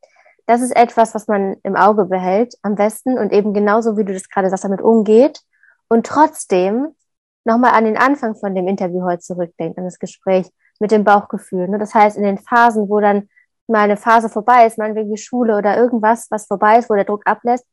Das 0.47 0.61
ist 0.61 0.75
etwas, 0.75 1.13
was 1.13 1.27
man 1.27 1.57
im 1.63 1.75
Auge 1.75 2.05
behält, 2.05 2.55
am 2.61 2.75
besten 2.75 3.17
und 3.17 3.31
eben 3.31 3.53
genauso, 3.53 3.97
wie 3.97 4.05
du 4.05 4.13
das 4.13 4.29
gerade 4.29 4.49
sagst, 4.49 4.63
damit 4.63 4.81
umgeht 4.81 5.41
und 5.87 6.05
trotzdem 6.05 6.95
nochmal 7.43 7.71
an 7.71 7.85
den 7.85 7.97
Anfang 7.97 8.35
von 8.35 8.55
dem 8.55 8.67
Interview 8.67 9.03
heute 9.03 9.19
zurückdenkt, 9.19 9.77
an 9.77 9.85
das 9.85 9.99
Gespräch 9.99 10.47
mit 10.79 10.91
dem 10.91 11.03
Bauchgefühl. 11.03 11.67
Ne? 11.67 11.79
Das 11.79 11.93
heißt, 11.93 12.17
in 12.17 12.23
den 12.23 12.37
Phasen, 12.37 12.89
wo 12.89 12.99
dann 12.99 13.29
mal 13.67 13.83
eine 13.83 13.97
Phase 13.97 14.29
vorbei 14.29 14.65
ist, 14.65 14.77
meinetwegen 14.77 15.13
die 15.13 15.21
Schule 15.21 15.57
oder 15.57 15.77
irgendwas, 15.77 16.27
was 16.29 16.47
vorbei 16.47 16.79
ist, 16.79 16.89
wo 16.89 16.95
der 16.95 17.05
Druck 17.05 17.23
ablässt, 17.25 17.65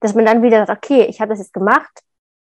dass 0.00 0.14
man 0.14 0.26
dann 0.26 0.42
wieder 0.42 0.66
sagt, 0.66 0.84
okay, 0.84 1.04
ich 1.04 1.20
habe 1.20 1.30
das 1.30 1.38
jetzt 1.38 1.52
gemacht 1.52 2.02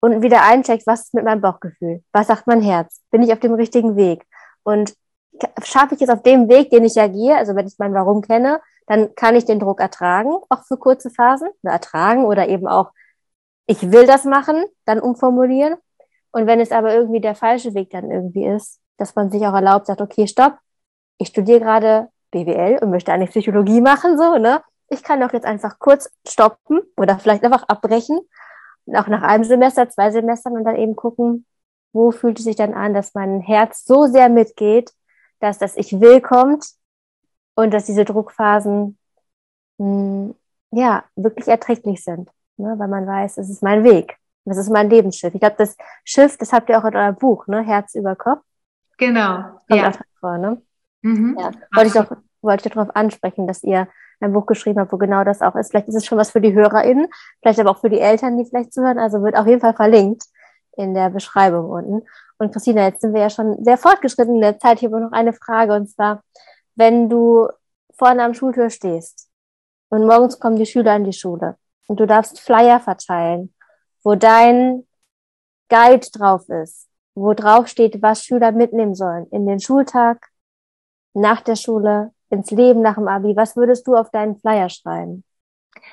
und 0.00 0.22
wieder 0.22 0.42
eincheckt, 0.42 0.86
was 0.86 1.04
ist 1.04 1.14
mit 1.14 1.24
meinem 1.24 1.40
Bauchgefühl? 1.40 2.02
Was 2.12 2.28
sagt 2.28 2.46
mein 2.46 2.62
Herz? 2.62 3.00
Bin 3.10 3.22
ich 3.22 3.32
auf 3.32 3.40
dem 3.40 3.54
richtigen 3.54 3.96
Weg? 3.96 4.24
Und 4.62 4.94
schaffe 5.62 5.94
ich 5.94 6.02
es 6.02 6.08
auf 6.08 6.22
dem 6.22 6.48
Weg, 6.48 6.70
den 6.70 6.84
ich 6.84 7.00
agiere, 7.00 7.36
also 7.36 7.54
wenn 7.54 7.66
ich 7.66 7.74
mein 7.78 7.94
Warum 7.94 8.22
kenne, 8.22 8.60
dann 8.86 9.14
kann 9.14 9.34
ich 9.34 9.44
den 9.44 9.60
Druck 9.60 9.80
ertragen, 9.80 10.32
auch 10.48 10.64
für 10.64 10.76
kurze 10.76 11.10
Phasen, 11.10 11.48
ertragen 11.62 12.24
oder 12.24 12.48
eben 12.48 12.66
auch, 12.66 12.92
ich 13.66 13.90
will 13.92 14.06
das 14.06 14.24
machen, 14.24 14.64
dann 14.84 15.00
umformulieren. 15.00 15.76
Und 16.34 16.48
wenn 16.48 16.58
es 16.58 16.72
aber 16.72 16.92
irgendwie 16.92 17.20
der 17.20 17.36
falsche 17.36 17.74
Weg 17.74 17.90
dann 17.90 18.10
irgendwie 18.10 18.44
ist, 18.44 18.80
dass 18.96 19.14
man 19.14 19.30
sich 19.30 19.46
auch 19.46 19.54
erlaubt, 19.54 19.86
sagt, 19.86 20.00
okay, 20.00 20.26
stopp, 20.26 20.58
ich 21.16 21.28
studiere 21.28 21.60
gerade 21.60 22.08
BWL 22.32 22.80
und 22.82 22.90
möchte 22.90 23.12
eigentlich 23.12 23.30
Psychologie 23.30 23.80
machen, 23.80 24.18
so, 24.18 24.36
ne? 24.36 24.60
Ich 24.88 25.04
kann 25.04 25.20
doch 25.20 25.32
jetzt 25.32 25.46
einfach 25.46 25.78
kurz 25.78 26.10
stoppen 26.26 26.80
oder 26.96 27.20
vielleicht 27.20 27.44
einfach 27.44 27.62
abbrechen, 27.68 28.18
auch 28.94 29.06
nach 29.06 29.22
einem 29.22 29.44
Semester, 29.44 29.88
zwei 29.88 30.10
Semestern 30.10 30.54
und 30.54 30.64
dann 30.64 30.74
eben 30.74 30.96
gucken, 30.96 31.46
wo 31.92 32.10
fühlt 32.10 32.40
es 32.40 32.46
sich 32.46 32.56
dann 32.56 32.74
an, 32.74 32.94
dass 32.94 33.14
mein 33.14 33.40
Herz 33.40 33.84
so 33.84 34.06
sehr 34.06 34.28
mitgeht, 34.28 34.90
dass 35.38 35.58
das 35.58 35.76
Ich 35.76 36.00
will 36.00 36.20
kommt 36.20 36.66
und 37.54 37.72
dass 37.72 37.84
diese 37.84 38.04
Druckphasen 38.04 38.98
mh, 39.78 39.86
hm, 39.86 40.34
ja 40.72 41.04
wirklich 41.14 41.46
erträglich 41.46 42.02
sind, 42.02 42.28
ne? 42.56 42.74
weil 42.76 42.88
man 42.88 43.06
weiß, 43.06 43.38
es 43.38 43.48
ist 43.48 43.62
mein 43.62 43.84
Weg, 43.84 44.18
das 44.44 44.58
ist 44.58 44.70
mein 44.70 44.90
Lebensschiff. 44.90 45.34
Ich 45.34 45.40
glaube, 45.40 45.56
das 45.58 45.76
Schiff, 46.04 46.36
das 46.36 46.52
habt 46.52 46.68
ihr 46.68 46.78
auch 46.78 46.84
in 46.84 46.96
eurem 46.96 47.16
Buch, 47.16 47.46
ne? 47.46 47.62
Herz 47.62 47.94
über 47.94 48.14
Kopf. 48.16 48.42
Genau. 48.98 49.60
Kommt 49.68 49.80
ja. 49.80 49.92
vor, 50.20 50.38
ne? 50.38 50.62
Mhm. 51.02 51.36
Ja. 51.38 51.50
Wollte 51.72 51.86
ich 51.88 51.92
doch 51.94 52.16
wollte 52.44 52.68
ich 52.68 52.74
darauf 52.74 52.94
ansprechen, 52.94 53.46
dass 53.46 53.64
ihr 53.64 53.88
ein 54.20 54.32
Buch 54.32 54.46
geschrieben 54.46 54.78
habt, 54.78 54.92
wo 54.92 54.98
genau 54.98 55.24
das 55.24 55.42
auch 55.42 55.56
ist. 55.56 55.70
Vielleicht 55.70 55.88
ist 55.88 55.96
es 55.96 56.06
schon 56.06 56.18
was 56.18 56.30
für 56.30 56.40
die 56.40 56.52
HörerInnen, 56.52 57.08
vielleicht 57.40 57.58
aber 57.58 57.70
auch 57.70 57.80
für 57.80 57.90
die 57.90 57.98
Eltern, 57.98 58.38
die 58.38 58.44
vielleicht 58.44 58.72
zuhören. 58.72 58.98
Also 58.98 59.22
wird 59.22 59.36
auf 59.36 59.46
jeden 59.46 59.60
Fall 59.60 59.74
verlinkt 59.74 60.24
in 60.76 60.94
der 60.94 61.10
Beschreibung 61.10 61.68
unten. 61.68 62.06
Und 62.38 62.52
Christina, 62.52 62.84
jetzt 62.84 63.00
sind 63.00 63.14
wir 63.14 63.22
ja 63.22 63.30
schon 63.30 63.64
sehr 63.64 63.78
fortgeschritten 63.78 64.36
in 64.36 64.40
der 64.40 64.58
Zeit. 64.58 64.78
Hier 64.78 64.88
aber 64.88 65.00
noch 65.00 65.12
eine 65.12 65.32
Frage 65.32 65.74
und 65.74 65.88
zwar, 65.88 66.22
wenn 66.74 67.08
du 67.08 67.48
vorne 67.96 68.22
am 68.24 68.34
Schultür 68.34 68.70
stehst 68.70 69.28
und 69.88 70.06
morgens 70.06 70.38
kommen 70.38 70.56
die 70.56 70.66
Schüler 70.66 70.96
in 70.96 71.04
die 71.04 71.12
Schule 71.12 71.56
und 71.86 72.00
du 72.00 72.06
darfst 72.06 72.40
Flyer 72.40 72.80
verteilen, 72.80 73.53
wo 74.04 74.14
dein 74.14 74.84
Guide 75.68 76.06
drauf 76.12 76.48
ist, 76.48 76.88
wo 77.14 77.32
drauf 77.34 77.66
steht, 77.68 78.02
was 78.02 78.24
Schüler 78.24 78.52
mitnehmen 78.52 78.94
sollen 78.94 79.26
in 79.30 79.46
den 79.46 79.60
Schultag, 79.60 80.28
nach 81.14 81.40
der 81.40 81.56
Schule, 81.56 82.12
ins 82.30 82.50
Leben 82.50 82.82
nach 82.82 82.96
dem 82.96 83.08
Abi, 83.08 83.36
was 83.36 83.56
würdest 83.56 83.86
du 83.86 83.94
auf 83.94 84.10
deinen 84.10 84.36
Flyer 84.40 84.68
schreiben? 84.68 85.24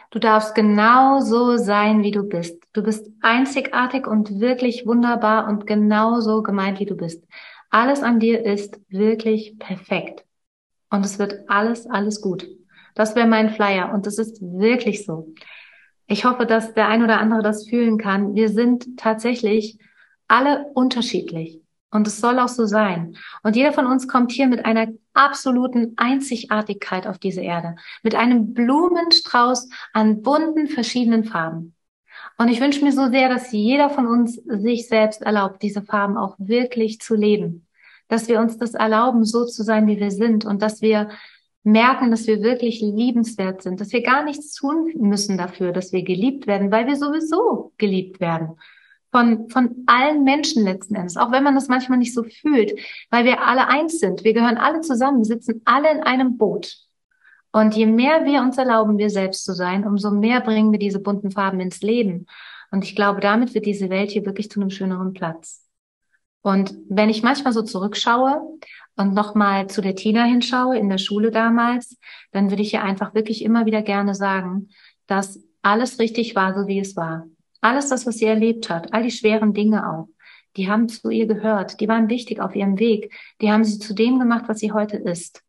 Du 0.10 0.20
darfst 0.20 0.56
genau 0.56 1.20
so 1.20 1.58
sein, 1.58 2.04
wie 2.04 2.12
du 2.12 2.24
bist. 2.24 2.62
Du 2.74 2.84
bist 2.84 3.10
einzigartig 3.22 4.08
und 4.08 4.40
wirklich 4.40 4.86
wunderbar 4.86 5.48
und 5.48 5.68
genauso 5.68 6.44
gemeint, 6.44 6.80
wie 6.80 6.86
du 6.86 6.96
bist. 6.96 7.24
Alles 7.70 8.04
an 8.04 8.20
dir 8.20 8.46
ist 8.46 8.80
wirklich 8.90 9.58
perfekt. 9.58 10.26
Und 10.90 11.06
es 11.06 11.20
wird 11.20 11.50
alles, 11.50 11.88
alles 11.88 12.22
gut. 12.22 12.48
Das 12.96 13.16
wäre 13.16 13.28
mein 13.28 13.50
Flyer. 13.50 13.94
Und 13.94 14.06
es 14.08 14.18
ist 14.18 14.42
wirklich 14.42 15.06
so. 15.06 15.34
Ich 16.12 16.26
hoffe, 16.26 16.46
dass 16.46 16.74
der 16.74 16.90
ein 16.90 17.04
oder 17.04 17.22
andere 17.22 17.42
das 17.42 17.70
fühlen 17.70 17.98
kann. 17.98 18.36
Wir 18.36 18.50
sind 18.50 18.98
tatsächlich 18.98 19.78
alle 20.28 20.66
unterschiedlich. 20.74 21.62
Und 21.90 22.06
es 22.06 22.20
soll 22.20 22.38
auch 22.40 22.50
so 22.50 22.66
sein. 22.66 23.16
Und 23.44 23.56
jeder 23.56 23.72
von 23.72 23.86
uns 23.86 24.10
kommt 24.10 24.34
hier 24.34 24.48
mit 24.48 24.66
einer 24.66 24.88
absoluten 25.14 25.94
Einzigartigkeit 25.96 27.08
auf 27.08 27.18
diese 27.18 27.40
Erde. 27.40 27.78
Mit 28.04 28.16
einem 28.16 28.54
Blumenstrauß 28.54 29.70
an 29.94 30.22
bunten, 30.22 30.68
verschiedenen 30.68 31.24
Farben. 31.24 31.76
Und 32.38 32.50
ich 32.50 32.60
wünsche 32.60 32.84
mir 32.84 32.92
so 32.92 33.10
sehr, 33.10 33.30
dass 33.30 33.54
jeder 33.54 33.90
von 33.90 34.06
uns 34.06 34.36
sich 34.36 34.90
selbst 34.90 35.22
erlaubt, 35.22 35.64
diese 35.64 35.82
Farben 35.82 36.18
auch 36.18 36.36
wirklich 36.40 37.00
zu 37.00 37.16
leben 37.16 37.68
dass 38.12 38.28
wir 38.28 38.42
uns 38.42 38.58
das 38.58 38.74
erlauben, 38.74 39.24
so 39.24 39.46
zu 39.46 39.64
sein, 39.64 39.88
wie 39.88 39.98
wir 39.98 40.12
sind 40.12 40.44
und 40.44 40.62
dass 40.62 40.82
wir 40.82 41.12
merken, 41.64 42.12
dass 42.12 42.28
wir 42.28 42.42
wirklich 42.42 42.82
liebenswert 42.82 43.62
sind, 43.62 43.80
dass 43.80 43.92
wir 43.92 44.02
gar 44.02 44.24
nichts 44.24 44.54
tun 44.54 44.92
müssen 44.98 45.38
dafür, 45.38 45.72
dass 45.72 45.92
wir 45.92 46.04
geliebt 46.04 46.48
werden, 46.48 46.72
weil 46.72 46.88
wir 46.88 46.96
sowieso 46.96 47.72
geliebt 47.78 48.20
werden. 48.20 48.58
Von, 49.12 49.50
von 49.50 49.84
allen 49.88 50.24
Menschen 50.24 50.64
letzten 50.64 50.96
Endes, 50.96 51.18
auch 51.18 51.32
wenn 51.32 51.44
man 51.44 51.54
das 51.54 51.68
manchmal 51.68 51.98
nicht 51.98 52.14
so 52.14 52.24
fühlt, 52.24 52.80
weil 53.10 53.26
wir 53.26 53.46
alle 53.46 53.68
eins 53.68 54.00
sind. 54.00 54.24
Wir 54.24 54.34
gehören 54.34 54.58
alle 54.58 54.80
zusammen, 54.82 55.26
sitzen 55.26 55.62
alle 55.66 55.92
in 55.92 56.02
einem 56.02 56.38
Boot. 56.38 56.78
Und 57.52 57.76
je 57.76 57.86
mehr 57.86 58.24
wir 58.24 58.42
uns 58.42 58.58
erlauben, 58.58 58.98
wir 58.98 59.10
selbst 59.10 59.44
zu 59.44 59.54
sein, 59.54 59.86
umso 59.86 60.12
mehr 60.12 60.40
bringen 60.40 60.72
wir 60.72 60.80
diese 60.80 61.00
bunten 61.00 61.32
Farben 61.32 61.60
ins 61.60 61.82
Leben. 61.82 62.26
Und 62.72 62.86
ich 62.86 62.96
glaube, 62.96 63.20
damit 63.20 63.54
wird 63.54 63.66
diese 63.66 63.90
Welt 63.90 64.12
hier 64.12 64.26
wirklich 64.26 64.50
zu 64.50 64.62
einem 64.62 64.70
schöneren 64.70 65.12
Platz. 65.12 65.68
Und 66.42 66.76
wenn 66.90 67.10
ich 67.10 67.24
manchmal 67.24 67.54
so 67.54 67.62
zurückschaue 67.62 68.42
und 68.96 69.14
nochmal 69.14 69.68
zu 69.68 69.82
der 69.82 69.96
Tina 69.96 70.24
hinschaue 70.24 70.78
in 70.78 70.90
der 70.90 70.98
Schule 70.98 71.32
damals, 71.32 71.98
dann 72.32 72.50
würde 72.50 72.64
ich 72.64 72.74
ihr 72.74 72.84
einfach 72.84 73.14
wirklich 73.14 73.44
immer 73.44 73.66
wieder 73.66 73.82
gerne 73.82 74.16
sagen, 74.16 74.70
dass 75.08 75.40
alles 75.62 76.00
richtig 76.00 76.36
war, 76.36 76.54
so 76.54 76.68
wie 76.68 76.80
es 76.80 76.96
war. 76.96 77.28
Alles 77.62 77.90
das, 77.90 78.08
was 78.08 78.18
sie 78.18 78.26
erlebt 78.26 78.70
hat, 78.70 78.94
all 78.94 79.04
die 79.04 79.12
schweren 79.12 79.54
Dinge 79.54 79.88
auch, 79.88 80.08
die 80.58 80.70
haben 80.70 80.90
zu 80.90 81.10
ihr 81.10 81.28
gehört, 81.28 81.80
die 81.80 81.88
waren 81.88 82.10
wichtig 82.10 82.40
auf 82.40 82.56
ihrem 82.56 82.80
Weg, 82.80 83.14
die 83.40 83.52
haben 83.52 83.64
sie 83.64 83.78
zu 83.78 83.94
dem 83.94 84.20
gemacht, 84.20 84.46
was 84.48 84.60
sie 84.60 84.72
heute 84.72 84.98
ist. 84.98 85.44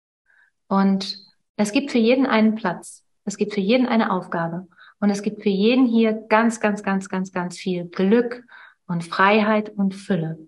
Und 0.69 1.19
es 1.57 1.73
gibt 1.73 1.91
für 1.91 1.99
jeden 1.99 2.27
einen 2.27 2.55
Platz, 2.55 3.05
es 3.25 3.37
gibt 3.37 3.55
für 3.55 3.61
jeden 3.61 3.87
eine 3.87 4.13
Aufgabe 4.13 4.69
und 5.01 5.11
es 5.11 5.23
gibt 5.23 5.43
für 5.43 5.49
jeden 5.49 5.87
hier 5.87 6.13
ganz, 6.13 6.61
ganz, 6.61 6.83
ganz, 6.83 7.09
ganz, 7.09 7.33
ganz 7.33 7.57
viel 7.57 7.87
Glück 7.87 8.45
und 8.87 9.05
Freiheit 9.05 9.71
und 9.71 9.95
Fülle. 9.95 10.39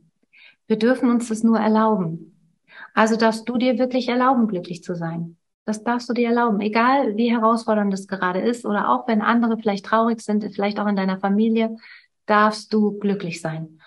Wir 0.66 0.78
dürfen 0.78 1.10
uns 1.10 1.28
das 1.28 1.42
nur 1.42 1.58
erlauben. 1.58 2.34
Also 2.94 3.16
darfst 3.16 3.48
du 3.48 3.58
dir 3.58 3.78
wirklich 3.78 4.08
erlauben, 4.08 4.48
glücklich 4.48 4.82
zu 4.82 4.94
sein. 4.94 5.36
Das 5.64 5.82
darfst 5.82 6.08
du 6.08 6.12
dir 6.12 6.28
erlauben, 6.28 6.60
egal 6.60 7.16
wie 7.16 7.30
herausfordernd 7.30 7.92
es 7.94 8.06
gerade 8.06 8.40
ist 8.40 8.66
oder 8.66 8.90
auch 8.90 9.08
wenn 9.08 9.22
andere 9.22 9.56
vielleicht 9.56 9.86
traurig 9.86 10.20
sind, 10.20 10.44
vielleicht 10.54 10.78
auch 10.78 10.86
in 10.86 10.96
deiner 10.96 11.18
Familie, 11.18 11.76
darfst 12.26 12.72
du 12.72 12.98
glücklich 12.98 13.40
sein. 13.40 13.80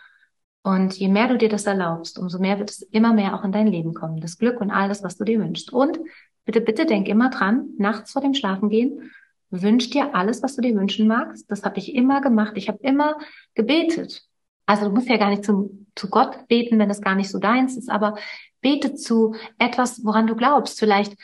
Und 0.64 0.98
je 0.98 1.08
mehr 1.08 1.28
du 1.28 1.38
dir 1.38 1.50
das 1.50 1.66
erlaubst, 1.66 2.20
umso 2.20 2.40
mehr 2.40 2.60
wird 2.60 2.72
es 2.72 2.82
immer 2.82 3.14
mehr 3.14 3.36
auch 3.36 3.44
in 3.44 3.52
dein 3.52 3.68
Leben 3.68 3.94
kommen. 3.94 4.20
Das 4.20 4.38
Glück 4.38 4.60
und 4.60 4.72
alles, 4.72 5.04
was 5.04 5.18
du 5.18 5.24
dir 5.24 5.40
wünschst. 5.40 5.72
Und 5.72 6.00
bitte, 6.46 6.62
bitte 6.62 6.86
denk 6.86 7.08
immer 7.08 7.30
dran, 7.30 7.70
nachts 7.78 8.12
vor 8.12 8.22
dem 8.22 8.34
Schlafengehen, 8.34 9.12
wünsch 9.50 9.90
dir 9.92 10.14
alles, 10.14 10.44
was 10.44 10.56
du 10.56 10.62
dir 10.62 10.76
wünschen 10.76 11.08
magst. 11.08 11.50
Das 11.50 11.64
habe 11.64 11.78
ich 11.78 11.96
immer 11.96 12.22
gemacht. 12.22 12.54
Ich 12.56 12.68
habe 12.68 12.80
immer 12.82 13.18
gebetet. 13.54 14.28
Also 14.68 14.86
du 14.86 14.92
musst 14.92 15.10
ja 15.10 15.18
gar 15.18 15.30
nicht 15.30 15.46
zum, 15.46 15.88
zu 15.96 16.10
Gott 16.10 16.48
beten, 16.48 16.78
wenn 16.78 16.92
es 16.92 17.02
gar 17.02 17.16
nicht 17.16 17.32
so 17.32 17.40
deins 17.40 17.76
ist, 17.78 17.90
aber 17.90 18.16
bete 18.62 18.94
zu 18.94 19.34
etwas, 19.58 20.04
woran 20.04 20.28
du 20.28 20.36
glaubst. 20.36 20.78
Vielleicht, 20.78 21.16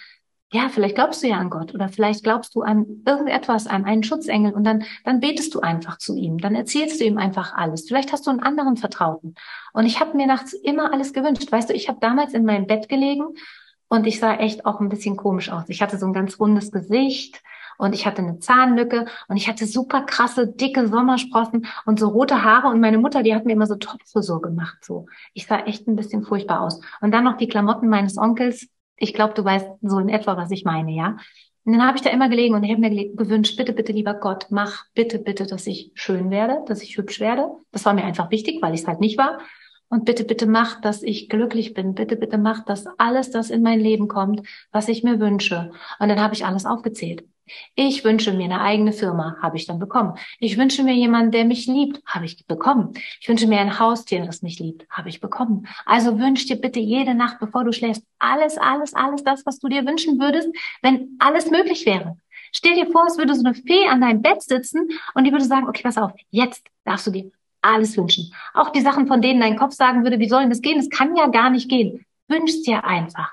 ja, 0.53 0.69
vielleicht 0.69 0.95
glaubst 0.95 1.21
du 1.21 1.27
ja 1.27 1.38
an 1.38 1.49
Gott 1.49 1.73
oder 1.73 1.89
vielleicht 1.89 2.23
glaubst 2.23 2.56
du 2.56 2.62
an 2.62 3.03
irgendetwas, 3.06 3.67
an 3.67 3.84
einen 3.84 4.03
Schutzengel 4.03 4.53
und 4.53 4.63
dann, 4.63 4.86
dann 5.03 5.19
betest 5.19 5.53
du 5.53 5.60
einfach 5.60 5.97
zu 5.97 6.15
ihm. 6.15 6.38
Dann 6.38 6.56
erzählst 6.56 7.01
du 7.01 7.06
ihm 7.06 7.17
einfach 7.17 7.53
alles. 7.53 7.86
Vielleicht 7.86 8.13
hast 8.13 8.25
du 8.25 8.32
einen 8.32 8.39
anderen 8.39 8.77
Vertrauten. 8.77 9.36
Und 9.73 9.86
ich 9.86 9.99
habe 9.99 10.15
mir 10.15 10.25
nachts 10.25 10.53
immer 10.53 10.93
alles 10.93 11.12
gewünscht. 11.12 11.51
Weißt 11.51 11.69
du, 11.69 11.73
ich 11.73 11.89
habe 11.89 11.99
damals 11.99 12.34
in 12.34 12.45
meinem 12.45 12.65
Bett 12.65 12.88
gelegen 12.88 13.25
und 13.89 14.08
ich 14.08 14.19
sah 14.19 14.36
echt 14.36 14.65
auch 14.65 14.79
ein 14.79 14.89
bisschen 14.89 15.17
komisch 15.17 15.51
aus. 15.51 15.65
Ich 15.67 15.82
hatte 15.82 15.97
so 15.97 16.06
ein 16.06 16.13
ganz 16.13 16.39
rundes 16.39 16.71
Gesicht 16.71 17.41
und 17.77 17.93
ich 17.93 18.05
hatte 18.05 18.21
eine 18.21 18.39
Zahnlücke 18.39 19.05
und 19.27 19.38
ich 19.38 19.47
hatte 19.47 19.65
super 19.65 20.01
krasse, 20.01 20.47
dicke 20.47 20.88
Sommersprossen 20.88 21.67
und 21.86 21.99
so 21.99 22.09
rote 22.09 22.43
Haare 22.43 22.67
und 22.67 22.79
meine 22.79 22.97
Mutter, 22.97 23.23
die 23.23 23.36
hat 23.36 23.45
mir 23.45 23.53
immer 23.53 23.67
so 23.67 23.75
Topfrisur 23.75 24.41
gemacht, 24.41 24.83
so. 24.83 25.07
Ich 25.33 25.47
sah 25.47 25.59
echt 25.59 25.88
ein 25.88 25.95
bisschen 25.95 26.23
furchtbar 26.23 26.62
aus. 26.62 26.81
Und 27.01 27.12
dann 27.13 27.23
noch 27.23 27.38
die 27.38 27.47
Klamotten 27.47 27.89
meines 27.89 28.17
Onkels. 28.17 28.67
Ich 28.97 29.13
glaube, 29.13 29.33
du 29.33 29.43
weißt 29.43 29.67
so 29.81 29.99
in 29.99 30.09
etwa, 30.09 30.38
was 30.38 30.51
ich 30.51 30.65
meine, 30.65 30.91
ja? 30.91 31.17
Und 31.65 31.74
dann 31.74 31.88
habe 31.88 31.97
ich 31.97 32.03
da 32.03 32.09
immer 32.09 32.28
gelegen 32.28 32.55
und 32.55 32.63
ich 32.63 32.71
habe 32.71 32.82
mir 32.82 33.15
gewünscht, 33.15 33.55
bitte, 33.55 33.71
bitte, 33.71 33.93
lieber 33.93 34.15
Gott, 34.15 34.47
mach 34.49 34.86
bitte, 34.93 35.19
bitte, 35.19 35.45
dass 35.45 35.65
ich 35.65 35.91
schön 35.93 36.30
werde, 36.30 36.61
dass 36.67 36.82
ich 36.82 36.97
hübsch 36.97 37.21
werde. 37.21 37.47
Das 37.71 37.86
war 37.86 37.93
mir 37.93 38.03
einfach 38.03 38.32
wichtig, 38.32 38.61
weil 38.61 38.74
ich 38.74 38.82
es 38.82 38.88
halt 38.88 38.99
nicht 38.99 39.17
war. 39.17 39.39
Und 39.93 40.05
bitte, 40.05 40.23
bitte 40.23 40.47
mach, 40.47 40.81
dass 40.81 41.03
ich 41.03 41.29
glücklich 41.29 41.75
bin. 41.75 41.93
Bitte, 41.93 42.15
bitte 42.15 42.39
mach, 42.39 42.65
dass 42.65 42.87
alles 42.97 43.29
das 43.29 43.51
in 43.51 43.61
mein 43.61 43.79
Leben 43.79 44.07
kommt, 44.07 44.41
was 44.71 44.87
ich 44.87 45.03
mir 45.03 45.19
wünsche. 45.19 45.71
Und 45.99 46.09
dann 46.09 46.19
habe 46.19 46.33
ich 46.33 46.47
alles 46.47 46.65
aufgezählt. 46.65 47.23
Ich 47.75 48.03
wünsche 48.03 48.33
mir 48.33 48.45
eine 48.45 48.61
eigene 48.61 48.91
Firma, 48.91 49.37
habe 49.39 49.55
ich 49.55 49.67
dann 49.67 49.77
bekommen. 49.77 50.17
Ich 50.39 50.57
wünsche 50.57 50.81
mir 50.81 50.95
jemanden, 50.95 51.29
der 51.29 51.45
mich 51.45 51.67
liebt, 51.67 52.01
habe 52.07 52.25
ich 52.25 52.43
bekommen. 52.47 52.93
Ich 53.21 53.29
wünsche 53.29 53.45
mir 53.45 53.59
ein 53.59 53.77
Haustier, 53.77 54.25
das 54.25 54.41
mich 54.41 54.57
liebt, 54.57 54.89
habe 54.89 55.09
ich 55.09 55.21
bekommen. 55.21 55.67
Also 55.85 56.17
wünsch 56.17 56.47
dir 56.47 56.59
bitte 56.59 56.79
jede 56.79 57.13
Nacht, 57.13 57.37
bevor 57.39 57.63
du 57.63 57.71
schläfst, 57.71 58.03
alles, 58.17 58.57
alles, 58.57 58.95
alles 58.95 59.23
das, 59.23 59.45
was 59.45 59.59
du 59.59 59.67
dir 59.67 59.85
wünschen 59.85 60.19
würdest, 60.19 60.49
wenn 60.81 61.17
alles 61.19 61.51
möglich 61.51 61.85
wäre. 61.85 62.17
Stell 62.51 62.73
dir 62.73 62.87
vor, 62.91 63.05
es 63.05 63.19
würde 63.19 63.35
so 63.35 63.45
eine 63.45 63.53
Fee 63.53 63.87
an 63.87 64.01
deinem 64.01 64.23
Bett 64.23 64.41
sitzen 64.41 64.87
und 65.13 65.25
die 65.25 65.31
würde 65.31 65.45
sagen, 65.45 65.67
okay, 65.67 65.83
pass 65.83 65.99
auf, 65.99 66.13
jetzt 66.31 66.65
darfst 66.83 67.05
du 67.05 67.11
dir 67.11 67.31
alles 67.64 67.97
wünschen. 67.97 68.34
Auch 68.53 68.70
die 68.70 68.82
Sachen, 68.82 69.07
von 69.07 69.22
denen 69.22 69.39
dein 69.39 69.57
Kopf 69.57 69.74
sagen 69.74 70.03
würde, 70.03 70.20
wie 70.20 70.30
sollen 70.30 70.49
das 70.49 70.61
gehen? 70.61 70.80
Es 70.80 70.89
kann 70.89 71.16
ja 71.16 71.28
gar 71.28 71.49
nicht 71.49 71.70
gehen. 71.70 72.05
Wünsch 72.28 72.61
dir 72.64 72.84
einfach. 72.84 73.32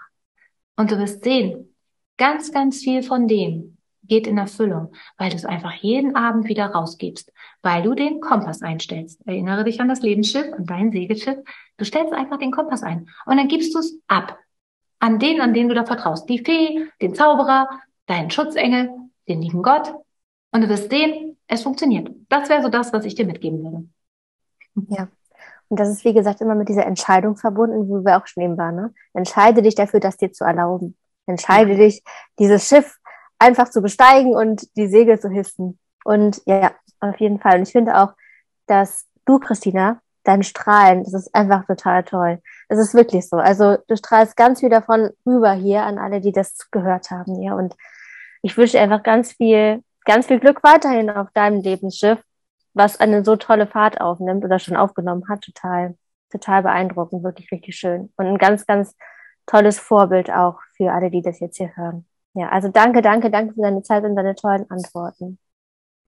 Und 0.76 0.90
du 0.90 0.98
wirst 0.98 1.24
sehen, 1.24 1.74
ganz, 2.16 2.52
ganz 2.52 2.78
viel 2.82 3.02
von 3.02 3.28
dem 3.28 3.76
geht 4.10 4.26
in 4.26 4.38
Erfüllung, 4.38 4.92
weil 5.18 5.30
du 5.30 5.36
es 5.36 5.44
einfach 5.44 5.72
jeden 5.72 6.16
Abend 6.16 6.48
wieder 6.48 6.66
rausgibst, 6.66 7.32
weil 7.62 7.82
du 7.82 7.94
den 7.94 8.20
Kompass 8.20 8.60
einstellst. 8.60 9.20
Erinnere 9.26 9.64
dich 9.64 9.80
an 9.80 9.88
das 9.88 10.02
Lebensschiff, 10.02 10.52
an 10.52 10.66
dein 10.66 10.90
Segelschiff. 10.90 11.38
Du 11.76 11.84
stellst 11.84 12.12
einfach 12.12 12.38
den 12.38 12.50
Kompass 12.50 12.82
ein 12.82 13.08
und 13.24 13.36
dann 13.36 13.48
gibst 13.48 13.74
du 13.74 13.78
es 13.78 13.98
ab. 14.08 14.36
An 14.98 15.18
den, 15.18 15.40
an 15.40 15.54
den 15.54 15.68
du 15.68 15.74
da 15.74 15.84
vertraust. 15.86 16.28
Die 16.28 16.40
Fee, 16.40 16.88
den 17.00 17.14
Zauberer, 17.14 17.68
deinen 18.06 18.30
Schutzengel, 18.30 18.90
den 19.28 19.40
lieben 19.40 19.62
Gott. 19.62 19.94
Und 20.50 20.62
du 20.62 20.68
wirst 20.68 20.90
sehen, 20.90 21.38
es 21.46 21.62
funktioniert. 21.62 22.10
Das 22.28 22.48
wäre 22.48 22.62
so 22.62 22.68
das, 22.68 22.92
was 22.92 23.04
ich 23.04 23.14
dir 23.14 23.26
mitgeben 23.26 23.62
würde. 23.62 23.88
Ja. 24.88 25.08
Und 25.68 25.78
das 25.78 25.88
ist, 25.88 26.04
wie 26.04 26.12
gesagt, 26.12 26.40
immer 26.40 26.56
mit 26.56 26.68
dieser 26.68 26.84
Entscheidung 26.84 27.36
verbunden, 27.36 27.88
wo 27.88 28.04
wir 28.04 28.16
auch 28.16 28.26
schon 28.26 28.42
eben 28.42 28.58
waren. 28.58 28.74
Ne? 28.74 28.94
Entscheide 29.14 29.62
dich 29.62 29.76
dafür, 29.76 30.00
das 30.00 30.16
dir 30.16 30.32
zu 30.32 30.44
erlauben. 30.44 30.96
Entscheide 31.26 31.72
ja. 31.72 31.78
dich, 31.78 32.02
dieses 32.38 32.66
Schiff 32.66 32.98
einfach 33.38 33.70
zu 33.70 33.80
besteigen 33.80 34.34
und 34.34 34.76
die 34.76 34.88
Segel 34.88 35.20
zu 35.20 35.28
hissen. 35.28 35.78
Und 36.04 36.42
ja, 36.46 36.72
auf 36.98 37.16
jeden 37.20 37.38
Fall. 37.38 37.58
Und 37.58 37.62
ich 37.62 37.72
finde 37.72 37.96
auch, 37.96 38.14
dass 38.66 39.06
du, 39.26 39.38
Christina, 39.38 40.00
dein 40.24 40.42
Strahlen, 40.42 41.04
das 41.04 41.14
ist 41.14 41.34
einfach 41.34 41.64
total 41.66 42.02
toll. 42.02 42.40
Es 42.68 42.78
ist 42.78 42.94
wirklich 42.94 43.28
so. 43.28 43.36
Also 43.36 43.76
du 43.88 43.96
strahlst 43.96 44.36
ganz 44.36 44.60
viel 44.60 44.70
davon 44.70 45.10
rüber 45.24 45.52
hier 45.52 45.84
an 45.84 45.98
alle, 45.98 46.20
die 46.20 46.32
das 46.32 46.70
gehört 46.70 47.10
haben. 47.10 47.40
Ja, 47.42 47.54
und 47.54 47.76
ich 48.42 48.56
wünsche 48.56 48.80
einfach 48.80 49.02
ganz 49.02 49.32
viel, 49.32 49.82
ganz 50.04 50.26
viel 50.26 50.40
Glück 50.40 50.62
weiterhin 50.62 51.10
auf 51.10 51.28
deinem 51.32 51.60
Lebensschiff 51.62 52.18
was 52.74 53.00
eine 53.00 53.24
so 53.24 53.36
tolle 53.36 53.66
Fahrt 53.66 54.00
aufnimmt 54.00 54.44
oder 54.44 54.58
schon 54.58 54.76
aufgenommen 54.76 55.24
hat, 55.28 55.42
total, 55.42 55.96
total 56.30 56.62
beeindruckend, 56.62 57.22
wirklich 57.22 57.50
richtig 57.52 57.76
schön. 57.76 58.12
Und 58.16 58.26
ein 58.26 58.38
ganz, 58.38 58.66
ganz 58.66 58.94
tolles 59.46 59.78
Vorbild 59.78 60.30
auch 60.30 60.58
für 60.76 60.92
alle, 60.92 61.10
die 61.10 61.22
das 61.22 61.40
jetzt 61.40 61.56
hier 61.56 61.76
hören. 61.76 62.06
Ja, 62.34 62.48
also 62.48 62.68
danke, 62.68 63.02
danke, 63.02 63.30
danke 63.30 63.54
für 63.54 63.62
deine 63.62 63.82
Zeit 63.82 64.04
und 64.04 64.14
deine 64.14 64.34
tollen 64.34 64.70
Antworten. 64.70 65.38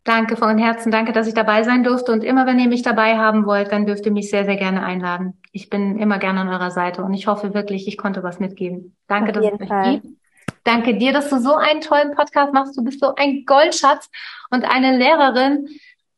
Danke 0.04 0.36
von 0.36 0.58
Herzen, 0.58 0.90
danke, 0.90 1.12
dass 1.12 1.28
ich 1.28 1.34
dabei 1.34 1.62
sein 1.62 1.84
durfte. 1.84 2.10
Und 2.10 2.24
immer, 2.24 2.44
wenn 2.44 2.58
ihr 2.58 2.68
mich 2.68 2.82
dabei 2.82 3.18
haben 3.18 3.46
wollt, 3.46 3.70
dann 3.70 3.86
dürft 3.86 4.04
ihr 4.04 4.12
mich 4.12 4.30
sehr, 4.30 4.44
sehr 4.44 4.56
gerne 4.56 4.84
einladen. 4.84 5.40
Ich 5.52 5.70
bin 5.70 5.96
immer 5.98 6.18
gerne 6.18 6.40
an 6.40 6.48
eurer 6.48 6.72
Seite 6.72 7.04
und 7.04 7.14
ich 7.14 7.28
hoffe 7.28 7.54
wirklich, 7.54 7.86
ich 7.86 7.96
konnte 7.96 8.22
was 8.24 8.40
mitgeben. 8.40 8.96
Danke, 9.06 9.30
Auf 9.30 9.44
dass 9.44 9.60
es 9.60 9.70
euch 9.70 10.02
gibt. 10.02 10.06
Danke 10.64 10.96
dir, 10.96 11.12
dass 11.12 11.28
du 11.28 11.38
so 11.38 11.54
einen 11.54 11.80
tollen 11.80 12.14
Podcast 12.14 12.52
machst. 12.52 12.76
Du 12.76 12.82
bist 12.82 13.00
so 13.00 13.14
ein 13.14 13.44
Goldschatz 13.46 14.08
und 14.50 14.64
eine 14.64 14.96
Lehrerin, 14.96 15.68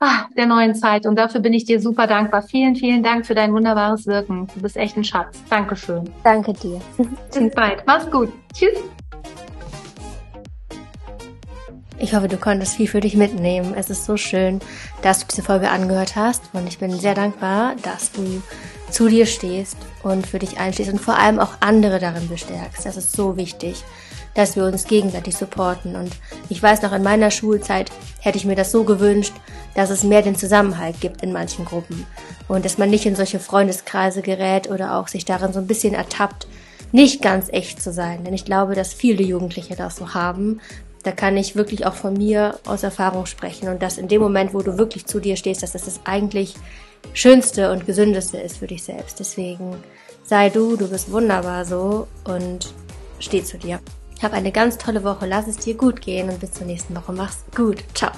ah, 0.05 0.29
der 0.37 0.47
neuen 0.47 0.75
Zeit. 0.75 1.07
Und 1.07 1.17
dafür 1.17 1.41
bin 1.41 1.53
ich 1.53 1.65
dir 1.65 1.81
super 1.81 2.07
dankbar. 2.07 2.43
Vielen, 2.43 2.77
vielen 2.77 3.03
Dank 3.03 3.27
für 3.27 3.35
dein 3.35 3.53
wunderbares 3.53 4.07
Wirken. 4.07 4.47
Du 4.55 4.61
bist 4.61 4.77
echt 4.77 4.97
ein 4.97 5.05
Schatz. 5.05 5.43
Dankeschön. 5.49 6.09
Danke 6.23 6.53
dir. 6.53 6.81
Bis 7.33 7.55
bald. 7.55 7.83
Mach's 7.87 8.11
gut. 8.11 8.33
Tschüss. 8.53 8.79
Ich 11.99 12.15
hoffe, 12.15 12.29
du 12.29 12.37
konntest 12.37 12.77
viel 12.77 12.89
für 12.89 13.01
dich 13.01 13.17
mitnehmen. 13.17 13.73
Es 13.75 13.89
ist 13.89 14.05
so 14.05 14.17
schön, 14.17 14.61
dass 15.03 15.21
du 15.21 15.27
diese 15.31 15.43
Folge 15.43 15.71
angehört 15.71 16.17
hast. 16.17 16.43
Und 16.53 16.67
ich 16.67 16.79
bin 16.79 16.91
sehr 16.93 17.15
dankbar, 17.15 17.77
dass 17.83 18.13
du 18.13 18.43
zu 18.91 19.09
dir 19.09 19.27
stehst 19.27 19.77
und 20.03 20.27
für 20.27 20.39
dich 20.39 20.59
einstehst 20.59 20.93
und 20.93 21.01
vor 21.01 21.19
allem 21.19 21.41
auch 21.41 21.55
andere 21.61 21.99
darin 21.99 22.29
bestärkst. 22.29 22.85
Das 22.85 22.97
ist 22.97 23.13
so 23.13 23.37
wichtig 23.37 23.85
dass 24.35 24.57
wir 24.57 24.65
uns 24.65 24.87
gegenseitig 24.87 25.37
supporten. 25.37 25.97
Und 25.97 26.13
ich 26.49 26.63
weiß 26.63 26.83
noch, 26.83 26.93
in 26.93 27.03
meiner 27.03 27.31
Schulzeit 27.31 27.91
hätte 28.21 28.37
ich 28.37 28.45
mir 28.45 28.57
das 28.57 28.71
so 28.71 28.85
gewünscht, 28.85 29.33
dass 29.75 29.91
es 29.91 30.05
mehr 30.05 30.23
den 30.23 30.37
Zusammenhalt 30.37 31.01
gibt 31.01 31.23
in 31.23 31.33
manchen 31.33 31.65
Gruppen. 31.65 32.07
Und 32.49 32.65
dass 32.65 32.79
man 32.79 32.91
nicht 32.91 33.07
in 33.07 33.17
solche 33.17 33.41
Freundeskreise 33.41 34.23
gerät 34.23 34.71
oder 34.71 34.97
auch 34.97 35.09
sich 35.09 35.25
darin 35.25 35.53
so 35.53 35.61
ein 35.61 35.67
bisschen 35.67 35.95
ertappt, 35.95 36.47
nicht 36.93 37.23
ganz 37.23 37.49
echt 37.51 37.83
zu 37.83 37.93
sein. 37.93 38.25
Denn 38.25 38.35
ich 38.35 38.45
glaube, 38.45 38.75
dass 38.75 38.93
viele 38.93 39.23
Jugendliche 39.23 39.77
das 39.77 39.97
so 39.97 40.15
haben. 40.15 40.61
Da 41.03 41.13
kann 41.13 41.37
ich 41.37 41.57
wirklich 41.57 41.87
auch 41.87 41.95
von 41.95 42.15
mir 42.15 42.59
aus 42.67 42.83
Erfahrung 42.83 43.27
sprechen. 43.27 43.69
Und 43.69 43.83
dass 43.83 43.99
in 43.99 44.09
dem 44.09 44.21
Moment, 44.21 44.55
wo 44.55 44.63
du 44.63 44.79
wirklich 44.79 45.07
zu 45.07 45.21
dir 45.21 45.37
stehst, 45.37 45.63
dass 45.63 45.73
das 45.73 45.85
das 45.85 46.01
eigentlich 46.05 46.55
Schönste 47.13 47.71
und 47.71 47.87
Gesündeste 47.87 48.39
ist 48.39 48.59
für 48.59 48.67
dich 48.67 48.83
selbst. 48.83 49.21
Deswegen 49.21 49.77
sei 50.25 50.49
du, 50.49 50.77
du 50.77 50.89
bist 50.89 51.13
wunderbar 51.13 51.65
so 51.65 52.09
und 52.25 52.73
steh 53.19 53.43
zu 53.43 53.59
dir. 53.59 53.81
Hab 54.25 54.33
eine 54.33 54.53
ganz 54.53 54.79
tolle 54.79 55.05
Woche, 55.05 55.27
lass 55.27 55.49
es 55.49 55.59
dir 55.59 55.75
gut 55.75 56.01
gehen 56.01 56.31
und 56.31 56.41
bis 56.41 56.53
zur 56.53 56.67
nächsten 56.67 56.97
Woche. 56.97 57.13
Mach's 57.13 57.45
gut. 57.55 57.85
Ciao. 57.93 58.11